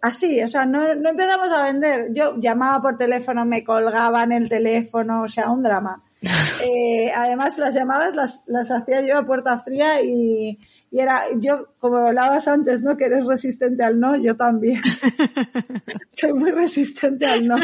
así, 0.00 0.42
o 0.42 0.48
sea, 0.48 0.64
no, 0.64 0.94
no 0.94 1.10
empezamos 1.10 1.52
a 1.52 1.64
vender. 1.64 2.08
Yo 2.12 2.36
llamaba 2.38 2.80
por 2.80 2.98
teléfono, 2.98 3.44
me 3.44 3.64
colgaban 3.64 4.32
el 4.32 4.48
teléfono, 4.48 5.22
o 5.22 5.28
sea, 5.28 5.50
un 5.50 5.62
drama. 5.62 6.02
Eh, 6.60 7.12
además, 7.14 7.56
las 7.58 7.72
llamadas 7.76 8.16
las, 8.16 8.42
las 8.48 8.72
hacía 8.72 9.00
yo 9.02 9.16
a 9.16 9.24
puerta 9.24 9.60
fría 9.60 10.02
y, 10.02 10.58
y 10.90 11.00
era, 11.00 11.22
yo, 11.36 11.68
como 11.78 11.98
hablabas 11.98 12.48
antes, 12.48 12.82
¿no? 12.82 12.96
Que 12.96 13.04
eres 13.04 13.26
resistente 13.26 13.84
al 13.84 14.00
no, 14.00 14.16
yo 14.16 14.36
también. 14.36 14.80
Soy 16.12 16.32
muy 16.32 16.50
resistente 16.50 17.26
al 17.26 17.46
no. 17.46 17.56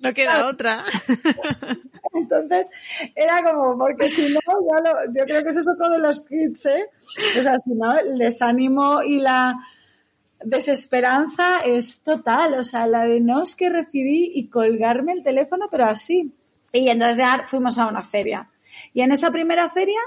no 0.00 0.14
queda 0.14 0.46
otra. 0.46 0.84
Entonces, 2.14 2.68
era 3.14 3.42
como, 3.42 3.76
porque 3.76 4.08
si 4.08 4.22
no, 4.32 4.40
ya 4.40 4.80
lo, 4.80 5.12
yo 5.12 5.24
creo 5.24 5.42
que 5.42 5.50
eso 5.50 5.60
es 5.60 5.68
otro 5.68 5.90
de 5.90 5.98
los 5.98 6.20
kits, 6.20 6.66
¿eh? 6.66 6.86
O 7.38 7.42
sea, 7.42 7.58
si 7.58 7.74
no, 7.74 7.98
el 7.98 8.18
desánimo 8.18 9.02
y 9.02 9.20
la 9.20 9.56
desesperanza 10.44 11.60
es 11.60 12.02
total. 12.02 12.54
O 12.54 12.64
sea, 12.64 12.86
la 12.86 13.04
de 13.04 13.20
no 13.20 13.42
es 13.42 13.56
que 13.56 13.70
recibí 13.70 14.30
y 14.34 14.48
colgarme 14.48 15.12
el 15.12 15.22
teléfono, 15.22 15.68
pero 15.70 15.86
así. 15.86 16.32
Y 16.72 16.88
entonces 16.88 17.18
ya 17.18 17.44
fuimos 17.46 17.78
a 17.78 17.86
una 17.86 18.02
feria. 18.02 18.50
Y 18.92 19.02
en 19.02 19.12
esa 19.12 19.30
primera 19.30 19.68
feria, 19.70 20.00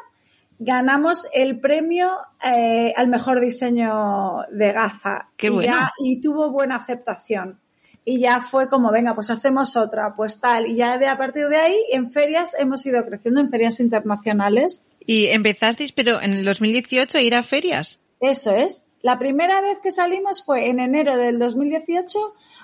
ganamos 0.59 1.27
el 1.33 1.59
premio 1.59 2.11
eh, 2.43 2.93
al 2.95 3.07
mejor 3.07 3.39
diseño 3.39 4.41
de 4.51 4.73
gafa. 4.73 5.29
Qué 5.37 5.49
bueno. 5.49 5.87
y, 6.03 6.19
tuvo 6.19 6.51
buena 6.51 6.75
aceptación. 6.75 7.59
Y 8.03 8.19
ya 8.19 8.39
fue 8.39 8.69
como, 8.69 8.91
venga, 8.91 9.13
pues 9.15 9.29
hacemos 9.29 9.75
otra, 9.75 10.13
pues 10.15 10.39
tal. 10.39 10.67
Y 10.67 10.77
ya 10.77 10.97
de 10.97 11.07
a 11.07 11.17
partir 11.17 11.47
de 11.47 11.57
ahí, 11.57 11.75
en 11.91 12.09
ferias 12.09 12.55
hemos 12.57 12.85
ido 12.85 13.05
creciendo, 13.05 13.41
en 13.41 13.49
ferias 13.49 13.81
internacionales. 13.81 14.85
¿Y 15.05 15.27
empezasteis, 15.27 15.91
pero 15.91 16.21
en 16.21 16.33
el 16.33 16.45
2018, 16.45 17.17
a 17.17 17.21
ir 17.21 17.35
a 17.35 17.43
ferias? 17.43 17.99
Eso 18.21 18.51
es. 18.51 18.86
La 19.01 19.19
primera 19.19 19.61
vez 19.61 19.79
que 19.79 19.91
salimos 19.91 20.43
fue 20.43 20.69
en 20.69 20.79
enero 20.79 21.17
del 21.17 21.39
2018 21.39 22.19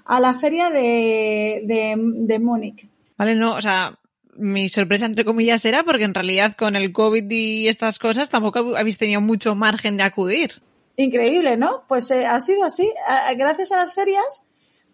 a 0.05 0.19
la 0.19 0.33
feria 0.33 0.69
de, 0.69 1.61
de, 1.65 1.95
de 1.97 2.39
Múnich. 2.39 2.87
Vale, 3.17 3.35
no, 3.35 3.55
o 3.55 3.61
sea, 3.61 3.99
mi 4.35 4.69
sorpresa, 4.69 5.05
entre 5.05 5.25
comillas, 5.25 5.63
era 5.65 5.83
porque 5.83 6.03
en 6.03 6.13
realidad 6.13 6.55
con 6.57 6.75
el 6.75 6.91
COVID 6.91 7.29
y 7.29 7.67
estas 7.67 7.99
cosas 7.99 8.29
tampoco 8.29 8.75
habéis 8.75 8.97
tenido 8.97 9.21
mucho 9.21 9.55
margen 9.55 9.97
de 9.97 10.03
acudir. 10.03 10.61
Increíble, 10.95 11.57
¿no? 11.57 11.83
Pues 11.87 12.09
eh, 12.11 12.25
ha 12.25 12.39
sido 12.39 12.63
así. 12.63 12.91
Gracias 13.35 13.71
a 13.71 13.77
las 13.77 13.95
ferias, 13.95 14.43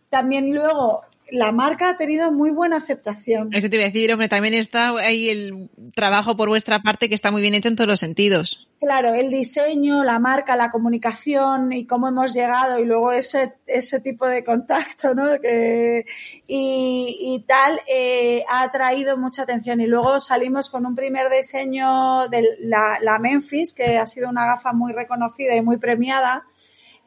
también 0.09 0.53
luego 0.53 1.01
la 1.31 1.51
marca 1.51 1.89
ha 1.89 1.97
tenido 1.97 2.31
muy 2.31 2.51
buena 2.51 2.77
aceptación. 2.77 3.49
Eso 3.53 3.69
te 3.69 3.75
iba 3.75 3.85
a 3.85 3.89
decir, 3.89 4.11
hombre, 4.11 4.29
también 4.29 4.53
está 4.53 4.89
ahí 4.97 5.29
el 5.29 5.69
trabajo 5.93 6.35
por 6.35 6.49
vuestra 6.49 6.81
parte 6.81 7.09
que 7.09 7.15
está 7.15 7.31
muy 7.31 7.41
bien 7.41 7.53
hecho 7.53 7.69
en 7.69 7.75
todos 7.75 7.87
los 7.87 7.99
sentidos. 7.99 8.67
Claro, 8.79 9.13
el 9.13 9.29
diseño, 9.29 10.03
la 10.03 10.19
marca, 10.19 10.55
la 10.55 10.69
comunicación 10.69 11.73
y 11.73 11.85
cómo 11.85 12.07
hemos 12.07 12.33
llegado 12.33 12.79
y 12.79 12.85
luego 12.85 13.11
ese, 13.11 13.55
ese 13.67 13.99
tipo 13.99 14.25
de 14.25 14.43
contacto, 14.43 15.13
¿no? 15.13 15.39
Que, 15.41 16.05
y, 16.47 17.17
y 17.19 17.43
tal, 17.45 17.79
eh, 17.87 18.43
ha 18.49 18.63
atraído 18.63 19.17
mucha 19.17 19.43
atención. 19.43 19.81
Y 19.81 19.87
luego 19.87 20.19
salimos 20.19 20.69
con 20.69 20.85
un 20.85 20.95
primer 20.95 21.29
diseño 21.29 22.27
de 22.29 22.57
la, 22.59 22.99
la 23.01 23.19
Memphis, 23.19 23.73
que 23.73 23.97
ha 23.97 24.07
sido 24.07 24.29
una 24.29 24.45
gafa 24.45 24.71
muy 24.71 24.93
reconocida 24.93 25.55
y 25.55 25.61
muy 25.61 25.77
premiada 25.77 26.45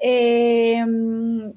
eh, 0.05 0.85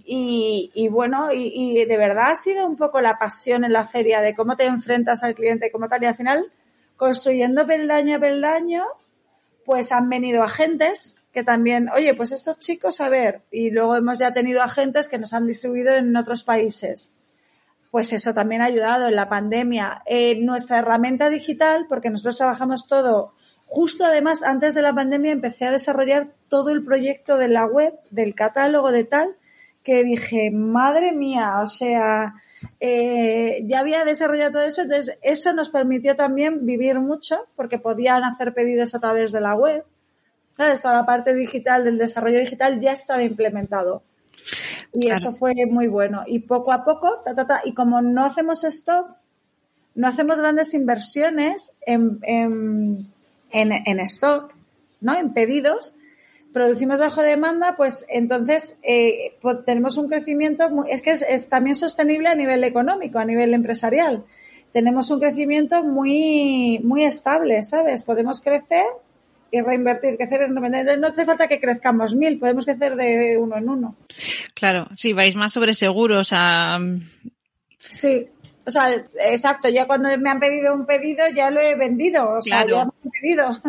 y, 0.06 0.88
bueno, 0.92 1.30
y, 1.34 1.84
de 1.84 1.98
verdad 1.98 2.32
ha 2.32 2.36
sido 2.36 2.68
un 2.68 2.76
poco 2.76 3.02
la 3.02 3.18
pasión 3.18 3.64
en 3.64 3.74
la 3.74 3.86
feria 3.86 4.22
de 4.22 4.36
cómo 4.36 4.56
te 4.56 4.66
enfrentas 4.66 5.24
al 5.24 5.34
cliente 5.34 5.72
como 5.72 5.88
tal. 5.88 6.04
Y 6.04 6.06
al 6.06 6.16
final, 6.16 6.52
construyendo 6.96 7.66
peldaño 7.66 8.18
a 8.18 8.20
peldaño, 8.20 8.84
pues 9.66 9.92
han 9.92 10.10
venido 10.10 10.44
agentes 10.44 11.18
que 11.34 11.44
también, 11.44 11.90
oye, 11.90 12.14
pues 12.14 12.32
estos 12.32 12.60
chicos, 12.60 13.02
a 13.02 13.10
ver, 13.10 13.42
y 13.50 13.72
luego 13.72 13.96
hemos 13.96 14.20
ya 14.20 14.32
tenido 14.32 14.62
agentes 14.62 15.10
que 15.10 15.18
nos 15.18 15.34
han 15.34 15.48
distribuido 15.48 15.96
en 15.96 16.16
otros 16.16 16.44
países. 16.44 17.14
Pues 17.90 18.14
eso 18.14 18.36
también 18.36 18.62
ha 18.62 18.66
ayudado 18.66 19.08
en 19.08 19.16
la 19.16 19.28
pandemia. 19.28 20.04
Eh, 20.06 20.36
nuestra 20.40 20.78
herramienta 20.78 21.30
digital, 21.32 21.88
porque 21.90 22.12
nosotros 22.12 22.38
trabajamos 22.38 22.88
todo 22.88 23.34
Justo 23.76 24.06
además, 24.06 24.42
antes 24.42 24.74
de 24.74 24.82
la 24.82 24.96
pandemia, 24.96 25.34
empecé 25.34 25.66
a 25.66 25.72
desarrollar 25.72 26.30
todo 26.48 26.70
el 26.70 26.82
proyecto 26.82 27.36
de 27.36 27.50
la 27.50 27.66
web, 27.66 27.94
del 28.10 28.34
catálogo 28.34 28.94
de 28.94 29.04
tal, 29.04 29.36
que 29.84 30.02
dije, 30.06 30.50
madre 30.50 31.12
mía, 31.12 31.60
o 31.62 31.68
sea, 31.68 32.36
eh, 32.80 33.64
ya 33.66 33.82
había 33.82 34.06
desarrollado 34.06 34.54
todo 34.54 34.64
eso, 34.64 34.84
entonces 34.84 35.20
eso 35.24 35.52
nos 35.52 35.70
permitió 35.72 36.16
también 36.16 36.66
vivir 36.66 37.02
mucho 37.02 37.48
porque 37.58 37.78
podían 37.78 38.24
hacer 38.24 38.54
pedidos 38.54 38.96
a 38.96 39.02
través 39.02 39.34
de 39.34 39.42
la 39.42 39.56
web. 39.56 39.84
¿Sabes? 40.56 40.82
Toda 40.82 40.94
la 40.94 41.06
parte 41.06 41.36
digital 41.36 41.84
del 41.84 41.98
desarrollo 41.98 42.40
digital 42.40 42.80
ya 42.80 42.94
estaba 42.94 43.24
implementado. 43.24 44.04
Y 44.94 45.12
eso 45.12 45.34
fue 45.34 45.54
muy 45.70 45.88
bueno. 45.88 46.24
Y 46.26 46.40
poco 46.40 46.72
a 46.72 46.86
poco, 46.86 47.20
ta, 47.26 47.36
ta, 47.36 47.46
ta, 47.46 47.60
y 47.66 47.74
como 47.74 48.02
no 48.02 48.24
hacemos 48.24 48.64
stock, 48.64 49.18
no 49.96 50.08
hacemos 50.08 50.40
grandes 50.40 50.74
inversiones 50.74 51.74
en, 51.86 52.20
en, 52.22 53.14
en, 53.52 54.00
stock, 54.02 54.54
¿no? 55.02 55.18
En 55.18 55.34
pedidos, 55.34 55.96
producimos 56.54 57.00
bajo 57.00 57.22
demanda, 57.22 57.76
pues 57.76 58.06
entonces 58.10 58.78
eh, 58.84 59.38
pues 59.42 59.64
tenemos 59.66 59.98
un 59.98 60.08
crecimiento, 60.08 60.70
es 60.90 61.02
que 61.02 61.12
es, 61.12 61.50
también 61.50 61.76
sostenible 61.76 62.30
a 62.30 62.36
nivel 62.36 62.64
económico, 62.64 63.20
a 63.20 63.26
nivel 63.26 63.54
empresarial. 63.54 64.24
Tenemos 64.72 65.10
un 65.10 65.20
crecimiento 65.20 65.84
muy, 65.84 66.80
muy 66.84 67.04
estable, 67.04 67.64
¿sabes? 67.64 68.04
Podemos 68.04 68.42
crecer 68.42 68.84
y 69.52 69.62
reinvertir, 69.62 70.18
crecer 70.18 70.50
No 70.50 71.08
hace 71.08 71.26
falta 71.26 71.48
que 71.48 71.62
crezcamos 71.62 72.16
mil, 72.16 72.40
podemos 72.40 72.66
crecer 72.66 72.96
de 72.96 73.38
uno 73.38 73.58
en 73.58 73.70
uno. 73.70 73.96
Claro, 74.54 74.88
sí, 74.96 75.14
vais 75.14 75.36
más 75.36 75.54
sobre 75.54 75.74
seguros 75.74 76.30
a... 76.32 76.80
Sí, 77.90 78.28
o 78.66 78.72
sea, 78.72 79.04
exacto, 79.20 79.70
ya 79.70 79.86
cuando 79.86 80.10
me 80.18 80.30
han 80.30 80.40
pedido 80.40 80.74
un 80.74 80.86
pedido 80.86 81.24
ya 81.36 81.52
lo 81.52 81.60
he 81.60 81.76
vendido, 81.76 82.30
o 82.30 82.42
sea, 82.42 82.66
ya 82.66 82.86
me 82.86 82.92
han 83.04 83.12
pedido. 83.12 83.62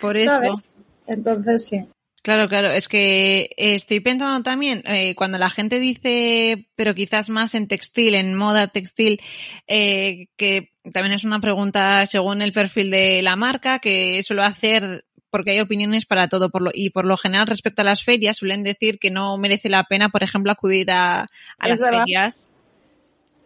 Por 0.00 0.16
eso. 0.16 0.62
Entonces 1.06 1.66
sí. 1.66 1.86
Claro, 2.22 2.48
claro, 2.48 2.70
es 2.70 2.88
que 2.88 3.50
estoy 3.58 4.00
pensando 4.00 4.42
también, 4.42 4.82
eh, 4.86 5.14
cuando 5.14 5.36
la 5.36 5.50
gente 5.50 5.78
dice, 5.78 6.68
pero 6.74 6.94
quizás 6.94 7.28
más 7.28 7.54
en 7.54 7.68
textil, 7.68 8.14
en 8.14 8.34
moda 8.34 8.68
textil, 8.68 9.20
eh, 9.66 10.28
que 10.36 10.72
también 10.90 11.12
es 11.12 11.24
una 11.24 11.40
pregunta 11.40 12.06
según 12.06 12.40
el 12.40 12.54
perfil 12.54 12.90
de 12.90 13.20
la 13.20 13.36
marca, 13.36 13.78
que 13.78 14.22
suelo 14.22 14.42
hacer 14.42 15.04
porque 15.28 15.50
hay 15.50 15.60
opiniones 15.60 16.06
para 16.06 16.28
todo 16.28 16.48
por 16.48 16.62
lo, 16.62 16.70
y 16.72 16.90
por 16.90 17.04
lo 17.04 17.16
general 17.16 17.46
respecto 17.46 17.82
a 17.82 17.84
las 17.84 18.04
ferias 18.04 18.36
suelen 18.36 18.62
decir 18.62 18.98
que 18.98 19.10
no 19.10 19.36
merece 19.36 19.68
la 19.68 19.82
pena, 19.84 20.08
por 20.08 20.22
ejemplo, 20.22 20.50
acudir 20.50 20.92
a, 20.92 21.26
las 21.58 21.80
ferias 21.80 22.48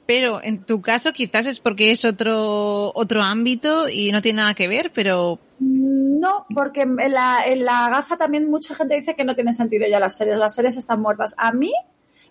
pero 0.08 0.42
en 0.42 0.64
tu 0.64 0.80
caso 0.80 1.12
quizás 1.12 1.44
es 1.44 1.60
porque 1.60 1.90
es 1.90 2.06
otro, 2.06 2.92
otro 2.94 3.20
ámbito 3.20 3.90
y 3.90 4.10
no 4.10 4.22
tiene 4.22 4.38
nada 4.38 4.54
que 4.54 4.66
ver, 4.66 4.90
pero... 4.94 5.38
No, 5.58 6.46
porque 6.54 6.80
en 6.80 7.12
la, 7.12 7.42
en 7.44 7.66
la 7.66 7.90
gafa 7.90 8.16
también 8.16 8.48
mucha 8.48 8.74
gente 8.74 8.94
dice 8.94 9.14
que 9.14 9.26
no 9.26 9.34
tiene 9.34 9.52
sentido 9.52 9.86
ya 9.86 10.00
las 10.00 10.16
ferias, 10.16 10.38
las 10.38 10.56
ferias 10.56 10.78
están 10.78 11.02
muertas. 11.02 11.34
A 11.36 11.52
mí 11.52 11.70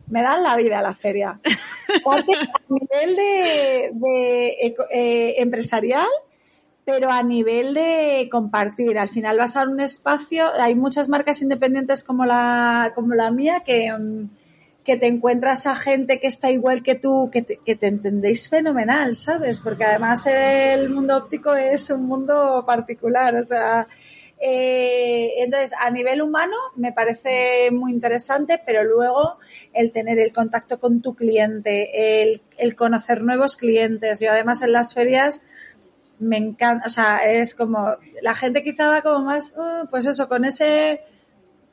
me 0.08 0.24
dan 0.24 0.42
la 0.42 0.56
vida 0.56 0.82
la 0.82 0.96
feria. 0.96 1.40
Porque 2.04 2.34
a 2.34 2.62
nivel 2.68 3.16
de, 3.16 3.92
de 3.94 4.48
eh, 4.92 5.36
empresarial, 5.38 6.08
pero 6.84 7.12
a 7.12 7.22
nivel 7.22 7.76
de 7.76 8.28
compartir. 8.32 8.98
Al 8.98 9.10
final 9.10 9.38
vas 9.38 9.56
a 9.56 9.62
un 9.62 9.80
espacio, 9.82 10.48
hay 10.60 10.74
muchas 10.74 11.10
marcas 11.10 11.44
independientes 11.44 12.02
como 12.02 12.26
la, 12.26 12.94
como 12.96 13.14
la 13.14 13.30
mía 13.30 13.62
que... 13.64 13.94
Que 14.88 14.96
te 14.96 15.08
encuentras 15.08 15.68
a 15.68 15.76
gente 15.76 16.20
que 16.22 16.28
está 16.28 16.50
igual 16.50 16.82
que 16.82 16.96
tú, 16.96 17.30
que 17.30 17.42
te, 17.42 17.58
que 17.58 17.76
te 17.76 17.88
entendéis 17.88 18.50
fenomenal, 18.50 19.16
¿sabes? 19.16 19.60
Porque 19.60 19.84
además 19.84 20.26
el 20.26 20.90
mundo 20.90 21.18
óptico 21.18 21.54
es 21.54 21.90
un 21.90 22.06
mundo 22.06 22.64
particular, 22.66 23.36
o 23.36 23.44
sea, 23.44 23.88
eh, 24.40 25.34
entonces, 25.40 25.74
a 25.78 25.90
nivel 25.90 26.22
humano 26.22 26.56
me 26.76 26.94
parece 26.94 27.70
muy 27.72 27.92
interesante, 27.92 28.62
pero 28.66 28.84
luego 28.84 29.40
el 29.74 29.92
tener 29.92 30.20
el 30.20 30.32
contacto 30.32 30.80
con 30.80 31.02
tu 31.02 31.16
cliente, 31.16 32.22
el, 32.22 32.42
el 32.58 32.76
conocer 32.76 33.24
nuevos 33.24 33.58
clientes. 33.58 34.20
Yo 34.20 34.32
además 34.32 34.62
en 34.62 34.72
las 34.74 34.94
ferias 34.94 35.42
me 36.20 36.38
encanta, 36.38 36.86
o 36.86 36.90
sea, 36.90 37.30
es 37.30 37.56
como, 37.56 37.98
la 38.22 38.36
gente 38.36 38.64
quizá 38.64 38.90
va 38.90 39.02
como 39.02 39.26
más, 39.26 39.54
uh, 39.58 39.88
pues 39.90 40.06
eso, 40.06 40.28
con 40.28 40.46
ese 40.46 41.02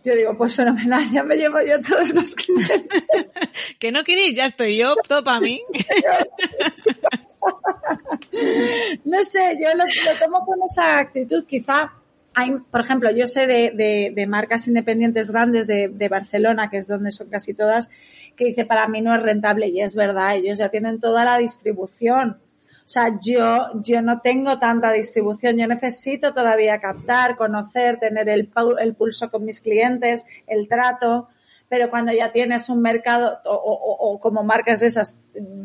yo 0.04 0.14
digo, 0.14 0.36
pues 0.36 0.54
fenomenal, 0.54 1.02
ya 1.10 1.22
me 1.22 1.36
llevo 1.36 1.62
yo 1.62 1.80
todos 1.80 2.12
los 2.12 2.34
clientes. 2.34 2.84
que 3.78 3.90
no 3.90 4.04
queréis, 4.04 4.36
ya 4.36 4.44
estoy 4.44 4.76
yo, 4.76 4.94
todo 5.08 5.24
para 5.24 5.40
mí. 5.40 5.62
no 9.04 9.24
sé, 9.24 9.56
yo 9.58 9.74
lo, 9.74 9.84
tomo 10.22 10.44
con 10.44 10.58
esa 10.62 10.98
actitud. 10.98 11.46
Quizá 11.46 11.94
hay, 12.34 12.52
por 12.70 12.82
ejemplo, 12.82 13.10
yo 13.12 13.26
sé 13.26 13.46
de, 13.46 14.12
de, 14.14 14.26
marcas 14.26 14.68
independientes 14.68 15.30
grandes 15.30 15.66
de, 15.66 15.88
de, 15.88 16.08
Barcelona, 16.10 16.68
que 16.68 16.76
es 16.78 16.86
donde 16.86 17.10
son 17.10 17.30
casi 17.30 17.54
todas, 17.54 17.88
que 18.36 18.44
dice, 18.44 18.66
para 18.66 18.86
mí 18.88 19.00
no 19.00 19.14
es 19.14 19.22
rentable. 19.22 19.68
Y 19.68 19.80
es 19.80 19.96
verdad, 19.96 20.36
ellos 20.36 20.58
ya 20.58 20.68
tienen 20.68 21.00
toda 21.00 21.24
la 21.24 21.38
distribución. 21.38 22.43
O 22.84 22.88
sea, 22.88 23.18
yo, 23.18 23.80
yo 23.82 24.02
no 24.02 24.20
tengo 24.20 24.58
tanta 24.58 24.92
distribución, 24.92 25.56
yo 25.56 25.66
necesito 25.66 26.34
todavía 26.34 26.80
captar, 26.80 27.36
conocer, 27.36 27.98
tener 27.98 28.28
el, 28.28 28.50
el 28.78 28.94
pulso 28.94 29.30
con 29.30 29.44
mis 29.46 29.60
clientes, 29.60 30.26
el 30.46 30.68
trato, 30.68 31.28
pero 31.70 31.88
cuando 31.88 32.12
ya 32.12 32.30
tienes 32.30 32.68
un 32.68 32.82
mercado 32.82 33.38
o, 33.46 33.54
o, 33.54 34.20
como 34.20 34.44
marcas 34.44 34.80
de 34.80 34.88
esas, 34.88 35.22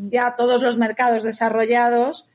ya 0.08 0.34
todos 0.34 0.62
los 0.62 0.78
mercados 0.78 1.22
desarrollados, 1.22 2.26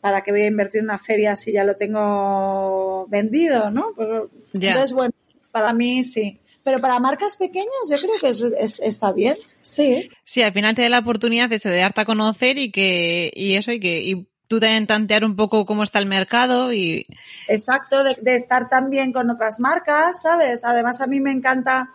¿para 0.00 0.22
qué 0.22 0.30
voy 0.30 0.42
a 0.42 0.46
invertir 0.46 0.80
en 0.80 0.84
una 0.86 0.98
feria 0.98 1.34
si 1.34 1.52
ya 1.52 1.64
lo 1.64 1.76
tengo 1.76 3.06
vendido, 3.08 3.70
no? 3.70 3.92
Pues, 3.96 4.08
entonces, 4.52 4.92
bueno, 4.92 5.12
para 5.50 5.72
mí 5.72 6.04
sí. 6.04 6.40
Pero 6.64 6.80
para 6.80 7.00
marcas 7.00 7.36
pequeñas 7.36 7.68
yo 7.90 7.98
creo 7.98 8.18
que 8.20 8.28
es, 8.28 8.80
está 8.80 9.12
bien, 9.12 9.36
sí. 9.62 10.08
Sí, 10.24 10.42
al 10.42 10.52
final 10.52 10.74
te 10.74 10.82
da 10.82 10.88
la 10.88 11.00
oportunidad 11.00 11.48
de, 11.48 11.58
de 11.58 11.76
darte 11.76 12.02
a 12.02 12.04
conocer 12.04 12.58
y 12.58 12.70
que, 12.70 13.32
y 13.34 13.56
eso, 13.56 13.72
y 13.72 13.80
que, 13.80 14.00
y 14.00 14.26
tú 14.52 14.60
también 14.60 14.86
tantear 14.86 15.24
un 15.24 15.34
poco 15.34 15.64
cómo 15.64 15.82
está 15.82 15.98
el 15.98 16.04
mercado 16.04 16.74
y... 16.74 17.06
Exacto, 17.48 18.04
de, 18.04 18.34
estar 18.34 18.68
también 18.68 19.10
con 19.10 19.30
otras 19.30 19.58
marcas, 19.60 20.20
¿sabes? 20.20 20.62
Además 20.66 21.00
a 21.00 21.06
mí 21.06 21.20
me 21.20 21.32
encanta 21.32 21.88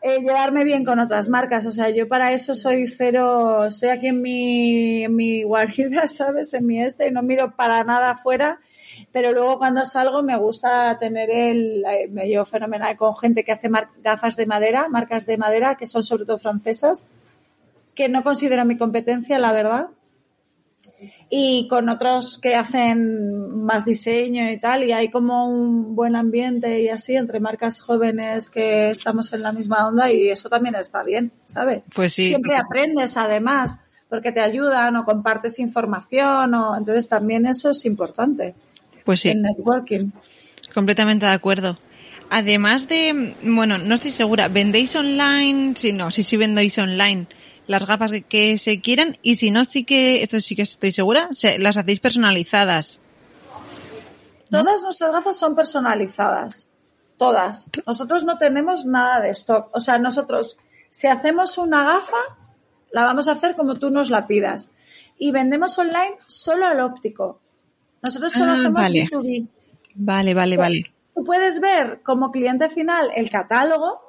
eh, 0.00 0.20
llevarme 0.20 0.62
bien 0.62 0.84
con 0.84 1.00
otras 1.00 1.28
marcas, 1.28 1.66
o 1.66 1.72
sea, 1.72 1.90
yo 1.90 2.06
para 2.06 2.30
eso 2.30 2.54
soy 2.54 2.86
cero, 2.86 3.64
estoy 3.64 3.88
aquí 3.88 4.06
en 4.06 4.22
mi, 4.22 5.02
en 5.02 5.16
mi 5.16 5.42
guarida, 5.42 6.06
¿sabes? 6.08 6.54
En 6.54 6.66
mi 6.66 6.80
este, 6.80 7.08
y 7.08 7.10
no 7.10 7.22
miro 7.22 7.56
para 7.56 7.82
nada 7.82 8.12
afuera 8.12 8.60
pero 9.12 9.32
luego 9.32 9.58
cuando 9.58 9.84
salgo 9.84 10.22
me 10.22 10.36
gusta 10.36 10.98
tener 10.98 11.30
el, 11.30 11.84
eh, 11.84 12.08
me 12.10 12.26
llevo 12.26 12.44
fenomenal 12.44 12.96
con 12.96 13.16
gente 13.16 13.44
que 13.44 13.52
hace 13.52 13.70
gafas 14.02 14.36
de 14.36 14.46
madera, 14.46 14.88
marcas 14.88 15.26
de 15.26 15.38
madera, 15.38 15.76
que 15.76 15.86
son 15.86 16.02
sobre 16.02 16.24
todo 16.24 16.38
francesas, 16.38 17.06
que 17.94 18.08
no 18.08 18.22
considero 18.22 18.64
mi 18.64 18.76
competencia, 18.76 19.38
la 19.38 19.52
verdad. 19.52 19.88
Y 21.28 21.68
con 21.68 21.88
otros 21.88 22.38
que 22.38 22.54
hacen 22.54 23.64
más 23.64 23.84
diseño 23.84 24.50
y 24.50 24.58
tal, 24.58 24.84
y 24.84 24.92
hay 24.92 25.10
como 25.10 25.48
un 25.48 25.94
buen 25.94 26.16
ambiente 26.16 26.80
y 26.80 26.88
así 26.88 27.16
entre 27.16 27.40
marcas 27.40 27.80
jóvenes 27.80 28.50
que 28.50 28.90
estamos 28.90 29.32
en 29.32 29.42
la 29.42 29.52
misma 29.52 29.86
onda 29.86 30.10
y 30.10 30.28
eso 30.28 30.48
también 30.48 30.74
está 30.74 31.02
bien, 31.02 31.32
¿sabes? 31.44 31.84
Pues 31.94 32.14
sí. 32.14 32.26
Siempre 32.26 32.56
aprendes 32.56 33.16
además 33.16 33.78
porque 34.08 34.30
te 34.30 34.40
ayudan 34.40 34.94
o 34.96 35.04
compartes 35.04 35.58
información 35.58 36.54
o 36.54 36.76
entonces 36.76 37.08
también 37.08 37.46
eso 37.46 37.70
es 37.70 37.84
importante. 37.84 38.54
Pues 39.04 39.20
sí. 39.20 39.28
El 39.28 39.42
networking. 39.42 40.10
Completamente 40.74 41.26
de 41.26 41.32
acuerdo. 41.32 41.78
Además 42.30 42.88
de, 42.88 43.34
bueno, 43.42 43.78
no 43.78 43.94
estoy 43.94 44.12
segura, 44.12 44.48
¿vendéis 44.48 44.96
online? 44.96 45.74
Si 45.76 45.92
no, 45.92 46.10
si 46.10 46.22
sí 46.22 46.36
vendéis 46.36 46.78
online 46.78 47.26
las 47.66 47.86
gafas 47.86 48.12
que, 48.28 48.58
se 48.58 48.80
quieran 48.80 49.18
y 49.22 49.36
si 49.36 49.50
no, 49.50 49.64
sí 49.64 49.84
que, 49.84 50.22
esto 50.22 50.40
sí 50.40 50.56
que 50.56 50.62
estoy 50.62 50.92
segura, 50.92 51.28
las 51.58 51.76
hacéis 51.76 52.00
personalizadas. 52.00 53.00
Todas 54.50 54.82
nuestras 54.82 55.12
gafas 55.12 55.36
son 55.36 55.54
personalizadas. 55.54 56.68
Todas. 57.16 57.70
Nosotros 57.86 58.24
no 58.24 58.36
tenemos 58.36 58.84
nada 58.84 59.20
de 59.20 59.30
stock. 59.30 59.70
O 59.72 59.80
sea, 59.80 59.98
nosotros, 59.98 60.58
si 60.90 61.06
hacemos 61.06 61.56
una 61.56 61.84
gafa, 61.84 62.18
la 62.90 63.04
vamos 63.04 63.28
a 63.28 63.32
hacer 63.32 63.56
como 63.56 63.76
tú 63.76 63.90
nos 63.90 64.10
la 64.10 64.26
pidas. 64.26 64.70
Y 65.16 65.30
vendemos 65.30 65.78
online 65.78 66.16
solo 66.26 66.66
al 66.66 66.80
óptico. 66.80 67.40
Nosotros 68.02 68.32
solo 68.32 68.52
ah, 68.52 68.54
hacemos 68.54 68.82
vale. 68.82 69.04
B2B. 69.04 69.48
Vale, 69.94 70.34
vale, 70.34 70.56
vale. 70.56 70.92
Tú 71.14 71.24
puedes 71.24 71.60
ver 71.60 72.00
como 72.02 72.30
cliente 72.30 72.68
final 72.68 73.10
el 73.14 73.30
catálogo. 73.30 74.00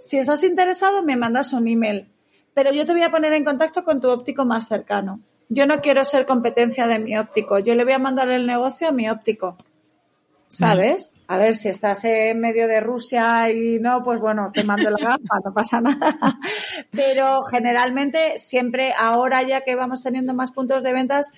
Si 0.00 0.18
estás 0.18 0.42
interesado, 0.44 1.02
me 1.02 1.16
mandas 1.16 1.52
un 1.52 1.68
email. 1.68 2.08
Pero 2.54 2.72
yo 2.72 2.84
te 2.84 2.92
voy 2.92 3.02
a 3.02 3.10
poner 3.10 3.32
en 3.34 3.44
contacto 3.44 3.84
con 3.84 4.00
tu 4.00 4.08
óptico 4.08 4.44
más 4.44 4.68
cercano. 4.68 5.20
Yo 5.48 5.66
no 5.66 5.80
quiero 5.80 6.04
ser 6.04 6.26
competencia 6.26 6.86
de 6.86 6.98
mi 6.98 7.16
óptico. 7.16 7.58
Yo 7.58 7.74
le 7.74 7.84
voy 7.84 7.92
a 7.92 7.98
mandar 7.98 8.30
el 8.30 8.46
negocio 8.46 8.88
a 8.88 8.92
mi 8.92 9.08
óptico. 9.08 9.56
¿Sabes? 10.48 11.12
A 11.28 11.38
ver, 11.38 11.54
si 11.54 11.70
estás 11.70 12.04
en 12.04 12.38
medio 12.38 12.68
de 12.68 12.80
Rusia 12.80 13.50
y 13.50 13.78
no, 13.78 14.02
pues 14.02 14.20
bueno, 14.20 14.50
te 14.52 14.64
mando 14.64 14.90
la 14.90 14.98
gafa, 14.98 15.40
no 15.42 15.54
pasa 15.54 15.80
nada. 15.80 16.14
Pero 16.90 17.42
generalmente, 17.44 18.38
siempre, 18.38 18.92
ahora 18.98 19.42
ya 19.42 19.62
que 19.62 19.76
vamos 19.76 20.02
teniendo 20.02 20.34
más 20.34 20.52
puntos 20.52 20.82
de 20.82 20.92
ventas, 20.92 21.32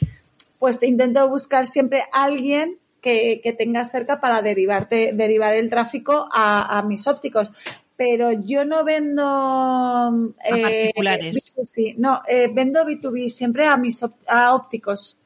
pues 0.65 0.81
te 0.81 0.87
intento 0.87 1.29
buscar 1.29 1.67
siempre 1.67 2.05
alguien 2.11 2.79
que, 3.03 3.43
que 3.45 3.53
tengas 3.53 3.91
cerca 3.91 4.19
para 4.19 4.41
derivarte, 4.41 5.11
derivar 5.13 5.53
el 5.53 5.69
tráfico 5.69 6.27
a, 6.33 6.83
mis 6.89 7.07
ópticos. 7.07 7.53
pero 7.97 8.33
yo 8.33 8.65
no 8.65 8.83
vendo 8.83 10.33
eh, 10.43 10.63
particulares. 10.63 11.53
B2C, 11.55 11.97
no, 11.99 12.23
eh, 12.27 12.49
vendo 12.51 12.83
B2B 12.83 13.29
siempre 13.29 13.67
a 13.67 13.77
mis 13.77 14.03
a 14.27 14.55
ópticos. 14.55 15.19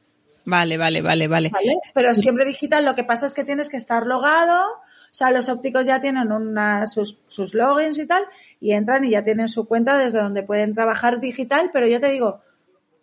Vale, 0.43 0.75
vale, 0.75 1.01
vale, 1.01 1.29
vale. 1.29 1.51
Pero 1.93 2.13
siempre 2.15 2.43
digital, 2.43 2.83
lo 2.83 2.93
que 2.93 3.05
pasa 3.05 3.25
es 3.25 3.33
que 3.33 3.45
tienes 3.45 3.69
que 3.69 3.77
estar 3.77 4.05
logado, 4.07 4.61
o 4.61 5.13
sea, 5.13 5.31
los 5.31 5.47
ópticos 5.47 5.85
ya 5.85 6.01
tienen 6.01 6.33
una, 6.33 6.85
sus, 6.85 7.17
sus 7.29 7.53
logins 7.53 7.97
y 7.97 8.05
tal, 8.05 8.25
y 8.59 8.73
entran 8.73 9.05
y 9.05 9.11
ya 9.11 9.23
tienen 9.23 9.47
su 9.47 9.69
cuenta 9.69 9.97
desde 9.97 10.19
donde 10.19 10.43
pueden 10.43 10.75
trabajar 10.75 11.21
digital, 11.21 11.69
pero 11.71 11.87
yo 11.87 12.01
te 12.01 12.09
digo, 12.11 12.41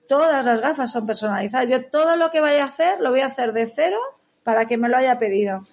todas 0.09 0.45
las 0.45 0.61
gafas 0.61 0.91
son 0.93 1.07
personalizadas. 1.07 1.69
Yo 1.69 1.85
todo 1.87 2.17
lo 2.17 2.31
que 2.31 2.41
vaya 2.41 2.65
a 2.65 2.67
hacer, 2.67 3.01
lo 3.01 3.11
voy 3.11 3.21
a 3.21 3.27
hacer 3.27 3.53
de 3.53 3.67
cero 3.67 3.99
para 4.43 4.67
que 4.67 4.77
me 4.77 4.89
lo 4.89 4.97
haya 4.97 5.19
pedido. 5.19 5.67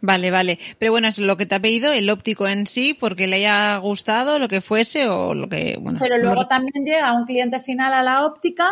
Vale, 0.00 0.30
vale. 0.30 0.58
Pero 0.78 0.92
bueno, 0.92 1.08
es 1.08 1.18
lo 1.18 1.36
que 1.36 1.46
te 1.46 1.56
ha 1.56 1.60
pedido 1.60 1.92
el 1.92 2.08
óptico 2.08 2.46
en 2.46 2.66
sí, 2.66 2.94
porque 2.94 3.26
le 3.26 3.36
haya 3.36 3.76
gustado 3.78 4.38
lo 4.38 4.48
que 4.48 4.60
fuese 4.60 5.08
o 5.08 5.34
lo 5.34 5.48
que, 5.48 5.76
bueno. 5.80 5.98
Pero 6.00 6.18
luego 6.18 6.46
también 6.46 6.84
llega 6.84 7.12
un 7.12 7.24
cliente 7.24 7.60
final 7.60 7.92
a 7.92 8.02
la 8.02 8.24
óptica 8.24 8.68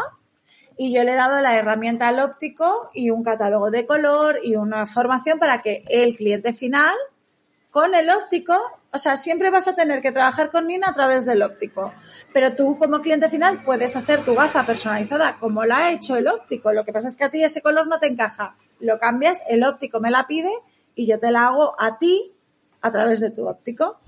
y 0.76 0.94
yo 0.94 1.02
le 1.02 1.12
he 1.12 1.16
dado 1.16 1.40
la 1.40 1.56
herramienta 1.56 2.08
al 2.08 2.20
óptico 2.20 2.90
y 2.94 3.10
un 3.10 3.24
catálogo 3.24 3.70
de 3.70 3.84
color 3.84 4.38
y 4.42 4.54
una 4.54 4.86
formación 4.86 5.38
para 5.38 5.60
que 5.60 5.82
el 5.88 6.16
cliente 6.16 6.52
final 6.52 6.94
con 7.70 7.94
el 7.94 8.08
óptico, 8.10 8.56
o 8.90 8.98
sea, 8.98 9.16
siempre 9.16 9.50
vas 9.50 9.68
a 9.68 9.74
tener 9.74 10.00
que 10.00 10.12
trabajar 10.12 10.50
con 10.50 10.66
Nina 10.66 10.88
a 10.88 10.94
través 10.94 11.26
del 11.26 11.42
óptico, 11.42 11.92
pero 12.32 12.54
tú 12.54 12.78
como 12.78 13.00
cliente 13.00 13.28
final 13.28 13.62
puedes 13.62 13.94
hacer 13.96 14.24
tu 14.24 14.34
gafa 14.34 14.64
personalizada 14.64 15.38
como 15.38 15.64
la 15.64 15.78
ha 15.78 15.92
hecho 15.92 16.16
el 16.16 16.26
óptico. 16.26 16.72
Lo 16.72 16.84
que 16.84 16.92
pasa 16.92 17.08
es 17.08 17.16
que 17.16 17.24
a 17.24 17.30
ti 17.30 17.44
ese 17.44 17.60
color 17.60 17.86
no 17.86 17.98
te 17.98 18.06
encaja. 18.06 18.56
Lo 18.80 18.98
cambias, 18.98 19.42
el 19.48 19.62
óptico 19.62 20.00
me 20.00 20.10
la 20.10 20.26
pide 20.26 20.50
y 20.94 21.06
yo 21.06 21.18
te 21.18 21.30
la 21.30 21.48
hago 21.48 21.74
a 21.78 21.98
ti 21.98 22.32
a 22.80 22.90
través 22.90 23.20
de 23.20 23.30
tu 23.30 23.46
óptico. 23.46 24.00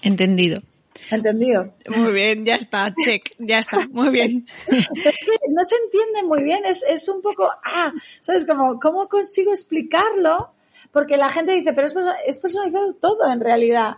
Entendido. 0.00 0.62
Entendido. 1.10 1.74
Muy 1.96 2.12
bien, 2.12 2.44
ya 2.44 2.54
está, 2.54 2.94
check, 3.04 3.30
ya 3.38 3.58
está, 3.58 3.88
muy 3.90 4.10
bien. 4.10 4.46
es 4.68 4.88
que 4.88 5.50
no 5.50 5.64
se 5.64 5.74
entiende 5.84 6.22
muy 6.22 6.44
bien, 6.44 6.64
es, 6.64 6.84
es 6.84 7.08
un 7.08 7.20
poco, 7.20 7.50
ah, 7.64 7.92
¿sabes? 8.20 8.46
Como, 8.46 8.78
¿cómo 8.78 9.08
consigo 9.08 9.50
explicarlo? 9.50 10.52
Porque 10.92 11.16
la 11.16 11.30
gente 11.30 11.52
dice, 11.52 11.72
pero 11.72 11.86
es, 11.88 11.94
es 12.26 12.38
personalizado 12.38 12.94
todo 12.94 13.30
en 13.30 13.40
realidad. 13.40 13.96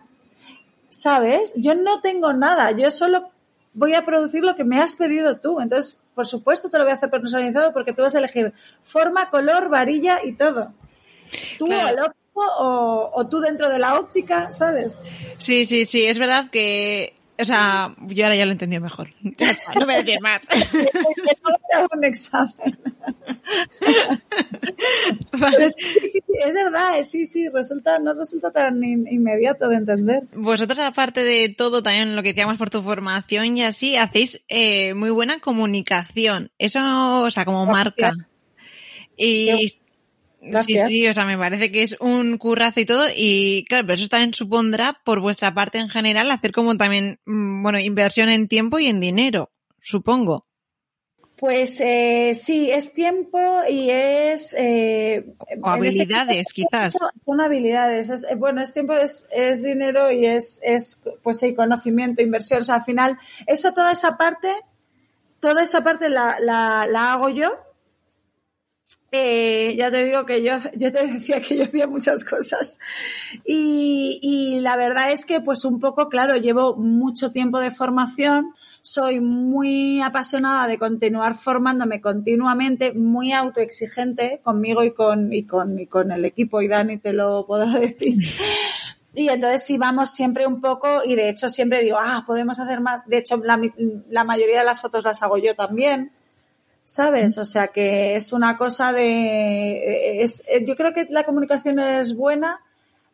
¿Sabes? 0.91 1.53
Yo 1.57 1.74
no 1.74 2.01
tengo 2.01 2.32
nada, 2.32 2.70
yo 2.72 2.91
solo 2.91 3.30
voy 3.74 3.95
a 3.95 4.05
producir 4.05 4.43
lo 4.43 4.55
que 4.57 4.64
me 4.64 4.80
has 4.80 4.97
pedido 4.97 5.37
tú. 5.39 5.61
Entonces, 5.61 5.99
por 6.14 6.26
supuesto, 6.26 6.70
te 6.70 6.78
lo 6.78 6.84
voy 6.84 6.93
a 6.93 6.97
hacer 6.97 7.11
personalizado 7.11 7.72
porque 7.72 7.93
tú 7.93 8.03
vas 8.03 8.14
a 8.14 8.18
elegir 8.18 8.55
forma, 8.84 9.30
color, 9.30 9.68
varilla 9.68 10.20
y 10.24 10.32
todo. 10.32 10.72
Tú 11.59 11.66
o 11.66 11.89
el 11.89 11.99
óptico 11.99 12.43
o, 12.59 13.26
tú 13.28 13.41
dentro 13.41 13.68
de 13.68 13.78
la 13.78 13.99
óptica, 13.99 14.51
¿sabes? 14.51 14.99
Sí, 15.39 15.66
sí, 15.66 15.84
sí, 15.84 16.07
es 16.07 16.18
verdad 16.18 16.51
que 16.51 17.14
o 17.39 17.45
sea, 17.45 17.95
yo 18.09 18.24
ahora 18.24 18.37
ya 18.37 18.45
lo 18.45 18.51
he 18.51 18.53
entendido 18.53 18.82
mejor. 18.82 19.11
No 19.78 19.84
voy 19.84 19.95
a 19.95 20.03
decir 20.03 20.20
más. 20.20 20.41
un 21.95 22.05
examen. 22.05 22.78
es, 25.32 26.55
verdad, 26.55 27.03
sí, 27.05 27.26
sí, 27.26 27.49
resulta, 27.49 27.99
no 27.99 28.14
resulta 28.14 28.51
tan 28.51 28.82
inmediato 28.82 29.68
de 29.68 29.76
entender. 29.76 30.22
Vosotros, 30.32 30.78
aparte 30.78 31.22
de 31.22 31.49
todo, 31.51 31.82
también 31.82 32.16
lo 32.16 32.22
que 32.22 32.30
decíamos 32.30 32.57
por 32.57 32.70
tu 32.70 32.82
formación 32.82 33.57
y 33.57 33.62
así, 33.62 33.97
hacéis 33.97 34.43
eh, 34.49 34.95
muy 34.95 35.11
buena 35.11 35.41
comunicación. 35.41 36.51
Eso, 36.59 37.22
o 37.22 37.30
sea, 37.30 37.45
como 37.45 37.66
marca. 37.66 38.14
Y 39.16 39.78
Sí, 40.66 40.76
sí, 40.88 41.09
o 41.09 41.14
sea, 41.14 41.24
me 41.24 41.38
parece 41.38 41.70
que 41.70 41.82
es 41.82 41.97
un 42.01 42.38
currazo 42.38 42.80
y 42.80 42.86
todo. 42.86 43.07
Y 43.14 43.64
claro, 43.68 43.86
pero 43.86 43.94
eso 43.94 44.09
también 44.09 44.34
supondrá, 44.34 45.01
por 45.05 45.20
vuestra 45.20 45.55
parte 45.55 45.78
en 45.78 45.88
general, 45.88 46.30
hacer 46.30 46.53
como 46.53 46.76
también, 46.76 47.20
mm, 47.26 47.62
bueno, 47.62 47.78
inversión 47.78 48.28
en 48.28 48.49
tiempo 48.49 48.78
y 48.78 48.86
en 48.86 49.01
dinero, 49.01 49.51
supongo. 49.80 50.47
Pues 51.36 51.82
eh, 51.82 52.32
sí, 52.34 52.70
es 52.70 52.94
tiempo 52.94 53.38
y 53.68 53.90
es... 53.90 54.55
Eh, 54.59 55.34
o 55.62 55.68
habilidades, 55.68 56.47
quizás. 56.55 56.94
Son 57.26 57.40
habilidades. 57.42 58.09
Es, 58.09 58.24
eh, 58.24 58.36
bueno, 58.36 58.62
es 58.62 58.72
tiempo, 58.72 58.94
es, 58.94 59.26
es 59.30 59.62
dinero 59.62 60.11
y 60.11 60.24
es, 60.24 60.59
es 60.62 61.03
pues 61.22 61.40
sí, 61.40 61.55
conocimiento, 61.55 62.22
inversión. 62.22 62.61
O 62.61 62.64
sea, 62.64 62.76
al 62.76 62.84
final, 62.84 63.18
eso, 63.47 63.74
toda 63.74 63.92
esa 63.92 64.16
parte, 64.16 64.51
toda 65.38 65.62
esa 65.62 65.82
parte 65.82 66.09
la, 66.09 66.38
la, 66.40 66.86
la 66.86 67.12
hago 67.12 67.28
yo 67.28 67.66
eh, 69.12 69.74
ya 69.76 69.90
te 69.90 70.04
digo 70.04 70.26
que 70.26 70.42
yo, 70.42 70.59
yo 70.74 70.90
te 70.92 71.07
decía 71.07 71.40
que 71.40 71.57
yo 71.57 71.64
hacía 71.64 71.86
muchas 71.86 72.24
cosas. 72.24 72.78
Y, 73.44 74.18
y, 74.20 74.61
la 74.61 74.76
verdad 74.76 75.12
es 75.12 75.24
que, 75.24 75.40
pues 75.40 75.64
un 75.64 75.78
poco, 75.78 76.09
claro, 76.09 76.36
llevo 76.36 76.76
mucho 76.76 77.30
tiempo 77.30 77.61
de 77.61 77.70
formación, 77.70 78.52
soy 78.82 79.20
muy 79.20 80.00
apasionada 80.00 80.66
de 80.66 80.78
continuar 80.78 81.34
formándome 81.34 82.00
continuamente, 82.00 82.92
muy 82.92 83.32
autoexigente 83.32 84.40
conmigo 84.42 84.82
y 84.82 84.90
con, 84.90 85.32
y 85.32 85.44
con, 85.44 85.78
y 85.78 85.86
con 85.86 86.11
el 86.11 86.24
equipo, 86.24 86.61
y 86.61 86.68
Dani 86.68 86.98
te 86.98 87.12
lo 87.12 87.46
podrá 87.46 87.78
decir. 87.78 88.16
Y 89.14 89.30
entonces 89.30 89.64
sí 89.64 89.78
vamos 89.78 90.11
siempre 90.11 90.46
un 90.46 90.61
poco, 90.61 91.00
y 91.04 91.14
de 91.14 91.30
hecho 91.30 91.48
siempre 91.48 91.82
digo, 91.82 91.96
ah, 91.98 92.24
podemos 92.26 92.59
hacer 92.59 92.80
más. 92.80 93.07
De 93.07 93.18
hecho, 93.18 93.38
la, 93.38 93.59
la 94.11 94.24
mayoría 94.24 94.59
de 94.59 94.64
las 94.64 94.82
fotos 94.82 95.04
las 95.04 95.22
hago 95.22 95.38
yo 95.38 95.54
también. 95.54 96.12
¿Sabes? 96.87 97.37
O 97.37 97.45
sea 97.45 97.66
que 97.68 98.16
es 98.16 98.32
una 98.32 98.57
cosa 98.57 98.93
de... 98.93 100.22
Es, 100.22 100.45
yo 100.64 100.76
creo 100.76 100.95
que 100.95 101.07
la 101.11 101.24
comunicación 101.24 101.78
es 101.80 102.16
buena, 102.16 102.61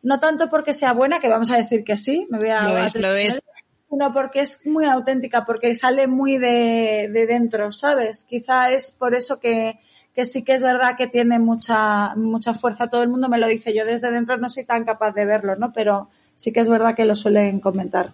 no 0.03 0.19
tanto 0.19 0.47
porque 0.47 0.73
sea 0.73 0.93
buena, 0.93 1.19
que 1.19 1.27
vamos 1.27 1.49
a 1.51 1.57
decir 1.57 1.83
que 1.83 1.97
sí, 1.97 2.27
me 2.29 2.37
voy 2.37 2.49
a... 2.49 2.61
Lo 2.69 2.77
es, 2.77 2.95
lo 2.95 3.15
es. 3.15 3.41
Sino 3.89 4.13
porque 4.13 4.41
es 4.41 4.65
muy 4.67 4.85
auténtica, 4.85 5.43
porque 5.43 5.73
sale 5.73 6.07
muy 6.07 6.37
de, 6.37 7.09
de 7.11 7.25
dentro, 7.25 7.71
¿sabes? 7.71 8.23
Quizá 8.23 8.71
es 8.71 8.91
por 8.91 9.15
eso 9.15 9.39
que, 9.39 9.79
que 10.13 10.25
sí 10.25 10.43
que 10.43 10.53
es 10.53 10.63
verdad 10.63 10.95
que 10.95 11.07
tiene 11.07 11.39
mucha, 11.39 12.15
mucha 12.15 12.53
fuerza. 12.53 12.87
Todo 12.87 13.03
el 13.03 13.09
mundo 13.09 13.27
me 13.29 13.37
lo 13.37 13.47
dice. 13.47 13.73
Yo 13.73 13.85
desde 13.85 14.11
dentro 14.11 14.37
no 14.37 14.49
soy 14.49 14.65
tan 14.65 14.83
capaz 14.83 15.11
de 15.11 15.25
verlo, 15.25 15.55
¿no? 15.55 15.73
Pero 15.73 16.09
sí 16.35 16.51
que 16.51 16.59
es 16.59 16.69
verdad 16.69 16.95
que 16.95 17.05
lo 17.05 17.15
suelen 17.15 17.59
comentar. 17.59 18.13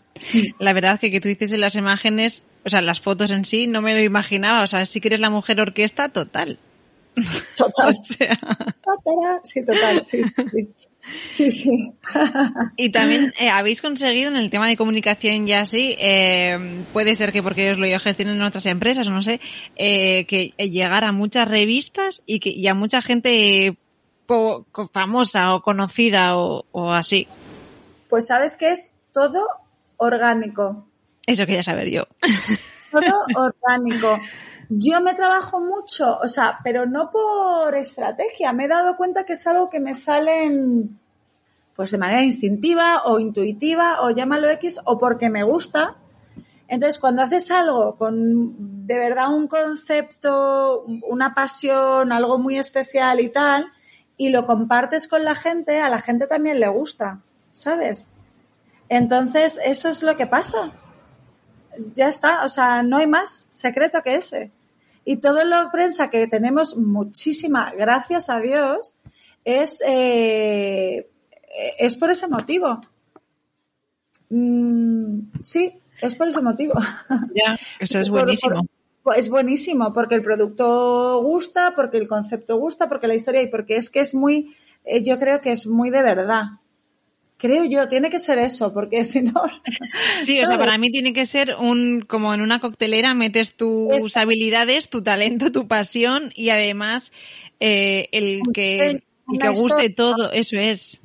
La 0.59 0.74
verdad 0.74 0.95
es 0.95 0.99
que 0.99 1.11
que 1.11 1.22
tú 1.22 1.28
dices 1.28 1.51
en 1.51 1.61
las 1.61 1.76
imágenes, 1.76 2.43
o 2.65 2.70
sea, 2.70 2.82
las 2.82 2.99
fotos 2.99 3.32
en 3.32 3.45
sí, 3.45 3.67
no 3.67 3.82
me 3.82 3.93
lo 3.93 4.01
imaginaba. 4.01 4.63
O 4.63 4.67
sea, 4.67 4.86
si 4.86 5.01
que 5.01 5.09
eres 5.09 5.20
la 5.20 5.30
mujer 5.30 5.59
orquesta, 5.59 6.09
total. 6.09 6.59
Total. 7.55 7.95
Sí, 9.43 9.63
total, 9.63 10.03
sí. 10.03 10.22
Sí, 11.26 11.51
sí. 11.51 11.93
y 12.76 12.89
también 12.89 13.34
eh, 13.39 13.49
habéis 13.49 13.82
conseguido 13.82 14.30
en 14.30 14.38
el 14.38 14.49
tema 14.49 14.67
de 14.67 14.78
comunicación 14.78 15.45
ya 15.47 15.61
así, 15.61 15.95
eh, 15.99 16.84
puede 16.93 17.15
ser 17.15 17.32
que 17.32 17.41
porque 17.41 17.72
os 17.72 17.78
lo 17.78 17.99
gestionen 17.99 18.36
en 18.36 18.43
otras 18.43 18.65
empresas, 18.65 19.07
no 19.07 19.24
sé, 19.24 19.39
eh, 19.76 20.26
que 20.26 20.53
llegar 20.57 21.03
a 21.03 21.11
muchas 21.11 21.47
revistas 21.47 22.22
y 22.26 22.39
que 22.39 22.49
y 22.49 22.67
a 22.67 22.74
mucha 22.74 23.01
gente 23.01 23.78
famosa 24.93 25.55
o 25.55 25.61
conocida 25.61 26.38
o, 26.38 26.65
o 26.72 26.91
así. 26.91 27.28
Pues 28.10 28.28
sabes 28.28 28.57
que 28.57 28.72
es 28.72 28.95
todo 29.14 29.47
orgánico. 29.97 30.88
Eso 31.26 31.45
quería 31.45 31.64
saber 31.64 31.89
yo. 31.89 32.03
Todo 32.91 33.26
orgánico. 33.36 34.18
Yo 34.70 34.99
me 34.99 35.14
trabajo 35.14 35.60
mucho, 35.60 36.18
o 36.18 36.28
sea, 36.28 36.60
pero 36.64 36.88
no 36.88 37.12
por 37.12 37.76
estrategia. 37.76 38.51
Me 38.51 38.66
he 38.66 38.68
dado 38.68 38.97
cuenta 38.97 39.26
que 39.26 39.34
es 39.34 39.45
algo 39.45 39.70
que 39.70 39.80
me 39.80 39.93
sale 39.93 40.51
pues 41.76 41.91
de 41.91 41.97
manera 41.97 42.24
instintiva 42.24 43.03
o 43.05 43.20
intuitiva 43.20 44.01
o 44.01 44.10
llámalo 44.10 44.49
X 44.49 44.82
o 44.86 44.97
porque 44.97 45.30
me 45.30 45.43
gusta. 45.43 45.95
Entonces, 46.68 46.99
cuando 46.99 47.22
haces 47.22 47.51
algo 47.51 47.95
con 47.95 48.86
de 48.86 48.99
verdad 48.99 49.34
un 49.34 49.47
concepto, 49.47 50.84
una 51.07 51.34
pasión, 51.34 52.12
algo 52.12 52.38
muy 52.38 52.57
especial 52.57 53.20
y 53.20 53.30
tal, 53.30 53.72
y 54.18 54.30
lo 54.30 54.45
compartes 54.45 55.07
con 55.07 55.24
la 55.24 55.36
gente, 55.36 55.80
a 55.80 55.89
la 55.89 56.01
gente 56.01 56.28
también 56.28 56.60
le 56.60 56.68
gusta. 56.68 57.22
¿Sabes? 57.60 58.07
Entonces, 58.88 59.60
eso 59.64 59.89
es 59.89 60.01
lo 60.01 60.16
que 60.16 60.28
pasa. 60.28 60.72
Ya 61.95 62.10
está, 62.10 62.43
o 62.45 62.49
sea, 62.49 62.84
no 62.84 62.97
hay 62.97 63.07
más 63.07 63.47
secreto 63.49 64.01
que 64.01 64.16
ese. 64.16 64.51
Y 65.05 65.18
todo 65.18 65.43
lo 65.43 65.72
prensa 65.72 66.10
que 66.10 66.28
tenemos 66.28 66.78
muchísima, 66.78 67.72
gracias 67.72 68.30
a 68.30 68.39
Dios, 68.39 68.95
es, 69.43 69.82
eh, 69.86 71.10
es 71.78 71.95
por 71.95 72.12
ese 72.12 72.28
motivo. 72.28 72.82
Mm, 74.30 75.32
sí, 75.41 75.80
es 76.01 76.16
por 76.16 76.28
ese 76.28 76.41
motivo. 76.41 76.74
Ya, 77.36 77.57
eso 77.80 77.99
es 77.99 78.10
buenísimo. 78.10 78.66
es 79.16 79.30
buenísimo 79.30 79.93
porque 79.93 80.16
el 80.16 80.24
producto 80.24 81.22
gusta, 81.24 81.74
porque 81.76 81.97
el 81.97 82.07
concepto 82.07 82.57
gusta, 82.57 82.88
porque 82.88 83.07
la 83.07 83.16
historia 83.16 83.41
y 83.41 83.47
porque 83.47 83.78
es 83.78 83.89
que 83.89 83.99
es 83.99 84.14
muy, 84.14 84.55
eh, 84.86 85.03
yo 85.03 85.18
creo 85.18 85.41
que 85.41 85.51
es 85.51 85.68
muy 85.68 85.89
de 85.89 86.03
verdad. 86.03 86.43
Creo 87.40 87.64
yo, 87.64 87.88
tiene 87.88 88.10
que 88.10 88.20
ser 88.20 88.38
eso, 88.38 88.74
porque 88.74 89.06
si 89.06 89.22
no. 89.22 89.42
Sí, 90.22 90.42
o 90.42 90.46
sea, 90.46 90.58
para 90.58 90.78
mí 90.78 90.92
tiene 90.92 91.14
que 91.14 91.26
ser 91.26 91.56
un, 91.58 92.02
como 92.02 92.34
en 92.34 92.42
una 92.42 92.60
coctelera 92.60 93.14
metes 93.14 93.54
tus 93.54 94.16
habilidades, 94.18 94.90
tu 94.90 95.02
talento, 95.02 95.52
tu 95.52 95.68
pasión 95.68 96.32
y 96.36 96.50
además 96.50 97.14
eh, 97.62 98.10
el 98.12 98.42
que, 98.54 99.04
que 99.40 99.50
guste 99.50 99.90
todo, 99.90 100.32
eso 100.32 100.58
es. 100.58 101.00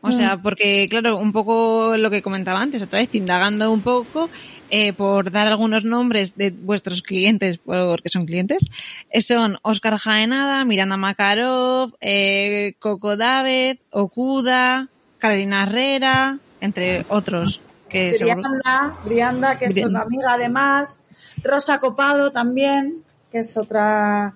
O 0.00 0.12
sea, 0.12 0.36
porque, 0.42 0.86
claro, 0.90 1.16
un 1.16 1.32
poco 1.32 1.96
lo 1.96 2.10
que 2.10 2.20
comentaba 2.20 2.60
antes, 2.60 2.82
otra 2.82 3.00
vez, 3.00 3.08
indagando 3.14 3.72
un 3.72 3.80
poco, 3.80 4.28
eh, 4.68 4.92
por 4.92 5.30
dar 5.30 5.46
algunos 5.46 5.84
nombres 5.84 6.36
de 6.36 6.50
vuestros 6.50 7.00
clientes, 7.00 7.56
porque 7.56 8.10
son 8.10 8.26
clientes, 8.26 8.66
eh, 9.08 9.22
son 9.22 9.56
Oscar 9.62 9.96
Jaenada, 9.96 10.64
Miranda 10.66 10.98
Makarov, 10.98 11.94
eh, 12.02 12.74
Coco 12.80 13.16
David, 13.16 13.78
Okuda, 13.90 14.90
Carolina 15.24 15.62
Herrera, 15.62 16.38
entre 16.60 17.06
otros. 17.08 17.62
Que 17.88 18.10
Brianda, 18.10 18.98
Brianda, 19.06 19.58
que 19.58 19.64
es 19.64 19.82
una 19.82 20.02
amiga 20.02 20.34
además, 20.34 21.00
Rosa 21.42 21.80
Copado 21.80 22.30
también, 22.30 23.02
que 23.32 23.38
es 23.38 23.56
otra... 23.56 24.34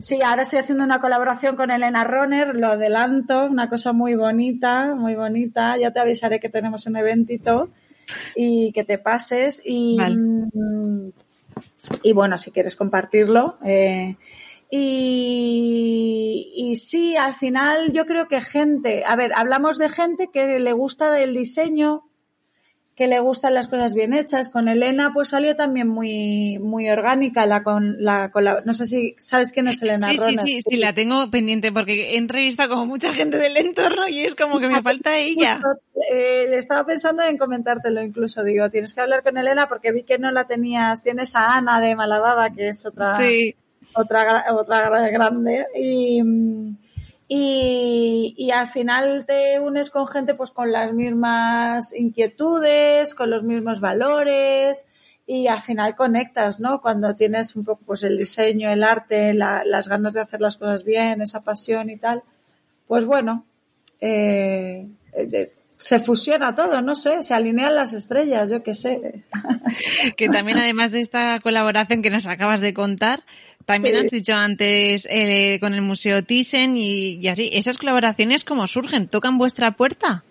Sí, 0.00 0.22
ahora 0.22 0.42
estoy 0.42 0.58
haciendo 0.58 0.82
una 0.82 1.00
colaboración 1.00 1.54
con 1.54 1.70
Elena 1.70 2.02
Roner, 2.02 2.56
lo 2.56 2.70
adelanto, 2.70 3.44
una 3.44 3.68
cosa 3.68 3.92
muy 3.92 4.16
bonita, 4.16 4.96
muy 4.96 5.14
bonita. 5.14 5.76
Ya 5.78 5.92
te 5.92 6.00
avisaré 6.00 6.40
que 6.40 6.48
tenemos 6.48 6.84
un 6.86 6.96
eventito 6.96 7.68
y 8.34 8.72
que 8.72 8.82
te 8.82 8.98
pases 8.98 9.62
y, 9.64 10.00
mm, 10.00 11.10
y 12.02 12.12
bueno, 12.12 12.38
si 12.38 12.50
quieres 12.50 12.74
compartirlo. 12.74 13.58
Eh, 13.64 14.16
y, 14.76 16.52
y, 16.56 16.74
sí, 16.74 17.16
al 17.16 17.34
final 17.34 17.92
yo 17.92 18.06
creo 18.06 18.26
que 18.26 18.40
gente, 18.40 19.04
a 19.06 19.14
ver, 19.14 19.30
hablamos 19.36 19.78
de 19.78 19.88
gente 19.88 20.30
que 20.32 20.58
le 20.58 20.72
gusta 20.72 21.20
el 21.22 21.32
diseño, 21.32 22.02
que 22.96 23.06
le 23.06 23.20
gustan 23.20 23.54
las 23.54 23.68
cosas 23.68 23.94
bien 23.94 24.14
hechas. 24.14 24.48
Con 24.48 24.66
Elena, 24.66 25.12
pues 25.12 25.28
salió 25.28 25.54
también 25.54 25.86
muy, 25.86 26.58
muy 26.58 26.90
orgánica 26.90 27.46
la 27.46 27.62
con 27.62 28.02
la, 28.02 28.32
no 28.64 28.74
sé 28.74 28.86
si 28.86 29.14
sabes 29.16 29.52
quién 29.52 29.68
es 29.68 29.80
Elena 29.80 30.08
sí, 30.08 30.18
Sí, 30.18 30.38
sí, 30.44 30.62
sí, 30.68 30.76
la 30.76 30.92
tengo 30.92 31.30
pendiente 31.30 31.70
porque 31.70 32.14
he 32.14 32.16
entrevistado 32.16 32.70
como 32.70 32.86
mucha 32.86 33.12
gente 33.12 33.38
del 33.38 33.56
entorno 33.56 34.08
y 34.08 34.22
es 34.22 34.34
como 34.34 34.58
que 34.58 34.66
me 34.66 34.82
falta 34.82 35.16
ella. 35.18 35.60
Eh, 36.12 36.46
le 36.50 36.58
estaba 36.58 36.84
pensando 36.84 37.22
en 37.22 37.38
comentártelo 37.38 38.02
incluso, 38.02 38.42
digo, 38.42 38.68
tienes 38.70 38.92
que 38.92 39.02
hablar 39.02 39.22
con 39.22 39.38
Elena 39.38 39.68
porque 39.68 39.92
vi 39.92 40.02
que 40.02 40.18
no 40.18 40.32
la 40.32 40.48
tenías, 40.48 41.04
tienes 41.04 41.36
a 41.36 41.56
Ana 41.56 41.78
de 41.78 41.94
Malababa, 41.94 42.50
que 42.50 42.70
es 42.70 42.84
otra, 42.86 43.18
otra, 43.94 44.46
otra 44.52 45.08
grande 45.10 45.66
y, 45.74 46.22
y, 47.28 48.50
al 48.50 48.66
final 48.66 49.24
te 49.26 49.58
unes 49.60 49.90
con 49.90 50.06
gente 50.06 50.34
pues 50.34 50.50
con 50.50 50.70
las 50.72 50.92
mismas 50.92 51.94
inquietudes, 51.94 53.14
con 53.14 53.30
los 53.30 53.42
mismos 53.42 53.80
valores 53.80 54.86
y 55.26 55.46
al 55.46 55.62
final 55.62 55.96
conectas, 55.96 56.60
¿no? 56.60 56.80
Cuando 56.80 57.16
tienes 57.16 57.56
un 57.56 57.64
poco 57.64 57.80
pues 57.86 58.02
el 58.02 58.18
diseño, 58.18 58.70
el 58.70 58.84
arte, 58.84 59.32
las 59.32 59.88
ganas 59.88 60.14
de 60.14 60.20
hacer 60.20 60.40
las 60.40 60.56
cosas 60.56 60.84
bien, 60.84 61.22
esa 61.22 61.42
pasión 61.42 61.88
y 61.90 61.96
tal, 61.96 62.22
pues 62.86 63.06
bueno, 63.06 63.46
eh, 64.00 64.86
eh, 65.14 65.52
se 65.76 65.98
fusiona 65.98 66.54
todo, 66.54 66.82
no 66.82 66.94
sé, 66.94 67.22
se 67.22 67.34
alinean 67.34 67.74
las 67.74 67.92
estrellas, 67.92 68.50
yo 68.50 68.62
qué 68.62 68.74
sé. 68.74 69.24
Que 70.16 70.28
también 70.28 70.58
además 70.58 70.90
de 70.90 71.00
esta 71.00 71.40
colaboración 71.40 72.02
que 72.02 72.10
nos 72.10 72.26
acabas 72.26 72.60
de 72.60 72.74
contar, 72.74 73.24
también 73.66 73.96
has 73.96 74.10
dicho 74.10 74.34
antes 74.34 75.06
eh, 75.10 75.58
con 75.60 75.74
el 75.74 75.82
Museo 75.82 76.22
Thyssen 76.22 76.76
y, 76.76 77.26
así, 77.28 77.50
¿esas 77.52 77.78
colaboraciones 77.78 78.44
cómo 78.44 78.66
surgen? 78.66 79.08
¿Tocan 79.08 79.38
vuestra 79.38 79.72
puerta? 79.72 80.22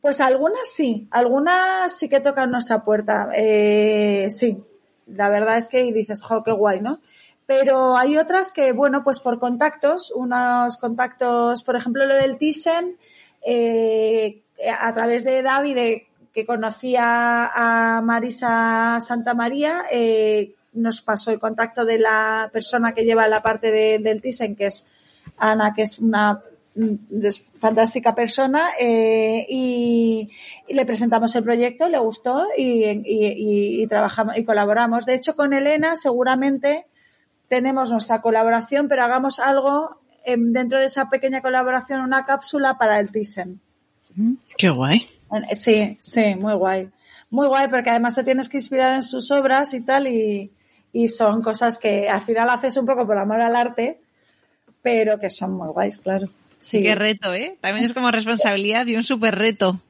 Pues 0.00 0.20
algunas 0.20 0.70
sí, 0.72 1.08
algunas 1.10 1.98
sí 1.98 2.08
que 2.08 2.20
tocan 2.20 2.50
nuestra 2.50 2.84
puerta, 2.84 3.28
eh, 3.34 4.28
sí. 4.30 4.58
La 5.06 5.28
verdad 5.28 5.56
es 5.56 5.68
que 5.68 5.92
dices, 5.92 6.22
jo, 6.22 6.42
qué 6.42 6.52
guay, 6.52 6.80
¿no? 6.80 7.00
Pero 7.46 7.96
hay 7.96 8.16
otras 8.16 8.50
que, 8.50 8.72
bueno, 8.72 9.04
pues 9.04 9.20
por 9.20 9.38
contactos, 9.38 10.12
unos 10.14 10.76
contactos, 10.78 11.62
por 11.62 11.76
ejemplo, 11.76 12.06
lo 12.06 12.14
del 12.14 12.38
Thyssen, 12.38 12.96
eh, 13.48 14.42
a 14.80 14.92
través 14.92 15.22
de 15.24 15.40
David, 15.40 16.02
que 16.34 16.44
conocía 16.44 17.46
a 17.46 18.02
Marisa 18.02 18.98
Santa 19.00 19.34
María, 19.34 19.84
eh, 19.92 20.54
nos 20.72 21.00
pasó 21.00 21.30
el 21.30 21.38
contacto 21.38 21.84
de 21.84 22.00
la 22.00 22.50
persona 22.52 22.92
que 22.92 23.04
lleva 23.04 23.28
la 23.28 23.42
parte 23.42 23.70
del 23.70 24.20
Thyssen, 24.20 24.56
que 24.56 24.66
es 24.66 24.86
Ana, 25.38 25.74
que 25.74 25.82
es 25.82 26.00
una 26.00 26.42
mm, 26.74 26.94
fantástica 27.58 28.16
persona 28.16 28.70
eh, 28.80 29.46
y, 29.48 30.28
le 30.68 30.84
presentamos 30.84 31.34
el 31.36 31.44
proyecto, 31.44 31.88
le 31.88 31.98
gustó 31.98 32.46
y, 32.58 33.86
trabajamos 33.86 34.36
y 34.36 34.44
colaboramos. 34.44 35.06
De 35.06 35.14
hecho, 35.14 35.36
con 35.36 35.52
Elena 35.52 35.94
seguramente 35.94 36.86
tenemos 37.48 37.92
nuestra 37.92 38.20
colaboración, 38.20 38.88
pero 38.88 39.04
hagamos 39.04 39.38
algo 39.38 40.00
dentro 40.36 40.78
de 40.78 40.86
esa 40.86 41.08
pequeña 41.08 41.40
colaboración, 41.40 42.00
una 42.00 42.24
cápsula 42.24 42.76
para 42.78 42.98
el 42.98 43.10
Thyssen. 43.10 43.60
Qué 44.56 44.70
guay. 44.70 45.06
Sí, 45.52 45.96
sí, 46.00 46.34
muy 46.36 46.54
guay. 46.54 46.90
Muy 47.30 47.46
guay 47.48 47.68
porque 47.68 47.90
además 47.90 48.14
te 48.14 48.24
tienes 48.24 48.48
que 48.48 48.56
inspirar 48.56 48.94
en 48.94 49.02
sus 49.02 49.30
obras 49.30 49.74
y 49.74 49.82
tal 49.82 50.06
y, 50.06 50.50
y 50.92 51.08
son 51.08 51.42
cosas 51.42 51.78
que 51.78 52.08
al 52.08 52.22
final 52.22 52.48
haces 52.48 52.76
un 52.76 52.86
poco 52.86 53.06
por 53.06 53.18
amor 53.18 53.40
al 53.40 53.56
arte, 53.56 54.00
pero 54.82 55.18
que 55.18 55.28
son 55.28 55.52
muy 55.52 55.68
guays, 55.68 55.98
claro. 55.98 56.28
Sí, 56.58 56.82
qué 56.82 56.94
reto, 56.94 57.34
¿eh? 57.34 57.58
También 57.60 57.84
es 57.84 57.92
como 57.92 58.10
responsabilidad 58.10 58.86
y 58.86 58.96
un 58.96 59.04
súper 59.04 59.34
reto. 59.34 59.80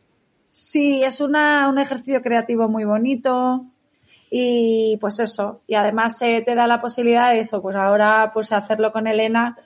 Sí, 0.52 1.04
es 1.04 1.20
una, 1.20 1.68
un 1.68 1.78
ejercicio 1.78 2.22
creativo 2.22 2.68
muy 2.68 2.84
bonito 2.84 3.66
y 4.30 4.96
pues 5.00 5.20
eso. 5.20 5.60
Y 5.66 5.74
además 5.74 6.18
te 6.18 6.54
da 6.54 6.66
la 6.66 6.80
posibilidad 6.80 7.30
de 7.30 7.40
eso, 7.40 7.62
pues 7.62 7.76
ahora 7.76 8.30
pues 8.34 8.52
hacerlo 8.52 8.90
con 8.92 9.06
Elena, 9.06 9.56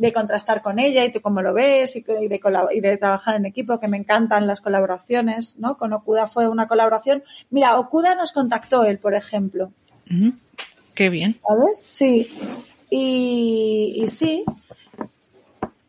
de 0.00 0.14
contrastar 0.14 0.62
con 0.62 0.78
ella 0.78 1.04
y 1.04 1.12
tú 1.12 1.20
cómo 1.20 1.42
lo 1.42 1.52
ves 1.52 1.94
y 1.94 2.00
de, 2.00 2.40
y 2.72 2.80
de 2.80 2.96
trabajar 2.96 3.34
en 3.36 3.44
equipo, 3.44 3.78
que 3.78 3.86
me 3.86 3.98
encantan 3.98 4.46
las 4.46 4.62
colaboraciones, 4.62 5.58
¿no? 5.58 5.76
Con 5.76 5.92
Okuda 5.92 6.26
fue 6.26 6.48
una 6.48 6.66
colaboración. 6.66 7.22
Mira, 7.50 7.78
Okuda 7.78 8.14
nos 8.14 8.32
contactó 8.32 8.84
él, 8.84 8.98
por 8.98 9.14
ejemplo. 9.14 9.72
Qué 10.94 11.10
bien. 11.10 11.38
¿Sabes? 11.46 11.82
Sí. 11.82 12.30
Y, 12.88 14.06
sí. 14.08 14.44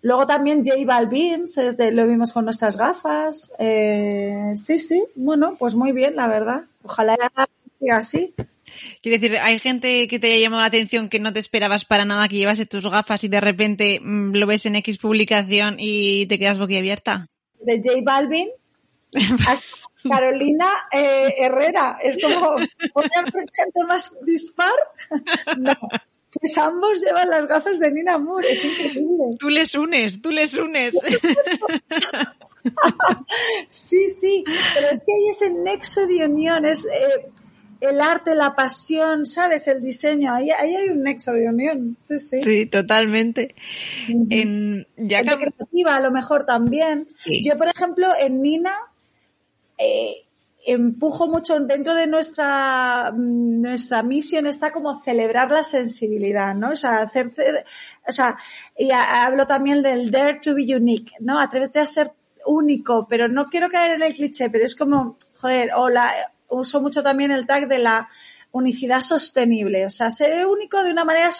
Luego 0.02 0.28
también 0.28 0.62
J 0.66 0.76
Balvin, 0.86 1.46
lo 1.94 2.06
vimos 2.06 2.34
con 2.34 2.44
nuestras 2.44 2.76
gafas. 2.76 3.54
Eh, 3.60 4.52
sí, 4.56 4.78
sí. 4.78 5.06
Bueno, 5.16 5.56
pues 5.58 5.76
muy 5.76 5.94
bien, 5.94 6.18
la 6.18 6.28
verdad. 6.28 6.64
Ojalá 6.84 7.16
siga 7.80 7.96
así. 7.96 8.34
Quiero 9.02 9.20
decir, 9.20 9.38
hay 9.38 9.60
gente 9.60 10.08
que 10.08 10.20
te 10.20 10.28
haya 10.28 10.44
llamado 10.44 10.62
la 10.62 10.68
atención 10.68 11.10
que 11.10 11.20
no 11.20 11.34
te 11.34 11.40
esperabas 11.40 11.86
para 11.86 12.06
nada 12.06 12.28
que 12.28 12.38
llevase 12.38 12.66
tus 12.66 12.84
gafas 12.84 13.24
y 13.24 13.28
de 13.28 13.42
repente 13.42 14.00
mm, 14.02 14.36
lo 14.36 14.48
ves 14.48 14.66
en 14.66 14.76
X 14.78 14.98
publicación 14.98 15.76
y 15.80 16.26
te 16.28 16.40
quedas 16.40 16.60
boquiabierta. 16.60 17.28
De 17.66 17.82
J 17.84 18.00
Balvin 18.04 18.50
Carolina 20.10 20.68
eh, 20.92 21.34
Herrera. 21.40 21.98
Es 22.02 22.18
como, 22.22 22.58
gente 22.58 23.86
más 23.88 24.12
dispar? 24.24 24.74
No. 25.58 25.74
Pues 26.34 26.58
ambos 26.58 27.02
llevan 27.02 27.30
las 27.30 27.46
gafas 27.46 27.78
de 27.80 27.92
Nina 27.92 28.18
Moore, 28.18 28.52
es 28.52 28.64
increíble. 28.64 29.36
Tú 29.38 29.50
les 29.50 29.76
unes, 29.76 30.22
tú 30.22 30.32
les 30.32 30.56
unes. 30.56 30.94
sí, 33.68 34.08
sí, 34.08 34.44
pero 34.74 34.88
es 34.92 35.04
que 35.04 35.14
hay 35.14 35.28
ese 35.30 35.54
nexo 35.54 36.08
de 36.08 36.26
unión, 36.26 36.66
es 36.66 36.86
eh, 36.86 37.28
el 37.82 38.00
arte, 38.00 38.36
la 38.36 38.56
pasión, 38.56 39.26
¿sabes? 39.26 39.68
El 39.68 39.82
diseño, 39.82 40.34
ahí, 40.34 40.52
hay 40.52 40.76
un 40.90 41.04
nexo 41.04 41.34
de 41.34 41.50
unión, 41.50 41.98
sí, 42.00 42.20
sí. 42.20 42.42
Sí, 42.44 42.66
totalmente. 42.68 43.56
en, 44.08 44.88
ya 44.98 45.24
creativa 45.24 45.96
a 45.96 46.00
lo 46.00 46.12
mejor 46.12 46.46
también. 46.46 47.08
Yo, 47.44 47.58
por 47.58 47.68
ejemplo, 47.68 48.08
en 48.18 48.42
Nina 48.42 48.76
eh, 49.80 50.26
empujo 50.66 51.28
mucho 51.28 51.60
dentro 51.60 51.96
de 51.96 52.06
nuestra 52.06 53.12
nuestra 53.16 54.04
misión 54.04 54.46
está 54.46 54.72
como 54.72 54.96
celebrar 55.02 55.50
la 55.50 55.64
sensibilidad, 55.64 56.54
¿no? 56.54 56.70
O 56.70 56.76
sea, 56.76 57.02
hacer, 57.02 57.34
o 58.08 58.12
sea, 58.12 58.38
y 58.78 58.92
hablo 58.92 59.48
también 59.48 59.82
del 59.82 60.12
dare 60.12 60.40
to 60.40 60.54
be 60.54 60.76
unique, 60.76 61.14
¿no? 61.20 61.40
Atrévete 61.40 61.80
a 61.80 61.88
ser 61.88 62.12
único, 62.46 63.08
pero 63.08 63.28
no 63.28 63.48
quiero 63.50 63.70
caer 63.70 63.94
en 63.94 64.04
el 64.04 64.14
cliché, 64.14 64.50
pero 64.50 64.66
es 64.66 64.76
como, 64.76 65.18
joder, 65.40 65.72
o 65.76 65.90
la, 65.90 66.12
uso 66.52 66.82
mucho 66.82 67.02
también 67.02 67.32
el 67.32 67.48
tag 67.48 67.68
de 67.68 67.80
la 67.80 68.10
unicidad 68.52 69.02
sostenible, 69.02 69.86
o 69.86 69.90
sea, 69.90 70.12
ser 70.12 70.46
único 70.46 70.84
de 70.84 70.92
una 70.92 71.06
manera 71.06 71.32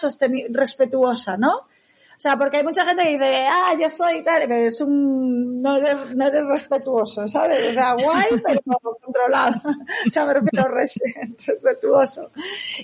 respetuosa, 0.50 1.36
¿no? 1.36 1.52
O 1.56 2.20
sea, 2.22 2.38
porque 2.38 2.58
hay 2.58 2.62
mucha 2.62 2.84
gente 2.84 3.02
que 3.02 3.10
dice, 3.10 3.46
ah, 3.48 3.74
yo 3.80 3.90
soy 3.90 4.22
tal, 4.22 4.42
pero 4.42 4.54
es 4.54 4.80
un, 4.80 5.60
no 5.60 5.76
eres, 5.78 6.14
no 6.14 6.28
eres 6.28 6.46
respetuoso, 6.46 7.26
¿sabes? 7.26 7.66
O 7.70 7.74
sea, 7.74 7.94
guay, 7.94 8.26
pero 8.46 8.60
controlado. 9.00 9.60
O 10.06 10.10
sea, 10.10 10.24
me 10.26 10.34
refiero 10.34 10.68
respetuoso. 11.46 12.30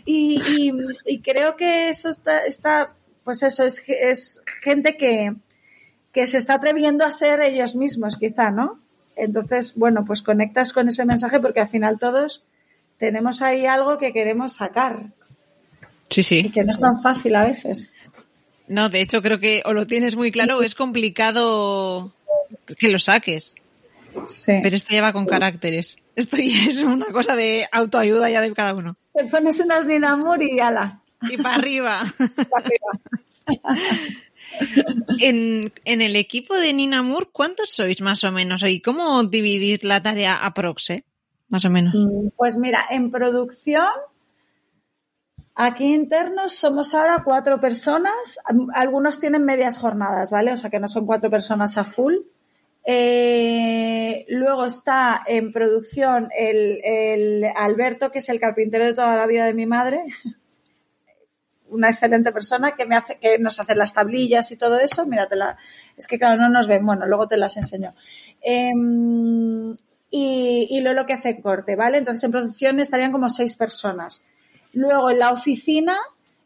Y, 0.05 0.43
y, 0.49 0.73
y, 1.05 1.23
creo 1.23 1.55
que 1.55 1.89
eso 1.89 2.09
está, 2.09 2.41
está 2.41 2.95
pues 3.23 3.45
eso, 3.45 3.63
es, 3.63 3.85
es 3.87 4.43
gente 4.61 4.97
que, 4.97 5.37
que 6.11 6.27
se 6.27 6.39
está 6.39 6.55
atreviendo 6.55 7.05
a 7.05 7.13
ser 7.13 7.41
ellos 7.41 7.77
mismos, 7.77 8.17
quizá, 8.17 8.51
¿no? 8.51 8.81
Entonces, 9.19 9.75
bueno, 9.77 10.05
pues 10.05 10.23
conectas 10.23 10.73
con 10.73 10.89
ese 10.89 11.05
mensaje 11.05 11.41
porque 11.41 11.61
al 11.61 11.69
final 11.69 11.99
todos 11.99 12.45
tenemos 12.99 13.43
ahí 13.43 13.67
algo 13.67 13.99
que 13.99 14.13
queremos 14.13 14.55
sacar. 14.55 15.07
Sí, 16.09 16.23
sí. 16.23 16.39
Y 16.39 16.51
que 16.51 16.65
no 16.65 16.73
es 16.73 16.81
tan 16.81 17.01
fácil 17.01 17.35
a 17.35 17.45
veces. 17.45 17.91
No, 18.69 18.89
de 18.89 19.01
hecho 19.01 19.21
creo 19.21 19.39
que 19.39 19.63
o 19.65 19.73
lo 19.73 19.87
tienes 19.87 20.17
muy 20.17 20.31
claro 20.31 20.59
o 20.59 20.63
es 20.63 20.75
complicado 20.75 22.13
que 22.79 22.89
lo 22.89 22.99
saques. 22.99 23.55
Sí. 24.27 24.53
Pero 24.63 24.77
esto 24.77 24.95
ya 24.95 25.03
va 25.03 25.13
con 25.13 25.27
caracteres. 25.27 25.99
Esto 26.17 26.37
ya 26.37 26.65
es 26.69 26.79
una 26.79 27.07
cosa 27.07 27.37
de 27.37 27.69
autoayuda 27.71 28.31
ya 28.31 28.41
de 28.41 28.53
cada 28.53 28.75
uno. 28.75 28.97
Te 29.15 29.25
pones 29.25 29.61
unas 29.61 29.87
Ninamur 29.87 30.43
y 30.43 30.61
ala. 30.61 31.01
Y 31.23 31.37
para 31.37 31.57
arriba. 31.57 32.05
para 32.51 32.67
arriba. 32.67 32.93
en, 35.21 35.73
el 35.85 36.17
equipo 36.17 36.55
de 36.55 36.73
Ninamur, 36.73 37.31
¿cuántos 37.33 37.71
sois 37.71 38.01
más 38.01 38.25
o 38.25 38.33
menos? 38.33 38.63
¿Y 38.65 38.81
cómo 38.81 39.23
dividir 39.25 39.85
la 39.85 40.03
tarea 40.03 40.45
a 40.45 40.55
proxe? 40.55 41.05
Más 41.49 41.65
o 41.65 41.71
menos. 41.71 41.95
Pues 42.37 42.59
mira, 42.59 42.85
en 42.91 43.11
producción, 43.11 43.89
aquí 45.55 45.95
internos 45.95 46.53
somos 46.55 46.95
ahora 46.95 47.23
cuatro 47.25 47.61
personas. 47.61 48.39
Algunos 48.75 49.19
tienen 49.19 49.45
medias 49.45 49.79
jornadas, 49.79 50.31
¿vale? 50.31 50.53
O 50.53 50.57
sea 50.57 50.71
que 50.71 50.81
no 50.81 50.89
son 50.89 51.07
cuatro 51.07 51.31
personas 51.31 51.79
a 51.79 51.85
full. 51.85 52.15
Eh, 52.91 54.25
luego 54.29 54.65
está 54.65 55.23
en 55.27 55.53
producción 55.53 56.31
el, 56.35 57.45
Alberto, 57.55 58.11
que 58.11 58.19
es 58.21 58.29
el 58.31 58.41
carpintero 58.41 58.87
de 58.87 58.95
toda 58.95 59.15
la 59.17 59.27
vida 59.27 59.45
de 59.45 59.55
mi 59.55 59.67
madre. 59.67 60.01
Una 61.71 61.89
excelente 61.89 62.33
persona 62.33 62.73
que 62.77 62.87
me 62.87 62.97
hace, 62.97 63.19
que 63.19 63.39
nos 63.39 63.61
hace 63.61 63.75
las 63.75 63.93
tablillas 63.93 64.51
y 64.53 64.57
todo 64.57 64.79
eso. 64.79 65.07
Míratela. 65.07 65.57
Es 65.97 66.07
que 66.07 66.19
claro, 66.19 66.41
no 66.41 66.49
nos 66.49 66.67
ven. 66.67 66.85
Bueno, 66.85 67.07
luego 67.07 67.29
te 67.29 67.37
las 67.37 67.57
enseño. 67.57 67.95
Eh, 68.43 68.73
y, 70.11 70.69
y 70.71 70.81
Lolo 70.81 71.07
que 71.07 71.13
hace 71.13 71.41
corte, 71.41 71.77
¿vale? 71.77 71.99
Entonces 71.99 72.25
en 72.25 72.31
producción 72.31 72.81
estarían 72.81 73.13
como 73.13 73.29
seis 73.29 73.57
personas. 73.57 74.23
Luego 74.73 75.11
en 75.11 75.19
la 75.19 75.33
oficina 75.33 75.97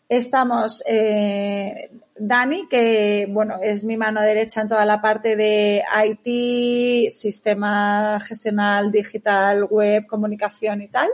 estamos 0.08 0.82
eh, 0.86 1.90
Dani, 2.16 2.68
que 2.68 3.26
bueno, 3.30 3.56
es 3.62 3.84
mi 3.84 3.96
mano 3.96 4.20
derecha 4.22 4.60
en 4.60 4.68
toda 4.68 4.84
la 4.84 5.00
parte 5.00 5.36
de 5.36 5.82
IT, 6.04 7.10
sistema 7.10 8.20
gestional 8.20 8.92
digital, 8.92 9.64
web, 9.64 10.06
comunicación 10.06 10.82
y 10.82 10.88
tal. 10.88 11.08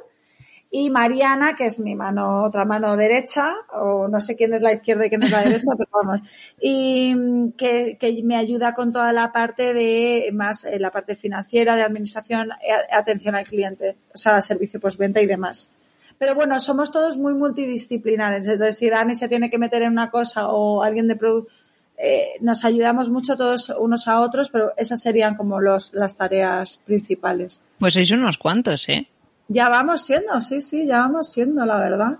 Y 0.70 0.90
Mariana, 0.90 1.56
que 1.56 1.64
es 1.64 1.80
mi 1.80 1.94
mano, 1.94 2.44
otra 2.44 2.66
mano 2.66 2.96
derecha, 2.96 3.54
o 3.72 4.06
no 4.06 4.20
sé 4.20 4.36
quién 4.36 4.52
es 4.52 4.60
la 4.60 4.74
izquierda 4.74 5.06
y 5.06 5.08
quién 5.08 5.22
es 5.22 5.30
la 5.30 5.42
derecha, 5.42 5.70
pero 5.78 5.90
vamos. 5.92 6.20
Y 6.60 7.14
que, 7.56 7.96
que, 7.98 8.22
me 8.22 8.36
ayuda 8.36 8.74
con 8.74 8.92
toda 8.92 9.12
la 9.12 9.32
parte 9.32 9.72
de, 9.72 10.30
más 10.32 10.64
eh, 10.64 10.78
la 10.78 10.90
parte 10.90 11.14
financiera, 11.14 11.74
de 11.74 11.82
administración, 11.82 12.50
atención 12.92 13.34
al 13.34 13.46
cliente, 13.46 13.96
o 14.12 14.18
sea, 14.18 14.42
servicio 14.42 14.78
postventa 14.78 15.22
y 15.22 15.26
demás. 15.26 15.70
Pero 16.18 16.34
bueno, 16.34 16.58
somos 16.60 16.90
todos 16.90 17.16
muy 17.16 17.32
multidisciplinares. 17.34 18.46
Entonces, 18.46 18.76
si 18.76 18.90
Dani 18.90 19.14
se 19.14 19.28
tiene 19.28 19.50
que 19.50 19.58
meter 19.58 19.82
en 19.82 19.92
una 19.92 20.10
cosa 20.10 20.48
o 20.48 20.82
alguien 20.82 21.08
de 21.08 21.16
producto, 21.16 21.52
eh, 21.96 22.34
nos 22.40 22.64
ayudamos 22.64 23.10
mucho 23.10 23.36
todos 23.36 23.70
unos 23.70 24.06
a 24.06 24.20
otros, 24.20 24.50
pero 24.50 24.72
esas 24.76 25.00
serían 25.02 25.34
como 25.34 25.60
los, 25.60 25.92
las 25.94 26.16
tareas 26.16 26.80
principales. 26.84 27.58
Pues 27.78 27.94
sois 27.94 28.10
unos 28.12 28.38
cuantos, 28.38 28.88
¿eh? 28.88 29.08
Ya 29.48 29.68
vamos 29.68 30.04
siendo, 30.04 30.40
sí, 30.40 30.60
sí, 30.60 30.86
ya 30.86 31.00
vamos 31.00 31.32
siendo, 31.32 31.64
la 31.64 31.78
verdad. 31.78 32.18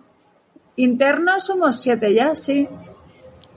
Internos 0.77 1.45
somos 1.45 1.81
siete 1.81 2.15
ya, 2.15 2.35
sí. 2.35 2.69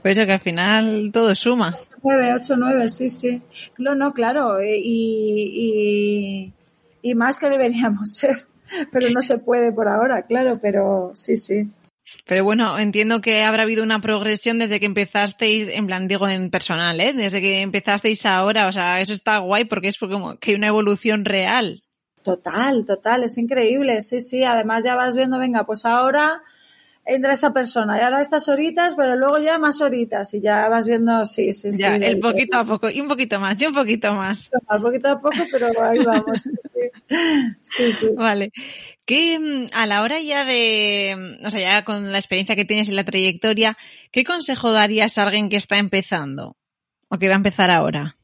Pues 0.02 0.18
eso 0.18 0.26
que 0.26 0.32
al 0.32 0.40
final 0.40 1.10
todo 1.12 1.34
suma. 1.34 1.76
8, 1.78 1.90
9, 2.02 2.34
8, 2.34 2.56
9, 2.56 2.88
sí, 2.88 3.10
sí. 3.10 3.42
No, 3.78 3.94
no, 3.94 4.12
claro, 4.12 4.62
y, 4.62 4.74
y, 4.74 6.52
y 7.02 7.14
más 7.14 7.38
que 7.38 7.48
deberíamos 7.48 8.12
ser 8.14 8.46
pero 8.90 9.10
no 9.10 9.22
se 9.22 9.38
puede 9.38 9.72
por 9.72 9.88
ahora, 9.88 10.22
claro, 10.22 10.58
pero 10.60 11.12
sí, 11.14 11.36
sí. 11.36 11.68
Pero 12.26 12.44
bueno, 12.44 12.78
entiendo 12.78 13.20
que 13.20 13.42
habrá 13.42 13.62
habido 13.62 13.82
una 13.82 14.00
progresión 14.00 14.58
desde 14.58 14.80
que 14.80 14.86
empezasteis, 14.86 15.68
en 15.68 15.86
plan, 15.86 16.08
digo 16.08 16.28
en 16.28 16.50
personal, 16.50 17.00
¿eh? 17.00 17.12
Desde 17.12 17.40
que 17.40 17.60
empezasteis 17.60 18.26
ahora, 18.26 18.68
o 18.68 18.72
sea, 18.72 19.00
eso 19.00 19.12
está 19.12 19.38
guay 19.38 19.64
porque 19.64 19.88
es 19.88 19.98
como 19.98 20.36
que 20.36 20.50
hay 20.50 20.56
una 20.56 20.66
evolución 20.66 21.24
real. 21.24 21.81
Total, 22.22 22.84
total, 22.84 23.24
es 23.24 23.38
increíble, 23.38 24.00
sí, 24.02 24.20
sí. 24.20 24.44
Además 24.44 24.84
ya 24.84 24.94
vas 24.94 25.16
viendo, 25.16 25.38
venga, 25.38 25.64
pues 25.64 25.84
ahora 25.84 26.42
entra 27.04 27.32
esta 27.32 27.52
persona 27.52 27.98
y 27.98 28.00
ahora 28.00 28.20
estas 28.20 28.48
horitas, 28.48 28.94
pero 28.96 29.16
luego 29.16 29.38
ya 29.38 29.58
más 29.58 29.80
horitas 29.80 30.32
y 30.34 30.40
ya 30.40 30.68
vas 30.68 30.86
viendo, 30.86 31.26
sí, 31.26 31.52
sí, 31.52 31.70
ya, 31.72 31.96
sí. 31.96 32.04
el 32.04 32.20
poquito 32.20 32.58
a 32.58 32.64
poco 32.64 32.88
y 32.90 33.00
un 33.00 33.08
poquito 33.08 33.40
más 33.40 33.60
y 33.60 33.66
un 33.66 33.74
poquito 33.74 34.14
más. 34.14 34.50
Un 34.70 34.82
poquito 34.82 35.08
a 35.08 35.20
poco, 35.20 35.36
pero 35.50 35.66
ahí 35.82 35.98
vamos. 36.04 36.42
sí, 36.42 36.50
sí, 37.62 37.92
sí. 37.92 38.08
Vale. 38.16 38.52
Que 39.04 39.68
a 39.72 39.86
la 39.86 40.02
hora 40.02 40.20
ya 40.20 40.44
de, 40.44 41.38
o 41.44 41.50
sea, 41.50 41.60
ya 41.60 41.84
con 41.84 42.12
la 42.12 42.18
experiencia 42.18 42.56
que 42.56 42.64
tienes 42.64 42.88
y 42.88 42.92
la 42.92 43.04
trayectoria, 43.04 43.76
¿qué 44.12 44.24
consejo 44.24 44.70
darías 44.70 45.18
a 45.18 45.24
alguien 45.24 45.48
que 45.48 45.56
está 45.56 45.76
empezando 45.78 46.56
o 47.08 47.18
que 47.18 47.28
va 47.28 47.34
a 47.34 47.36
empezar 47.36 47.70
ahora? 47.70 48.16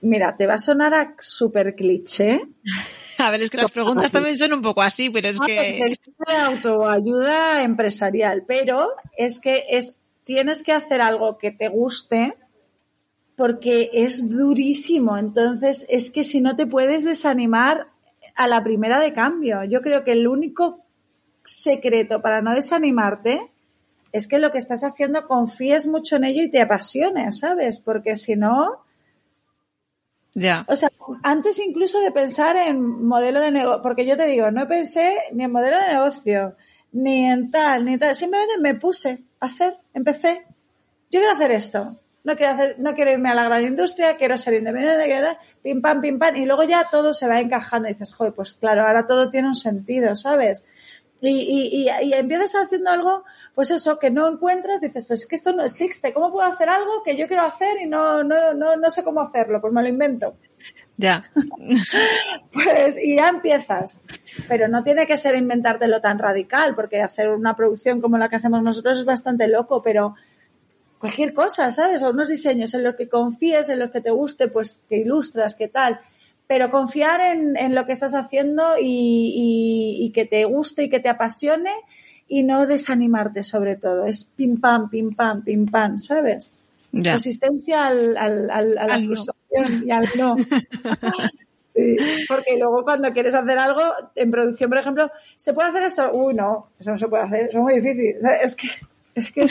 Mira, 0.00 0.36
te 0.36 0.46
va 0.46 0.54
a 0.54 0.58
sonar 0.58 0.94
a 0.94 1.14
súper 1.18 1.74
cliché. 1.74 2.40
A 3.18 3.30
ver, 3.30 3.42
es 3.42 3.50
que 3.50 3.58
las 3.58 3.70
preguntas 3.70 4.10
también 4.10 4.36
son 4.36 4.52
un 4.52 4.62
poco 4.62 4.82
así, 4.82 5.08
pero 5.08 5.28
es 5.28 5.38
que... 5.38 5.96
de 6.26 6.36
autoayuda 6.36 7.62
empresarial, 7.62 8.42
pero 8.48 8.88
es 9.16 9.38
que 9.38 9.64
es, 9.70 9.94
tienes 10.24 10.64
que 10.64 10.72
hacer 10.72 11.00
algo 11.00 11.38
que 11.38 11.52
te 11.52 11.68
guste 11.68 12.34
porque 13.36 13.90
es 13.92 14.28
durísimo. 14.28 15.18
Entonces, 15.18 15.86
es 15.88 16.10
que 16.10 16.24
si 16.24 16.40
no 16.40 16.56
te 16.56 16.66
puedes 16.66 17.04
desanimar 17.04 17.92
a 18.34 18.48
la 18.48 18.62
primera 18.62 18.98
de 18.98 19.12
cambio. 19.12 19.64
Yo 19.64 19.82
creo 19.82 20.04
que 20.04 20.12
el 20.12 20.26
único 20.26 20.80
secreto 21.42 22.22
para 22.22 22.40
no 22.40 22.54
desanimarte 22.54 23.50
es 24.12 24.26
que 24.26 24.38
lo 24.38 24.52
que 24.52 24.58
estás 24.58 24.84
haciendo 24.84 25.26
confíes 25.26 25.86
mucho 25.86 26.16
en 26.16 26.24
ello 26.24 26.42
y 26.42 26.50
te 26.50 26.60
apasiones, 26.60 27.38
¿sabes? 27.38 27.80
Porque 27.80 28.16
si 28.16 28.36
no, 28.36 28.84
ya. 30.34 30.64
O 30.68 30.76
sea, 30.76 30.88
antes 31.22 31.58
incluso 31.58 32.00
de 32.00 32.10
pensar 32.10 32.56
en 32.56 33.04
modelo 33.04 33.40
de 33.40 33.50
negocio, 33.50 33.82
porque 33.82 34.06
yo 34.06 34.16
te 34.16 34.26
digo, 34.26 34.50
no 34.50 34.66
pensé 34.66 35.18
ni 35.32 35.44
en 35.44 35.52
modelo 35.52 35.78
de 35.78 35.88
negocio, 35.88 36.56
ni 36.92 37.26
en 37.26 37.50
tal, 37.50 37.84
ni 37.84 37.98
tal, 37.98 38.14
simplemente 38.14 38.58
me 38.58 38.74
puse 38.74 39.24
a 39.40 39.46
hacer, 39.46 39.78
empecé. 39.94 40.44
Yo 41.10 41.20
quiero 41.20 41.32
hacer 41.32 41.50
esto. 41.50 41.98
No 42.24 42.36
quiero 42.36 42.52
hacer, 42.52 42.76
no 42.78 42.94
quiero 42.94 43.10
irme 43.10 43.30
a 43.30 43.34
la 43.34 43.42
gran 43.44 43.62
industria, 43.64 44.16
quiero 44.16 44.38
ser 44.38 44.54
independiente, 44.54 45.38
pim 45.60 45.82
pam, 45.82 46.00
pim 46.00 46.20
pam, 46.20 46.36
y 46.36 46.44
luego 46.44 46.62
ya 46.62 46.88
todo 46.88 47.12
se 47.14 47.26
va 47.26 47.40
encajando 47.40 47.88
y 47.88 47.92
dices, 47.92 48.12
joder, 48.12 48.32
pues 48.32 48.54
claro, 48.54 48.86
ahora 48.86 49.08
todo 49.08 49.28
tiene 49.28 49.48
un 49.48 49.56
sentido, 49.56 50.14
¿sabes? 50.14 50.64
Y, 51.24 51.30
y, 51.30 51.88
y, 51.88 52.08
y, 52.08 52.14
empiezas 52.14 52.56
haciendo 52.56 52.90
algo, 52.90 53.24
pues 53.54 53.70
eso, 53.70 53.96
que 54.00 54.10
no 54.10 54.26
encuentras, 54.26 54.80
dices, 54.80 55.06
pues 55.06 55.20
es 55.20 55.26
que 55.26 55.36
esto 55.36 55.52
no 55.52 55.62
existe, 55.62 56.12
¿cómo 56.12 56.32
puedo 56.32 56.48
hacer 56.48 56.68
algo 56.68 57.04
que 57.04 57.16
yo 57.16 57.28
quiero 57.28 57.44
hacer 57.44 57.80
y 57.80 57.86
no, 57.86 58.24
no, 58.24 58.54
no, 58.54 58.76
no 58.76 58.90
sé 58.90 59.04
cómo 59.04 59.20
hacerlo? 59.20 59.60
Pues 59.60 59.72
me 59.72 59.82
lo 59.82 59.88
invento. 59.88 60.34
Ya. 60.96 61.30
pues, 62.52 62.98
y 63.00 63.14
ya 63.14 63.28
empiezas. 63.28 64.00
Pero 64.48 64.66
no 64.66 64.82
tiene 64.82 65.06
que 65.06 65.16
ser 65.16 65.36
inventártelo 65.36 66.00
tan 66.00 66.18
radical, 66.18 66.74
porque 66.74 67.00
hacer 67.00 67.28
una 67.28 67.54
producción 67.54 68.00
como 68.00 68.18
la 68.18 68.28
que 68.28 68.36
hacemos 68.36 68.60
nosotros 68.60 68.98
es 68.98 69.04
bastante 69.04 69.46
loco, 69.46 69.80
pero 69.80 70.16
cualquier 70.98 71.34
cosa, 71.34 71.70
¿sabes? 71.70 72.02
O 72.02 72.10
unos 72.10 72.30
diseños 72.30 72.74
en 72.74 72.82
los 72.82 72.96
que 72.96 73.08
confíes, 73.08 73.68
en 73.68 73.78
los 73.78 73.92
que 73.92 74.00
te 74.00 74.10
guste, 74.10 74.48
pues 74.48 74.80
que 74.88 74.96
ilustras, 74.96 75.54
que 75.54 75.68
tal 75.68 76.00
pero 76.46 76.70
confiar 76.70 77.20
en, 77.20 77.56
en, 77.56 77.74
lo 77.74 77.86
que 77.86 77.92
estás 77.92 78.14
haciendo 78.14 78.76
y, 78.78 78.84
y, 78.84 80.06
y, 80.06 80.12
que 80.12 80.26
te 80.26 80.44
guste 80.44 80.84
y 80.84 80.88
que 80.90 81.00
te 81.00 81.08
apasione 81.08 81.72
y 82.28 82.42
no 82.42 82.66
desanimarte 82.66 83.42
sobre 83.42 83.76
todo. 83.76 84.04
Es 84.04 84.24
pim 84.24 84.60
pam, 84.60 84.90
pim 84.90 85.14
pam, 85.14 85.42
pim 85.42 85.66
pam, 85.66 85.98
¿sabes? 85.98 86.52
Ya. 86.92 87.14
Resistencia 87.14 87.86
al, 87.86 88.16
al, 88.16 88.50
al, 88.50 88.78
a 88.78 88.86
la 88.86 88.94
Al 88.94 89.00
no. 89.02 89.06
frustración 89.06 89.84
y 89.86 89.90
al 89.90 90.08
no. 90.16 90.36
Sí, 91.74 91.96
porque 92.28 92.58
luego 92.58 92.84
cuando 92.84 93.10
quieres 93.12 93.32
hacer 93.32 93.56
algo, 93.58 93.80
en 94.14 94.30
producción, 94.30 94.68
por 94.68 94.78
ejemplo, 94.78 95.10
¿se 95.38 95.54
puede 95.54 95.70
hacer 95.70 95.82
esto? 95.84 96.12
Uy, 96.12 96.34
no, 96.34 96.68
eso 96.78 96.90
no 96.90 96.96
se 96.98 97.08
puede 97.08 97.22
hacer, 97.22 97.46
eso 97.46 97.58
es 97.58 97.62
muy 97.62 97.74
difícil. 97.76 98.16
Es 98.42 98.54
que, 98.54 98.68
es 99.14 99.32
que 99.32 99.46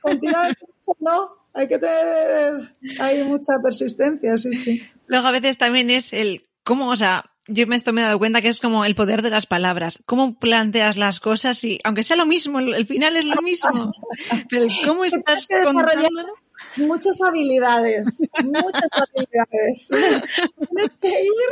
continuamente 0.00 0.64
no, 1.00 1.28
hay 1.52 1.68
que 1.68 1.78
tener, 1.78 2.74
hay 2.98 3.24
mucha 3.24 3.58
persistencia, 3.62 4.38
sí, 4.38 4.54
sí. 4.54 4.82
Luego 5.06 5.26
a 5.26 5.32
veces 5.32 5.58
también 5.58 5.90
es 5.90 6.12
el 6.12 6.48
cómo, 6.64 6.90
o 6.90 6.96
sea, 6.96 7.24
yo 7.48 7.66
me 7.66 7.76
esto 7.76 7.92
me 7.92 8.00
he 8.00 8.04
dado 8.04 8.18
cuenta 8.18 8.42
que 8.42 8.48
es 8.48 8.60
como 8.60 8.84
el 8.84 8.94
poder 8.94 9.22
de 9.22 9.30
las 9.30 9.46
palabras. 9.46 10.00
Cómo 10.04 10.38
planteas 10.38 10.96
las 10.96 11.20
cosas 11.20 11.62
y, 11.64 11.78
aunque 11.84 12.02
sea 12.02 12.16
lo 12.16 12.26
mismo, 12.26 12.58
el, 12.58 12.86
final 12.86 13.16
es 13.16 13.24
lo 13.24 13.40
mismo. 13.42 13.92
Pero 14.50 14.66
cómo 14.84 15.04
estás 15.04 15.46
contándolo. 15.46 16.34
Muchas 16.76 17.20
habilidades, 17.22 18.22
muchas 18.44 18.88
habilidades. 18.92 19.88
Tienes 20.68 20.90
que 21.00 21.08
ir 21.08 21.50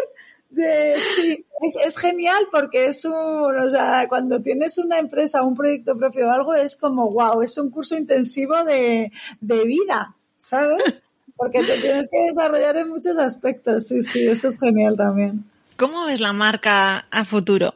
de, 0.50 0.94
sí, 0.98 1.46
es, 1.62 1.76
es 1.84 1.96
genial 1.98 2.48
porque 2.50 2.86
es 2.86 3.04
un, 3.04 3.12
o 3.14 3.70
sea, 3.70 4.06
cuando 4.08 4.40
tienes 4.40 4.78
una 4.78 4.98
empresa, 4.98 5.42
un 5.42 5.54
proyecto 5.54 5.96
propio 5.96 6.28
o 6.28 6.30
algo, 6.30 6.54
es 6.54 6.76
como, 6.76 7.10
wow, 7.10 7.42
es 7.42 7.58
un 7.58 7.70
curso 7.70 7.96
intensivo 7.96 8.64
de, 8.64 9.10
de 9.40 9.64
vida, 9.64 10.16
¿sabes? 10.38 11.02
Porque 11.36 11.62
te 11.62 11.80
tienes 11.80 12.08
que 12.08 12.26
desarrollar 12.28 12.76
en 12.76 12.88
muchos 12.88 13.18
aspectos, 13.18 13.88
sí, 13.88 14.00
sí, 14.02 14.26
eso 14.26 14.48
es 14.48 14.58
genial 14.58 14.96
también. 14.96 15.44
¿Cómo 15.76 16.06
ves 16.06 16.20
la 16.20 16.32
marca 16.32 17.06
a 17.10 17.24
futuro? 17.24 17.74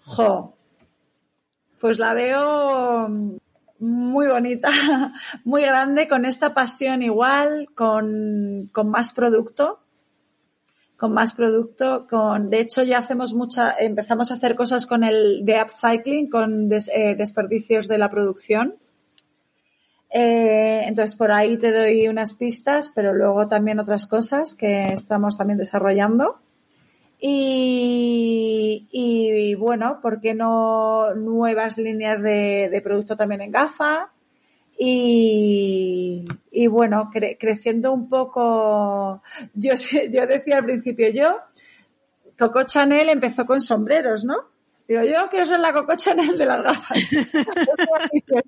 Jo. 0.00 0.56
Pues 1.78 1.98
la 1.98 2.14
veo. 2.14 3.08
muy 3.78 4.26
bonita, 4.26 4.70
muy 5.44 5.62
grande, 5.62 6.08
con 6.08 6.24
esta 6.24 6.54
pasión 6.54 7.02
igual, 7.02 7.68
con, 7.74 8.68
con 8.72 8.88
más 8.88 9.12
producto, 9.12 9.80
con 10.96 11.12
más 11.12 11.34
producto, 11.34 12.06
con, 12.08 12.50
de 12.50 12.60
hecho 12.60 12.82
ya 12.82 12.98
hacemos 12.98 13.34
mucha, 13.34 13.76
empezamos 13.78 14.30
a 14.30 14.34
hacer 14.34 14.56
cosas 14.56 14.86
con 14.86 15.04
el 15.04 15.44
de 15.44 15.62
upcycling, 15.62 16.30
con 16.30 16.70
eh, 16.72 17.14
desperdicios 17.16 17.86
de 17.86 17.98
la 17.98 18.08
producción. 18.08 18.76
Eh, 20.18 20.84
entonces 20.86 21.14
por 21.14 21.30
ahí 21.30 21.58
te 21.58 21.70
doy 21.72 22.08
unas 22.08 22.32
pistas, 22.32 22.90
pero 22.94 23.12
luego 23.12 23.48
también 23.48 23.80
otras 23.80 24.06
cosas 24.06 24.54
que 24.54 24.88
estamos 24.94 25.36
también 25.36 25.58
desarrollando. 25.58 26.38
Y, 27.20 28.88
y, 28.90 29.54
bueno, 29.56 30.00
¿por 30.00 30.22
qué 30.22 30.32
no 30.32 31.14
nuevas 31.14 31.76
líneas 31.76 32.22
de, 32.22 32.80
producto 32.82 33.14
también 33.14 33.42
en 33.42 33.50
GAFA? 33.50 34.10
Y, 34.78 36.26
y 36.50 36.66
bueno, 36.66 37.10
creciendo 37.38 37.92
un 37.92 38.08
poco, 38.08 39.22
yo, 39.52 39.74
yo 40.10 40.26
decía 40.26 40.56
al 40.56 40.64
principio, 40.64 41.10
yo, 41.10 41.40
Coco 42.38 42.62
Chanel 42.62 43.10
empezó 43.10 43.44
con 43.44 43.60
sombreros, 43.60 44.24
¿no? 44.24 44.55
Digo, 44.88 45.02
yo 45.02 45.28
quiero 45.28 45.44
ser 45.44 45.60
la 45.60 45.72
Coco 45.72 45.96
Chanel 45.96 46.38
de 46.38 46.46
las 46.46 46.62
gafas. 46.62 47.10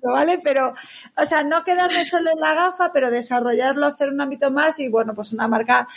¿vale? 0.03 0.39
Pero, 0.43 0.73
o 1.17 1.25
sea, 1.25 1.43
no 1.43 1.63
quedarme 1.63 2.05
solo 2.05 2.31
en 2.31 2.39
la 2.39 2.53
gafa, 2.53 2.91
pero 2.93 3.11
desarrollarlo, 3.11 3.85
hacer 3.85 4.09
un 4.09 4.21
ámbito 4.21 4.49
más 4.51 4.79
y, 4.79 4.87
bueno, 4.87 5.13
pues 5.13 5.33
una 5.33 5.47
marca 5.47 5.87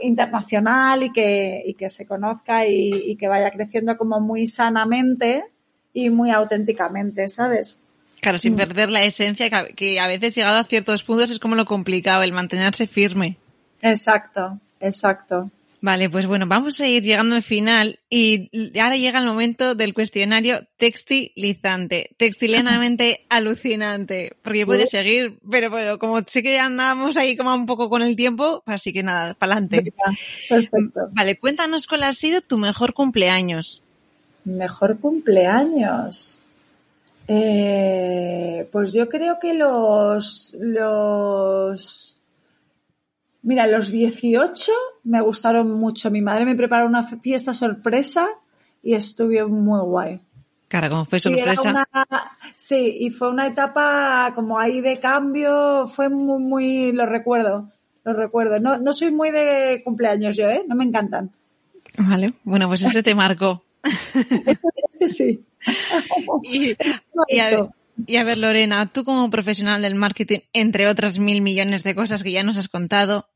internacional 0.00 1.04
y 1.04 1.12
que, 1.12 1.62
y 1.64 1.74
que 1.74 1.88
se 1.88 2.06
conozca 2.06 2.66
y, 2.66 2.90
y 3.06 3.16
que 3.16 3.28
vaya 3.28 3.50
creciendo 3.50 3.96
como 3.96 4.20
muy 4.20 4.46
sanamente 4.46 5.44
y 5.92 6.10
muy 6.10 6.30
auténticamente, 6.30 7.28
¿sabes? 7.28 7.78
Claro, 8.20 8.38
sin 8.38 8.54
mm. 8.54 8.56
perder 8.56 8.90
la 8.90 9.04
esencia, 9.04 9.48
que 9.74 10.00
a 10.00 10.06
veces 10.08 10.34
llegado 10.34 10.58
a 10.58 10.64
ciertos 10.64 11.04
puntos 11.04 11.30
es 11.30 11.38
como 11.38 11.54
lo 11.54 11.64
complicado, 11.64 12.22
el 12.22 12.32
mantenerse 12.32 12.86
firme. 12.86 13.38
Exacto, 13.82 14.58
exacto. 14.80 15.50
Vale, 15.80 16.08
pues 16.08 16.26
bueno, 16.26 16.46
vamos 16.46 16.80
a 16.80 16.88
ir 16.88 17.02
llegando 17.02 17.36
al 17.36 17.42
final 17.42 18.00
y 18.08 18.50
ahora 18.78 18.96
llega 18.96 19.18
el 19.18 19.26
momento 19.26 19.74
del 19.74 19.94
cuestionario 19.94 20.66
textilizante, 20.76 22.10
textilianamente 22.16 23.26
alucinante, 23.28 24.36
porque 24.42 24.66
puede 24.66 24.86
seguir, 24.86 25.38
pero 25.50 25.70
bueno, 25.70 25.98
como 25.98 26.22
sé 26.26 26.42
que 26.42 26.58
andamos 26.58 27.16
ahí 27.16 27.36
como 27.36 27.54
un 27.54 27.66
poco 27.66 27.90
con 27.90 28.02
el 28.02 28.16
tiempo, 28.16 28.62
así 28.66 28.92
que 28.92 29.02
nada, 29.02 29.34
para 29.34 29.56
adelante. 29.56 29.92
Perfecto. 30.48 31.08
Vale, 31.12 31.38
cuéntanos 31.38 31.86
cuál 31.86 32.04
ha 32.04 32.12
sido 32.12 32.40
tu 32.40 32.56
mejor 32.56 32.94
cumpleaños. 32.94 33.82
Mejor 34.44 34.98
cumpleaños. 34.98 36.40
Eh, 37.28 38.68
pues 38.70 38.92
yo 38.92 39.08
creo 39.08 39.38
que 39.40 39.54
los, 39.54 40.54
los, 40.60 42.05
mira, 43.46 43.66
los 43.66 43.90
18 43.90 44.72
me 45.04 45.20
gustaron 45.20 45.70
mucho. 45.70 46.10
Mi 46.10 46.20
madre 46.20 46.44
me 46.44 46.56
preparó 46.56 46.86
una 46.86 47.04
fiesta 47.04 47.54
sorpresa 47.54 48.28
y 48.82 48.94
estuvo 48.94 49.48
muy 49.48 49.80
guay. 49.80 50.20
Cara, 50.68 50.88
como 50.90 51.04
fue 51.04 51.20
sorpresa. 51.20 51.86
sí, 52.56 52.96
y 53.00 53.10
fue 53.10 53.30
una 53.30 53.46
etapa 53.46 54.32
como 54.34 54.58
ahí 54.58 54.80
de 54.80 54.98
cambio, 54.98 55.86
fue 55.86 56.08
muy, 56.08 56.42
muy, 56.42 56.92
lo 56.92 57.06
recuerdo, 57.06 57.70
lo 58.04 58.12
recuerdo. 58.12 58.58
No, 58.58 58.78
no 58.78 58.92
soy 58.92 59.12
muy 59.12 59.30
de 59.30 59.80
cumpleaños 59.84 60.36
yo, 60.36 60.48
¿eh? 60.50 60.64
No 60.66 60.74
me 60.74 60.84
encantan. 60.84 61.30
Vale, 61.96 62.34
bueno, 62.42 62.66
pues 62.66 62.82
ese 62.82 63.04
te 63.04 63.14
marcó. 63.14 63.62
sí, 64.90 65.08
sí. 65.08 65.44
y, 68.08 68.16
a 68.16 68.24
ver, 68.24 68.38
Lorena, 68.38 68.86
tú 68.86 69.04
como 69.04 69.30
profesional 69.30 69.82
del 69.82 69.94
marketing, 69.94 70.40
entre 70.52 70.88
otras 70.88 71.20
mil 71.20 71.42
millones 71.42 71.84
de 71.84 71.94
cosas 71.94 72.24
que 72.24 72.32
ya 72.32 72.42
nos 72.42 72.58
has 72.58 72.68
contado, 72.68 73.28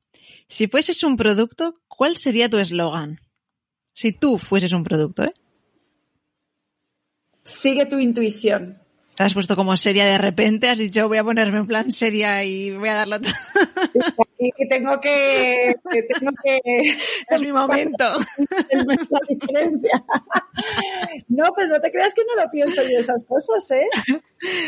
si 0.51 0.67
fueses 0.67 1.03
un 1.05 1.17
producto, 1.17 1.75
¿cuál 1.89 2.17
sería 2.17 2.51
tu 2.51 2.59
eslogan? 2.59 3.21
Si 3.95 4.13
tú 4.13 4.37
fueses 4.37 4.73
un 4.73 4.83
producto, 4.83 5.25
¿eh? 5.25 5.35
Sigue 7.45 7.87
tu 7.87 7.99
intuición 7.99 8.81
te 9.21 9.25
has 9.25 9.35
puesto 9.35 9.55
como 9.55 9.77
seria 9.77 10.07
de 10.07 10.17
repente, 10.17 10.67
has 10.71 10.79
dicho 10.79 11.07
voy 11.07 11.19
a 11.19 11.25
ponerme 11.25 11.59
en 11.59 11.67
plan 11.67 11.93
seria 11.93 12.43
y 12.43 12.75
voy 12.75 12.89
a 12.89 12.95
darlo 12.95 13.21
todo. 13.21 13.35
Y 14.39 14.51
que 14.53 14.65
tengo 14.65 14.99
que, 14.99 15.75
tengo 16.19 16.33
que 16.43 16.59
es 17.29 17.41
mi 17.43 17.53
momento. 17.53 18.05
la 18.71 19.21
diferencia. 19.29 20.03
No, 21.29 21.53
pero 21.55 21.69
no 21.69 21.79
te 21.83 21.93
creas 21.93 22.15
que 22.15 22.23
no 22.25 22.43
lo 22.43 22.51
pienso 22.51 22.83
yo 22.83 22.99
esas 22.99 23.27
cosas, 23.27 23.71
¿eh? 23.73 23.89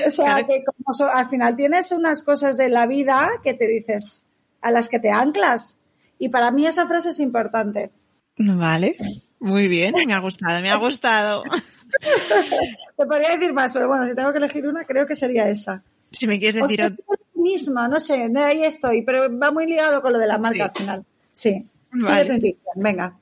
O 0.07 0.11
sea, 0.11 0.45
que 0.45 0.63
como 0.63 1.11
al 1.11 1.27
final 1.29 1.57
tienes 1.57 1.91
unas 1.91 2.23
cosas 2.23 2.59
de 2.59 2.69
la 2.69 2.87
vida 2.87 3.31
que 3.43 3.55
te 3.55 3.67
dices, 3.67 4.27
a 4.63 4.71
las 4.71 4.89
que 4.89 4.99
te 4.99 5.11
anclas. 5.11 5.79
Y 6.19 6.29
para 6.29 6.51
mí 6.51 6.67
esa 6.67 6.87
frase 6.87 7.11
es 7.11 7.21
importante. 7.21 7.91
Vale, 8.39 8.97
muy 9.39 9.69
bien, 9.69 9.95
me 10.07 10.15
ha 10.15 10.21
gustado, 10.21 10.63
me 10.63 10.71
ha 10.71 10.77
gustado. 10.77 11.43
Te 12.97 13.07
podría 13.07 13.37
decir 13.37 13.53
más, 13.53 13.73
pero 13.73 13.89
bueno, 13.89 14.07
si 14.07 14.15
tengo 14.15 14.33
que 14.33 14.39
elegir 14.39 14.67
una, 14.67 14.85
creo 14.85 15.07
que 15.07 15.15
sería 15.15 15.49
esa. 15.49 15.83
Si 16.11 16.27
me 16.27 16.39
quieres 16.39 16.63
decir 16.63 16.83
otra. 16.83 16.97
misma, 17.35 17.89
no 17.89 18.01
sé, 18.01 18.31
ahí 18.37 18.65
estoy, 18.65 19.03
pero 19.03 19.37
va 19.39 19.51
muy 19.51 19.67
ligado 19.67 20.01
con 20.01 20.13
lo 20.13 20.19
de 20.19 20.27
la 20.27 20.39
marca 20.39 20.65
al 20.65 20.73
final. 20.73 21.05
Sí. 21.33 21.67
Vale. 21.93 22.41
venga. 22.77 23.19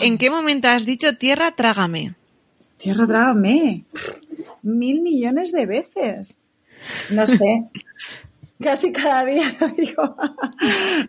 ¿En 0.00 0.18
qué 0.18 0.30
momento 0.30 0.68
has 0.68 0.84
dicho 0.84 1.16
tierra 1.16 1.52
trágame? 1.52 2.14
Tierra 2.76 3.06
trágame. 3.06 3.84
Mil 4.62 5.02
millones 5.02 5.52
de 5.52 5.66
veces. 5.66 6.40
No 7.10 7.26
sé. 7.26 7.68
casi 8.62 8.92
cada 8.92 9.24
día 9.24 9.52
digo. 9.76 10.16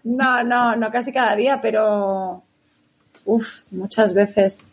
no, 0.04 0.44
no, 0.44 0.76
no 0.76 0.92
casi 0.92 1.12
cada 1.12 1.36
día, 1.36 1.60
pero. 1.62 2.44
Uf, 3.24 3.62
muchas 3.70 4.14
veces 4.14 4.68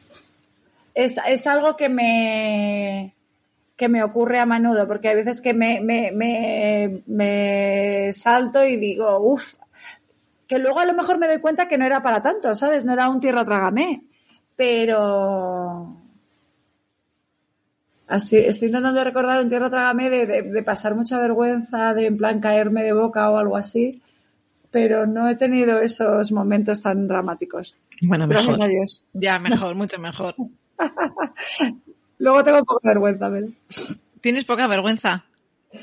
es, 0.99 1.20
es 1.29 1.47
algo 1.47 1.76
que 1.76 1.89
me, 1.89 3.14
que 3.76 3.89
me 3.89 4.03
ocurre 4.03 4.41
a 4.41 4.47
menudo, 4.47 4.89
porque 4.89 5.09
hay 5.09 5.14
veces 5.14 5.41
que 5.41 5.55
me, 5.55 5.81
me, 5.81 6.11
me, 6.12 7.03
me 7.07 8.12
salto 8.12 8.64
y 8.64 8.76
digo, 8.76 9.20
uff, 9.20 9.55
que 10.49 10.59
luego 10.59 10.81
a 10.81 10.85
lo 10.85 10.95
mejor 10.95 11.18
me 11.18 11.29
doy 11.29 11.39
cuenta 11.39 11.68
que 11.68 11.79
no 11.79 11.87
era 11.87 12.03
para 12.03 12.20
tanto, 12.20 12.57
¿sabes? 12.57 12.85
No 12.85 12.95
era 12.95 13.09
un 13.09 13.20
tierra 13.20 13.45
trágame, 13.45 14.03
pero 14.57 15.97
así 18.09 18.36
estoy 18.36 18.68
intentando 18.68 19.02
recordar 19.04 19.42
un 19.42 19.48
tierra 19.48 19.70
trágame 19.70 20.11
de, 20.11 20.42
de, 20.42 20.62
pasar 20.62 20.94
mucha 20.94 21.18
vergüenza, 21.18 21.94
de 21.94 22.06
en 22.06 22.16
plan 22.16 22.40
caerme 22.40 22.82
de 22.82 22.92
boca 22.92 23.30
o 23.30 23.36
algo 23.36 23.56
así, 23.56 24.02
pero 24.70 25.06
no 25.06 25.28
he 25.28 25.36
tenido 25.36 25.80
esos 25.80 26.32
momentos 26.32 26.82
tan 26.82 27.06
dramáticos. 27.06 27.76
Bueno, 28.00 28.26
mejor. 28.26 28.59
Ya, 29.12 29.38
mejor, 29.38 29.74
mucho 29.74 29.98
mejor. 29.98 30.34
Luego 32.18 32.42
tengo 32.42 32.64
poca 32.64 32.88
vergüenza, 32.88 33.30
¿Tienes 34.20 34.44
poca 34.44 34.66
vergüenza? 34.66 35.24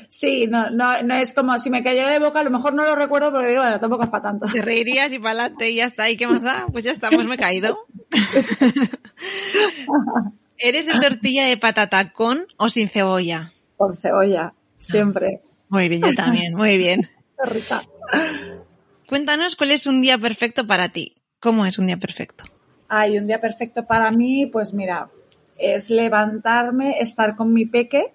Sí, 0.08 0.46
no, 0.46 0.68
no, 0.70 1.02
no 1.02 1.14
es 1.14 1.32
como 1.32 1.58
si 1.58 1.70
me 1.70 1.82
cayera 1.82 2.10
de 2.10 2.18
boca, 2.18 2.40
a 2.40 2.44
lo 2.44 2.50
mejor 2.50 2.74
no 2.74 2.82
lo 2.82 2.96
recuerdo 2.96 3.30
porque 3.30 3.48
digo, 3.48 3.62
bueno, 3.62 3.80
tampoco 3.80 4.04
es 4.04 4.10
para 4.10 4.22
tanto. 4.22 4.46
Te 4.52 4.60
reirías 4.60 5.12
y 5.12 5.18
para 5.18 5.30
adelante 5.30 5.70
y 5.70 5.76
ya 5.76 5.86
está. 5.86 6.10
¿Y 6.10 6.16
qué 6.16 6.26
más 6.26 6.42
da? 6.42 6.66
Pues 6.70 6.84
ya 6.84 6.90
está, 6.90 7.08
pues 7.08 7.26
me 7.26 7.36
he 7.36 7.38
caído. 7.38 7.78
¿Eres 10.58 10.86
de 10.86 10.92
tortilla 11.00 11.46
de 11.46 11.56
patata 11.56 12.12
con 12.12 12.46
o 12.56 12.68
sin 12.68 12.88
cebolla? 12.88 13.52
Con 13.76 13.96
cebolla, 13.96 14.54
siempre. 14.78 15.42
Muy 15.68 15.88
bien, 15.88 16.02
yo 16.02 16.14
también, 16.14 16.54
muy 16.54 16.78
bien. 16.78 17.08
Cuéntanos 19.08 19.56
cuál 19.56 19.72
es 19.72 19.86
un 19.86 20.00
día 20.00 20.18
perfecto 20.18 20.66
para 20.66 20.88
ti. 20.88 21.16
¿Cómo 21.40 21.66
es 21.66 21.78
un 21.78 21.86
día 21.86 21.96
perfecto? 21.96 22.44
Hay 22.88 23.18
un 23.18 23.26
día 23.26 23.40
perfecto 23.40 23.86
para 23.86 24.10
mí, 24.10 24.46
pues 24.46 24.72
mira, 24.72 25.10
es 25.58 25.90
levantarme, 25.90 26.98
estar 27.00 27.36
con 27.36 27.52
mi 27.52 27.66
peque, 27.66 28.12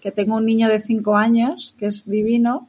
que 0.00 0.12
tengo 0.12 0.36
un 0.36 0.46
niño 0.46 0.68
de 0.68 0.80
cinco 0.80 1.16
años, 1.16 1.74
que 1.78 1.86
es 1.86 2.08
divino, 2.08 2.68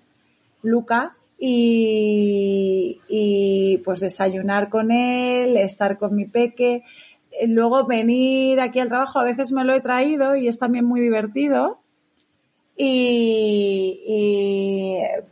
Luca, 0.62 1.16
y, 1.38 3.00
y, 3.08 3.78
pues 3.86 4.02
desayunar 4.02 4.70
con 4.70 4.92
él, 4.92 5.56
estar 5.56 5.98
con 5.98 6.16
mi 6.16 6.26
peque, 6.26 6.84
luego 7.48 7.86
venir 7.86 8.60
aquí 8.60 8.80
al 8.80 8.90
trabajo, 8.90 9.20
a 9.20 9.24
veces 9.24 9.52
me 9.52 9.64
lo 9.64 9.74
he 9.74 9.82
traído 9.82 10.36
y 10.36 10.48
es 10.48 10.60
también 10.60 10.86
muy 10.86 11.02
divertido. 11.02 11.80
Y, 12.76 14.02
y 14.06 14.96
eh, 14.98 15.26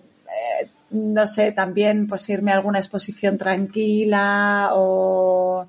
no 0.92 1.28
sé, 1.28 1.52
también 1.52 2.08
pues 2.08 2.28
irme 2.30 2.52
a 2.52 2.56
alguna 2.56 2.80
exposición 2.80 3.38
tranquila 3.38 4.70
o 4.74 5.68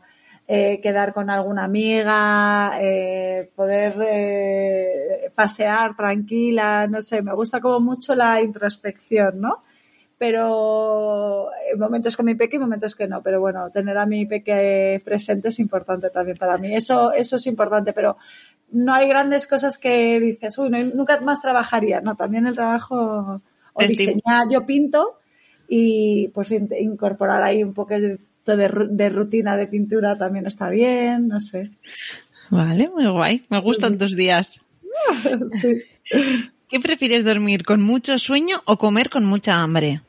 eh, 0.50 0.80
quedar 0.80 1.12
con 1.12 1.28
alguna 1.28 1.64
amiga, 1.64 2.78
eh, 2.80 3.50
poder 3.54 3.94
eh, 4.02 5.30
pasear 5.34 5.94
tranquila, 5.94 6.86
no 6.86 7.02
sé, 7.02 7.20
me 7.20 7.34
gusta 7.34 7.60
como 7.60 7.80
mucho 7.80 8.14
la 8.14 8.40
introspección, 8.40 9.40
¿no? 9.40 9.60
Pero 10.18 11.50
momentos 11.78 12.16
con 12.16 12.26
mi 12.26 12.34
peque 12.34 12.56
y 12.56 12.58
momentos 12.58 12.96
que 12.96 13.06
no, 13.06 13.22
pero 13.22 13.40
bueno, 13.40 13.70
tener 13.70 13.96
a 13.96 14.04
mi 14.04 14.26
peque 14.26 15.00
presente 15.04 15.48
es 15.48 15.60
importante 15.60 16.10
también 16.10 16.36
para 16.36 16.58
mí. 16.58 16.74
Eso, 16.74 17.12
eso 17.12 17.36
es 17.36 17.46
importante, 17.46 17.92
pero 17.92 18.16
no 18.72 18.94
hay 18.94 19.08
grandes 19.08 19.46
cosas 19.46 19.78
que 19.78 20.18
dices, 20.18 20.58
uy, 20.58 20.70
nunca 20.70 21.20
más 21.20 21.40
trabajaría. 21.40 22.00
No, 22.00 22.16
también 22.16 22.46
el 22.46 22.54
trabajo 22.54 23.40
o 23.72 23.84
diseñar, 23.86 24.48
yo 24.50 24.66
pinto 24.66 25.18
y 25.68 26.28
pues 26.28 26.50
incorporar 26.50 27.42
ahí 27.42 27.62
un 27.62 27.74
poco 27.74 27.94
de, 27.94 28.18
de, 28.44 29.08
rutina 29.10 29.56
de 29.56 29.66
pintura 29.66 30.16
también 30.16 30.46
está 30.46 30.70
bien, 30.70 31.28
no 31.28 31.40
sé. 31.40 31.70
Vale, 32.50 32.90
muy 32.90 33.06
guay. 33.06 33.44
Me 33.50 33.60
gustan 33.60 33.98
tus 33.98 34.16
días. 34.16 34.58
sí. 35.46 35.82
¿Qué 36.68 36.80
prefieres 36.80 37.24
dormir 37.24 37.64
con 37.64 37.82
mucho 37.82 38.18
sueño 38.18 38.62
o 38.64 38.78
comer 38.78 39.10
con 39.10 39.24
mucha 39.24 39.62
hambre? 39.62 40.02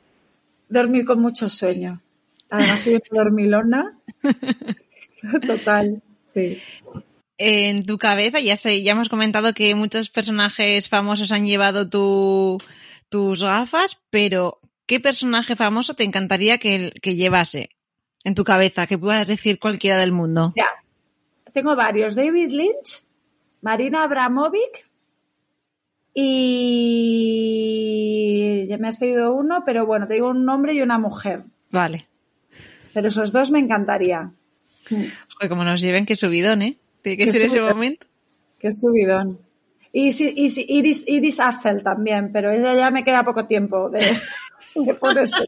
Dormir 0.70 1.06
con 1.06 1.20
mucho 1.20 1.50
sueño. 1.50 2.02
Además 2.50 2.80
soy 2.82 2.94
una 2.94 3.24
dormilona. 3.24 4.00
Total, 5.48 6.02
sí. 6.22 6.62
En 7.38 7.86
tu 7.86 7.98
cabeza, 7.98 8.40
ya 8.40 8.56
sé, 8.56 8.82
ya 8.84 8.94
hemos 8.94 9.10
comentado 9.10 9.54
que 9.54 9.74
muchos 9.76 10.10
personajes 10.10 10.90
famosos 10.90 11.32
han 11.32 11.46
llevado 11.46 11.90
tus 11.90 13.42
gafas, 13.42 14.00
pero 14.10 14.60
¿qué 14.86 15.00
personaje 15.00 15.56
famoso 15.56 15.94
te 15.94 16.04
encantaría 16.04 16.58
que, 16.58 16.92
que 17.02 17.16
llevase 17.16 17.70
en 18.24 18.36
tu 18.36 18.44
cabeza? 18.44 18.88
Que 18.88 18.98
puedas 18.98 19.28
decir 19.28 19.60
cualquiera 19.60 19.98
del 19.98 20.12
mundo. 20.12 20.54
Ya. 20.56 20.68
Tengo 21.54 21.76
varios. 21.76 22.16
David 22.16 22.52
Lynch, 22.52 23.04
Marina 23.62 24.04
Abramovic 24.04 24.89
y 26.14 27.60
ya 28.68 28.78
me 28.78 28.88
has 28.88 28.98
pedido 28.98 29.34
uno, 29.34 29.64
pero 29.66 29.86
bueno, 29.86 30.08
te 30.08 30.16
digo 30.16 30.30
un 30.30 30.48
hombre 30.50 30.74
y 30.74 30.82
una 30.82 30.98
mujer. 30.98 31.44
Vale. 31.72 32.08
Pero 32.94 33.08
esos 33.08 33.32
dos 33.32 33.52
me 33.52 33.60
encantaría. 33.60 34.32
Joder, 34.90 35.50
como 35.50 35.64
nos 35.64 35.82
lleven, 35.82 36.06
qué 36.06 36.16
subidón, 36.16 36.62
¿eh? 36.64 36.78
Tiene 37.02 37.18
que 37.18 37.34
ser 37.34 37.46
ese 37.46 37.62
momento. 37.62 38.08
Qué 38.60 38.74
subidón. 38.74 39.40
Y, 39.92 40.10
Iris, 40.10 41.08
Iris 41.08 41.40
Affel 41.40 41.82
también, 41.84 42.32
pero 42.32 42.52
ella 42.52 42.76
ya 42.76 42.92
me 42.92 43.04
queda 43.04 43.24
poco 43.24 43.46
tiempo 43.46 43.90
de, 43.90 44.00
de 44.76 44.94
ponerse 44.94 45.46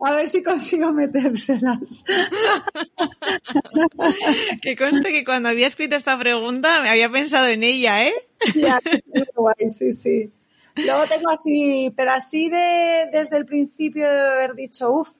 a 0.00 0.12
ver 0.12 0.28
si 0.28 0.42
consigo 0.42 0.92
metérselas. 0.92 2.04
que 4.62 4.76
conste 4.76 5.12
que 5.12 5.24
cuando 5.24 5.48
había 5.48 5.66
escrito 5.66 5.96
esta 5.96 6.18
pregunta 6.18 6.80
me 6.82 6.88
había 6.88 7.10
pensado 7.10 7.46
en 7.48 7.62
ella, 7.62 8.06
¿eh? 8.06 8.14
Ya, 8.54 8.80
guay, 9.34 9.70
sí, 9.70 9.92
sí. 9.92 10.30
Luego 10.76 11.06
tengo 11.06 11.30
así, 11.30 11.92
pero 11.96 12.12
así 12.12 12.48
de 12.48 13.08
desde 13.12 13.36
el 13.36 13.46
principio 13.46 14.08
de 14.08 14.28
haber 14.28 14.54
dicho, 14.54 14.92
uff, 14.92 15.10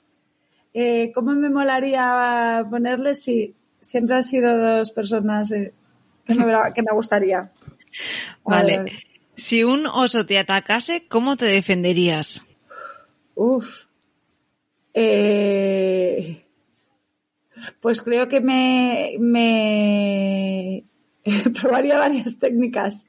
eh, 0.72 1.10
¿cómo 1.14 1.32
me 1.32 1.50
molaría 1.50 2.64
ponerle? 2.70 3.14
Sí, 3.14 3.54
siempre 3.80 4.16
han 4.16 4.24
sido 4.24 4.56
dos 4.56 4.92
personas 4.92 5.50
eh, 5.50 5.72
que, 6.26 6.34
me, 6.34 6.44
que, 6.74 6.82
me, 6.82 6.92
gustaría. 6.92 7.50
Vale. 8.44 8.84
Si 9.34 9.64
un 9.64 9.86
oso 9.86 10.26
te 10.26 10.38
atacase, 10.38 11.06
¿cómo 11.08 11.36
te 11.36 11.46
defenderías? 11.46 12.42
Uf. 13.38 13.86
Eh, 14.94 16.44
pues 17.80 18.02
creo 18.02 18.26
que 18.26 18.40
me, 18.40 19.14
me 19.20 20.84
probaría 21.60 21.98
varias 21.98 22.40
técnicas. 22.40 23.06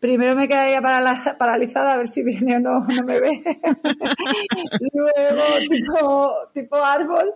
Primero 0.00 0.34
me 0.34 0.48
quedaría 0.48 0.82
paralizada 0.82 1.92
a 1.92 1.98
ver 1.98 2.08
si 2.08 2.24
viene 2.24 2.56
o 2.56 2.60
no, 2.60 2.80
no 2.80 3.04
me 3.04 3.20
ve. 3.20 3.42
Luego, 4.92 5.42
tipo, 5.68 6.32
tipo 6.52 6.76
árbol. 6.76 7.34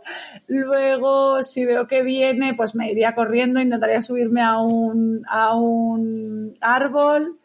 Luego, 0.48 1.40
si 1.44 1.64
veo 1.64 1.86
que 1.86 2.02
viene, 2.02 2.54
pues 2.54 2.74
me 2.74 2.90
iría 2.90 3.14
corriendo, 3.14 3.60
intentaría 3.60 4.02
subirme 4.02 4.40
a 4.40 4.58
un, 4.58 5.24
a 5.28 5.54
un 5.54 6.56
árbol 6.60 7.38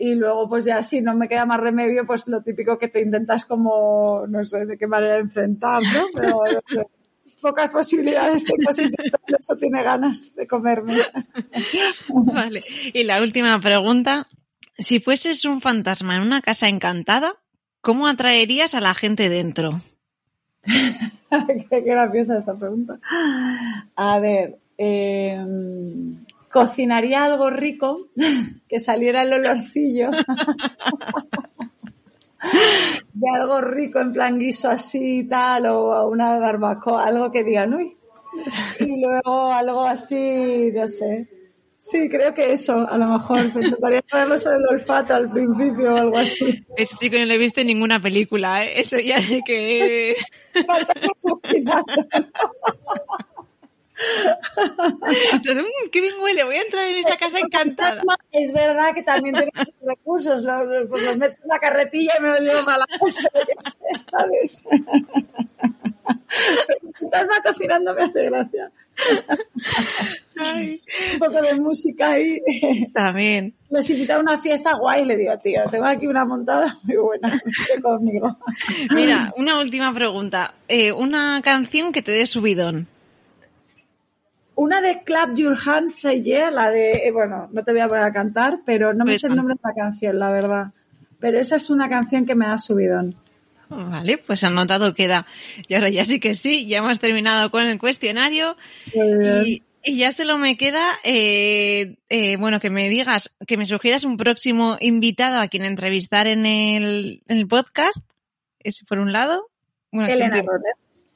y 0.00 0.14
luego 0.14 0.48
pues 0.48 0.64
ya 0.64 0.82
si 0.82 1.02
no 1.02 1.14
me 1.14 1.28
queda 1.28 1.44
más 1.44 1.60
remedio, 1.60 2.06
pues 2.06 2.26
lo 2.26 2.42
típico 2.42 2.78
que 2.78 2.88
te 2.88 3.02
intentas 3.02 3.44
como, 3.44 4.24
no 4.26 4.42
sé 4.44 4.64
de 4.64 4.78
qué 4.78 4.86
manera 4.86 5.18
enfrentar, 5.18 5.82
¿no? 5.82 6.04
Pero 6.14 6.40
pocas 7.42 7.70
posibilidades 7.70 8.44
tengo 8.44 8.72
si 8.72 8.84
eso 8.84 9.56
tiene 9.56 9.82
ganas 9.82 10.34
de 10.34 10.46
comerme. 10.46 10.94
Vale. 12.08 12.62
Y 12.94 13.04
la 13.04 13.20
última 13.20 13.60
pregunta, 13.60 14.26
si 14.78 15.00
fueses 15.00 15.44
un 15.44 15.60
fantasma 15.60 16.16
en 16.16 16.22
una 16.22 16.40
casa 16.40 16.68
encantada, 16.68 17.34
¿cómo 17.82 18.08
atraerías 18.08 18.74
a 18.74 18.80
la 18.80 18.94
gente 18.94 19.28
dentro? 19.28 19.82
qué 21.70 21.80
graciosa 21.82 22.38
esta 22.38 22.56
pregunta. 22.56 22.98
A 23.96 24.18
ver, 24.18 24.56
eh, 24.78 25.44
cocinaría 26.50 27.24
algo 27.24 27.50
rico, 27.50 28.08
que 28.68 28.80
saliera 28.80 29.22
el 29.22 29.32
olorcillo 29.32 30.10
de 33.12 33.28
algo 33.34 33.60
rico 33.60 34.00
en 34.00 34.12
plan 34.12 34.38
guiso 34.38 34.70
así 34.70 35.20
y 35.20 35.24
tal, 35.24 35.66
o 35.66 36.08
una 36.08 36.38
barbacoa, 36.38 37.04
algo 37.06 37.30
que 37.30 37.44
digan, 37.44 37.74
uy. 37.74 37.96
Y 38.78 39.02
luego 39.02 39.52
algo 39.52 39.84
así, 39.84 40.70
no 40.72 40.86
sé. 40.88 41.28
Sí, 41.82 42.10
creo 42.10 42.34
que 42.34 42.52
eso, 42.52 42.86
a 42.86 42.98
lo 42.98 43.06
mejor. 43.06 43.40
Intentaría 43.42 44.02
traerlo 44.02 44.36
sobre 44.36 44.56
el 44.58 44.66
olfato 44.70 45.14
al 45.14 45.30
principio 45.30 45.94
o 45.94 45.96
algo 45.96 46.18
así. 46.18 46.62
Eso 46.76 46.96
sí 46.98 47.08
que 47.08 47.18
no 47.18 47.24
le 47.24 47.36
he 47.36 47.38
visto 47.38 47.62
en 47.62 47.68
ninguna 47.68 48.02
película, 48.02 48.64
¿eh? 48.64 48.80
Eso 48.80 48.98
ya 49.00 49.18
de 49.18 49.40
que... 49.44 50.14
Falta 50.66 50.92
Entonces, 55.32 55.64
mm, 55.64 55.90
qué 55.90 56.00
bien 56.00 56.14
huele, 56.20 56.44
voy 56.44 56.56
a 56.56 56.62
entrar 56.62 56.86
en 56.86 56.96
esa 56.96 57.16
casa 57.16 57.38
encantada. 57.38 58.02
Es 58.32 58.52
verdad 58.52 58.94
que 58.94 59.02
también 59.02 59.34
tiene 59.34 59.52
recursos, 59.82 60.42
los, 60.44 60.88
pues 60.88 61.04
los 61.04 61.16
meto 61.16 61.36
en 61.42 61.48
la 61.48 61.58
carretilla 61.58 62.12
y 62.18 62.22
me 62.22 62.28
lo 62.28 62.38
llevo 62.38 62.64
para 62.64 62.78
la 62.78 62.86
casa. 62.86 63.28
¿Sabes? 64.10 64.64
va 67.12 67.42
cocinando 67.42 67.94
me 67.94 68.02
hace 68.02 68.24
gracia. 68.24 68.70
Un 71.12 71.18
poco 71.18 71.42
de 71.42 71.54
música 71.54 72.10
ahí. 72.12 72.40
También. 72.94 73.54
Les 73.70 73.88
invita 73.90 74.16
a 74.16 74.20
una 74.20 74.38
fiesta 74.38 74.74
guay 74.74 75.04
le 75.04 75.16
digo, 75.16 75.36
tío, 75.38 75.62
tengo 75.70 75.86
aquí 75.86 76.06
una 76.06 76.24
montada 76.24 76.78
muy 76.82 76.96
buena 76.96 77.40
conmigo. 77.82 78.36
Mira, 78.90 79.32
una 79.36 79.58
última 79.60 79.92
pregunta. 79.94 80.54
Eh, 80.68 80.92
una 80.92 81.40
canción 81.42 81.92
que 81.92 82.02
te 82.02 82.12
dé 82.12 82.26
subidón. 82.26 82.88
Una 84.60 84.82
de 84.82 85.02
Clap 85.04 85.36
Your 85.36 85.56
Hands 85.56 85.90
Say 85.90 86.22
Yeah, 86.22 86.50
la 86.50 86.70
de, 86.70 87.06
eh, 87.06 87.12
bueno, 87.12 87.48
no 87.50 87.64
te 87.64 87.72
voy 87.72 87.80
a 87.80 87.88
poner 87.88 88.04
a 88.04 88.12
cantar, 88.12 88.60
pero 88.66 88.92
no 88.92 89.06
me 89.06 89.18
sé 89.18 89.28
el 89.28 89.34
nombre 89.34 89.54
de 89.54 89.60
la 89.64 89.72
canción, 89.72 90.18
la 90.18 90.30
verdad. 90.30 90.72
Pero 91.18 91.40
esa 91.40 91.56
es 91.56 91.70
una 91.70 91.88
canción 91.88 92.26
que 92.26 92.34
me 92.34 92.44
ha 92.44 92.58
subido. 92.58 93.02
Vale, 93.70 94.18
pues 94.18 94.44
anotado 94.44 94.92
queda. 94.92 95.24
Y 95.66 95.72
ahora 95.72 95.88
ya 95.88 96.04
sí 96.04 96.20
que 96.20 96.34
sí, 96.34 96.66
ya 96.66 96.80
hemos 96.80 97.00
terminado 97.00 97.50
con 97.50 97.64
el 97.64 97.78
cuestionario. 97.78 98.58
Y, 98.92 99.62
ya 99.82 100.12
se 100.12 100.26
lo 100.26 100.36
me 100.36 100.58
queda, 100.58 100.90
eh, 101.04 101.96
eh, 102.10 102.36
bueno, 102.36 102.60
que 102.60 102.68
me 102.68 102.90
digas, 102.90 103.34
que 103.46 103.56
me 103.56 103.66
sugieras 103.66 104.04
un 104.04 104.18
próximo 104.18 104.76
invitado 104.78 105.40
a 105.40 105.48
quien 105.48 105.64
entrevistar 105.64 106.26
en 106.26 106.44
el, 106.44 107.22
en 107.28 107.38
el 107.38 107.48
podcast. 107.48 107.96
Ese 108.58 108.84
por 108.84 108.98
un 108.98 109.10
lado. 109.10 109.48
Bueno, 109.90 110.12
Elena 110.12 110.44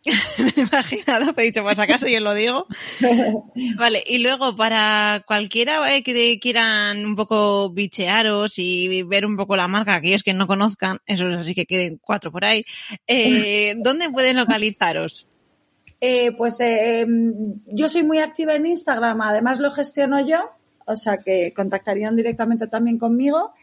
me 0.39 0.53
he 0.55 0.61
imaginado, 0.61 1.33
pero 1.33 1.41
he 1.41 1.45
dicho, 1.45 1.63
pues 1.63 1.79
acaso 1.79 2.07
yo 2.07 2.21
lo 2.21 2.35
digo. 2.35 2.67
Vale, 3.77 4.03
y 4.07 4.19
luego 4.19 4.55
para 4.57 5.25
cualquiera 5.27 5.95
eh, 5.95 6.03
que 6.03 6.39
quieran 6.41 7.07
un 7.07 7.17
poco 7.17 7.71
bichearos 7.71 8.59
y 8.59 9.03
ver 9.03 9.25
un 9.25 9.37
poco 9.37 9.57
la 9.57 9.69
marca, 9.69 9.95
aquellos 9.95 10.23
que 10.23 10.35
no 10.35 10.47
conozcan, 10.47 10.99
eso 11.07 11.27
así 11.29 11.55
que 11.55 11.67
queden 11.67 11.99
cuatro 12.03 12.31
por 12.31 12.45
ahí, 12.45 12.65
eh, 13.07 13.75
¿dónde 13.79 14.11
pueden 14.11 14.37
localizaros? 14.37 15.27
Eh, 16.01 16.33
pues 16.33 16.61
em, 16.61 17.61
yo 17.67 17.89
soy 17.89 18.03
muy 18.03 18.19
activa 18.19 18.55
en 18.55 18.67
Instagram, 18.67 19.23
además 19.23 19.59
lo 19.59 19.71
gestiono 19.71 20.21
yo, 20.27 20.51
o 20.87 20.97
sea 20.97 21.19
que 21.19 21.55
contactarían 21.55 22.15
directamente 22.15 22.67
también 22.67 22.99
conmigo. 22.99 23.55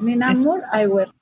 Nina 0.00 0.34
Moore 0.34 0.62
Eyewear. 0.72 1.13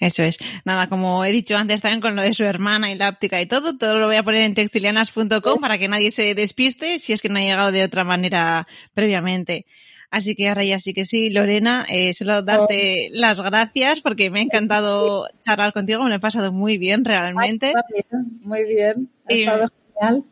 Eso 0.00 0.22
es. 0.22 0.38
Nada, 0.64 0.88
como 0.88 1.24
he 1.24 1.32
dicho 1.32 1.56
antes 1.56 1.80
también 1.80 2.00
con 2.00 2.16
lo 2.16 2.22
de 2.22 2.34
su 2.34 2.44
hermana 2.44 2.90
y 2.90 2.96
la 2.96 3.10
óptica 3.10 3.40
y 3.40 3.46
todo, 3.46 3.76
todo 3.76 3.98
lo 3.98 4.06
voy 4.06 4.16
a 4.16 4.22
poner 4.22 4.42
en 4.42 4.54
textilianas.com 4.54 5.60
para 5.60 5.78
que 5.78 5.88
nadie 5.88 6.10
se 6.10 6.34
despiste 6.34 6.98
si 6.98 7.12
es 7.12 7.22
que 7.22 7.28
no 7.28 7.38
ha 7.38 7.42
llegado 7.42 7.72
de 7.72 7.84
otra 7.84 8.04
manera 8.04 8.66
previamente. 8.94 9.66
Así 10.10 10.34
que 10.34 10.48
ahora 10.48 10.62
ya 10.62 10.78
sí 10.78 10.92
que 10.92 11.06
sí, 11.06 11.30
Lorena, 11.30 11.86
eh, 11.88 12.12
solo 12.12 12.42
darte 12.42 13.08
las 13.12 13.40
gracias 13.40 14.02
porque 14.02 14.28
me 14.28 14.40
ha 14.40 14.42
encantado 14.42 15.26
charlar 15.42 15.72
contigo, 15.72 16.02
me 16.02 16.10
lo 16.10 16.16
he 16.16 16.20
pasado 16.20 16.52
muy 16.52 16.76
bien 16.76 17.02
realmente. 17.02 17.72
muy 18.42 18.64
bien, 18.64 19.08
ha 19.26 19.32
estado 19.32 19.68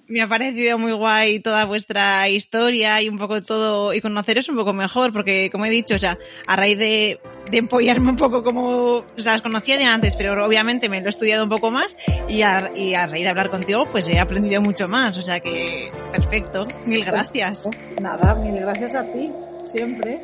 Me 0.07 0.21
ha 0.21 0.29
parecido 0.29 0.79
muy 0.79 0.93
guay 0.93 1.41
toda 1.41 1.65
vuestra 1.65 2.29
historia 2.29 3.01
y 3.03 3.09
un 3.09 3.19
poco 3.19 3.43
todo, 3.43 3.95
y 3.95 4.01
conoceros 4.01 4.49
un 4.49 4.57
poco 4.57 4.73
mejor, 4.73 5.13
porque 5.13 5.49
como 5.51 5.67
he 5.67 5.71
dicho, 5.71 5.95
o 5.95 5.99
sea, 5.99 6.19
a 6.47 6.57
raíz 6.57 6.79
de, 6.79 7.21
de 7.51 7.59
empollarme 7.59 8.11
un 8.11 8.17
poco 8.17 8.43
como, 8.43 8.97
o 8.97 9.05
sea, 9.19 9.33
las 9.33 9.43
conocía 9.43 9.77
de 9.77 9.85
antes, 9.85 10.17
pero 10.17 10.45
obviamente 10.45 10.89
me 10.89 11.01
lo 11.01 11.07
he 11.07 11.11
estudiado 11.11 11.45
un 11.45 11.51
poco 11.51 11.71
más 11.71 11.97
y 12.29 12.43
a, 12.43 12.73
y 12.75 12.95
a 12.95 13.07
raíz 13.07 13.23
de 13.23 13.29
hablar 13.29 13.51
contigo, 13.51 13.87
pues 13.91 14.09
he 14.09 14.19
aprendido 14.19 14.61
mucho 14.61 14.89
más, 14.89 15.17
o 15.17 15.23
sea 15.23 15.41
que 15.41 15.93
perfecto, 16.13 16.67
mil 16.87 17.05
gracias. 17.05 17.69
Nada, 18.01 18.35
mil 18.35 18.61
gracias 18.61 18.95
a 18.97 19.05
ti, 19.13 19.31
siempre. 19.63 20.21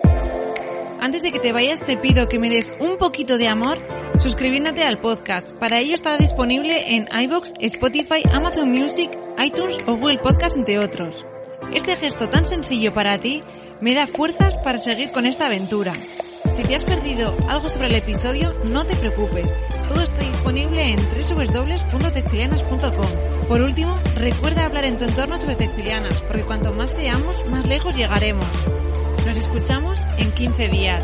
Antes 1.07 1.23
de 1.23 1.31
que 1.31 1.39
te 1.39 1.53
vayas 1.53 1.79
te 1.79 1.97
pido 1.97 2.27
que 2.27 2.41
me 2.41 2.51
des 2.51 2.73
un 2.81 2.99
poquito 2.99 3.39
de 3.39 3.47
amor 3.47 3.79
suscribiéndote 4.19 4.83
al 4.83 5.01
podcast. 5.01 5.53
Para 5.53 5.79
ello 5.79 5.95
está 5.95 6.19
disponible 6.19 6.97
en 6.97 7.07
iVoox, 7.07 7.53
Spotify, 7.61 8.25
Amazon 8.33 8.73
Music, 8.73 9.17
iTunes 9.39 9.79
o 9.87 9.95
Google 9.95 10.19
Podcast 10.19 10.57
entre 10.57 10.81
otros. 10.81 11.15
Este 11.73 11.95
gesto 11.95 12.29
tan 12.29 12.45
sencillo 12.45 12.93
para 12.93 13.19
ti 13.19 13.45
me 13.81 13.95
da 13.95 14.09
fuerzas 14.09 14.57
para 14.57 14.79
seguir 14.79 15.13
con 15.13 15.27
esta 15.27 15.47
aventura. 15.47 15.95
Si 15.95 16.65
te 16.65 16.75
has 16.75 16.83
perdido 16.83 17.37
algo 17.49 17.69
sobre 17.69 17.87
el 17.87 17.95
episodio, 17.95 18.53
no 18.65 18.85
te 18.85 18.97
preocupes. 18.97 19.49
Todo 19.87 20.03
está 20.03 20.25
disponible 20.25 20.91
en 20.91 20.97
www.textilianas.com. 20.97 23.47
Por 23.47 23.63
último, 23.63 23.97
recuerda 24.17 24.65
hablar 24.65 24.85
en 24.85 24.99
tu 24.99 25.05
entorno 25.05 25.39
sobre 25.39 25.55
textilianas, 25.55 26.21
porque 26.23 26.43
cuanto 26.43 26.73
más 26.73 26.97
seamos, 26.97 27.49
más 27.49 27.65
lejos 27.65 27.95
llegaremos. 27.95 28.49
Nos 29.27 29.39
escuchamos 29.39 29.99
en 30.19 30.31
15 30.31 30.69
días. 30.69 31.03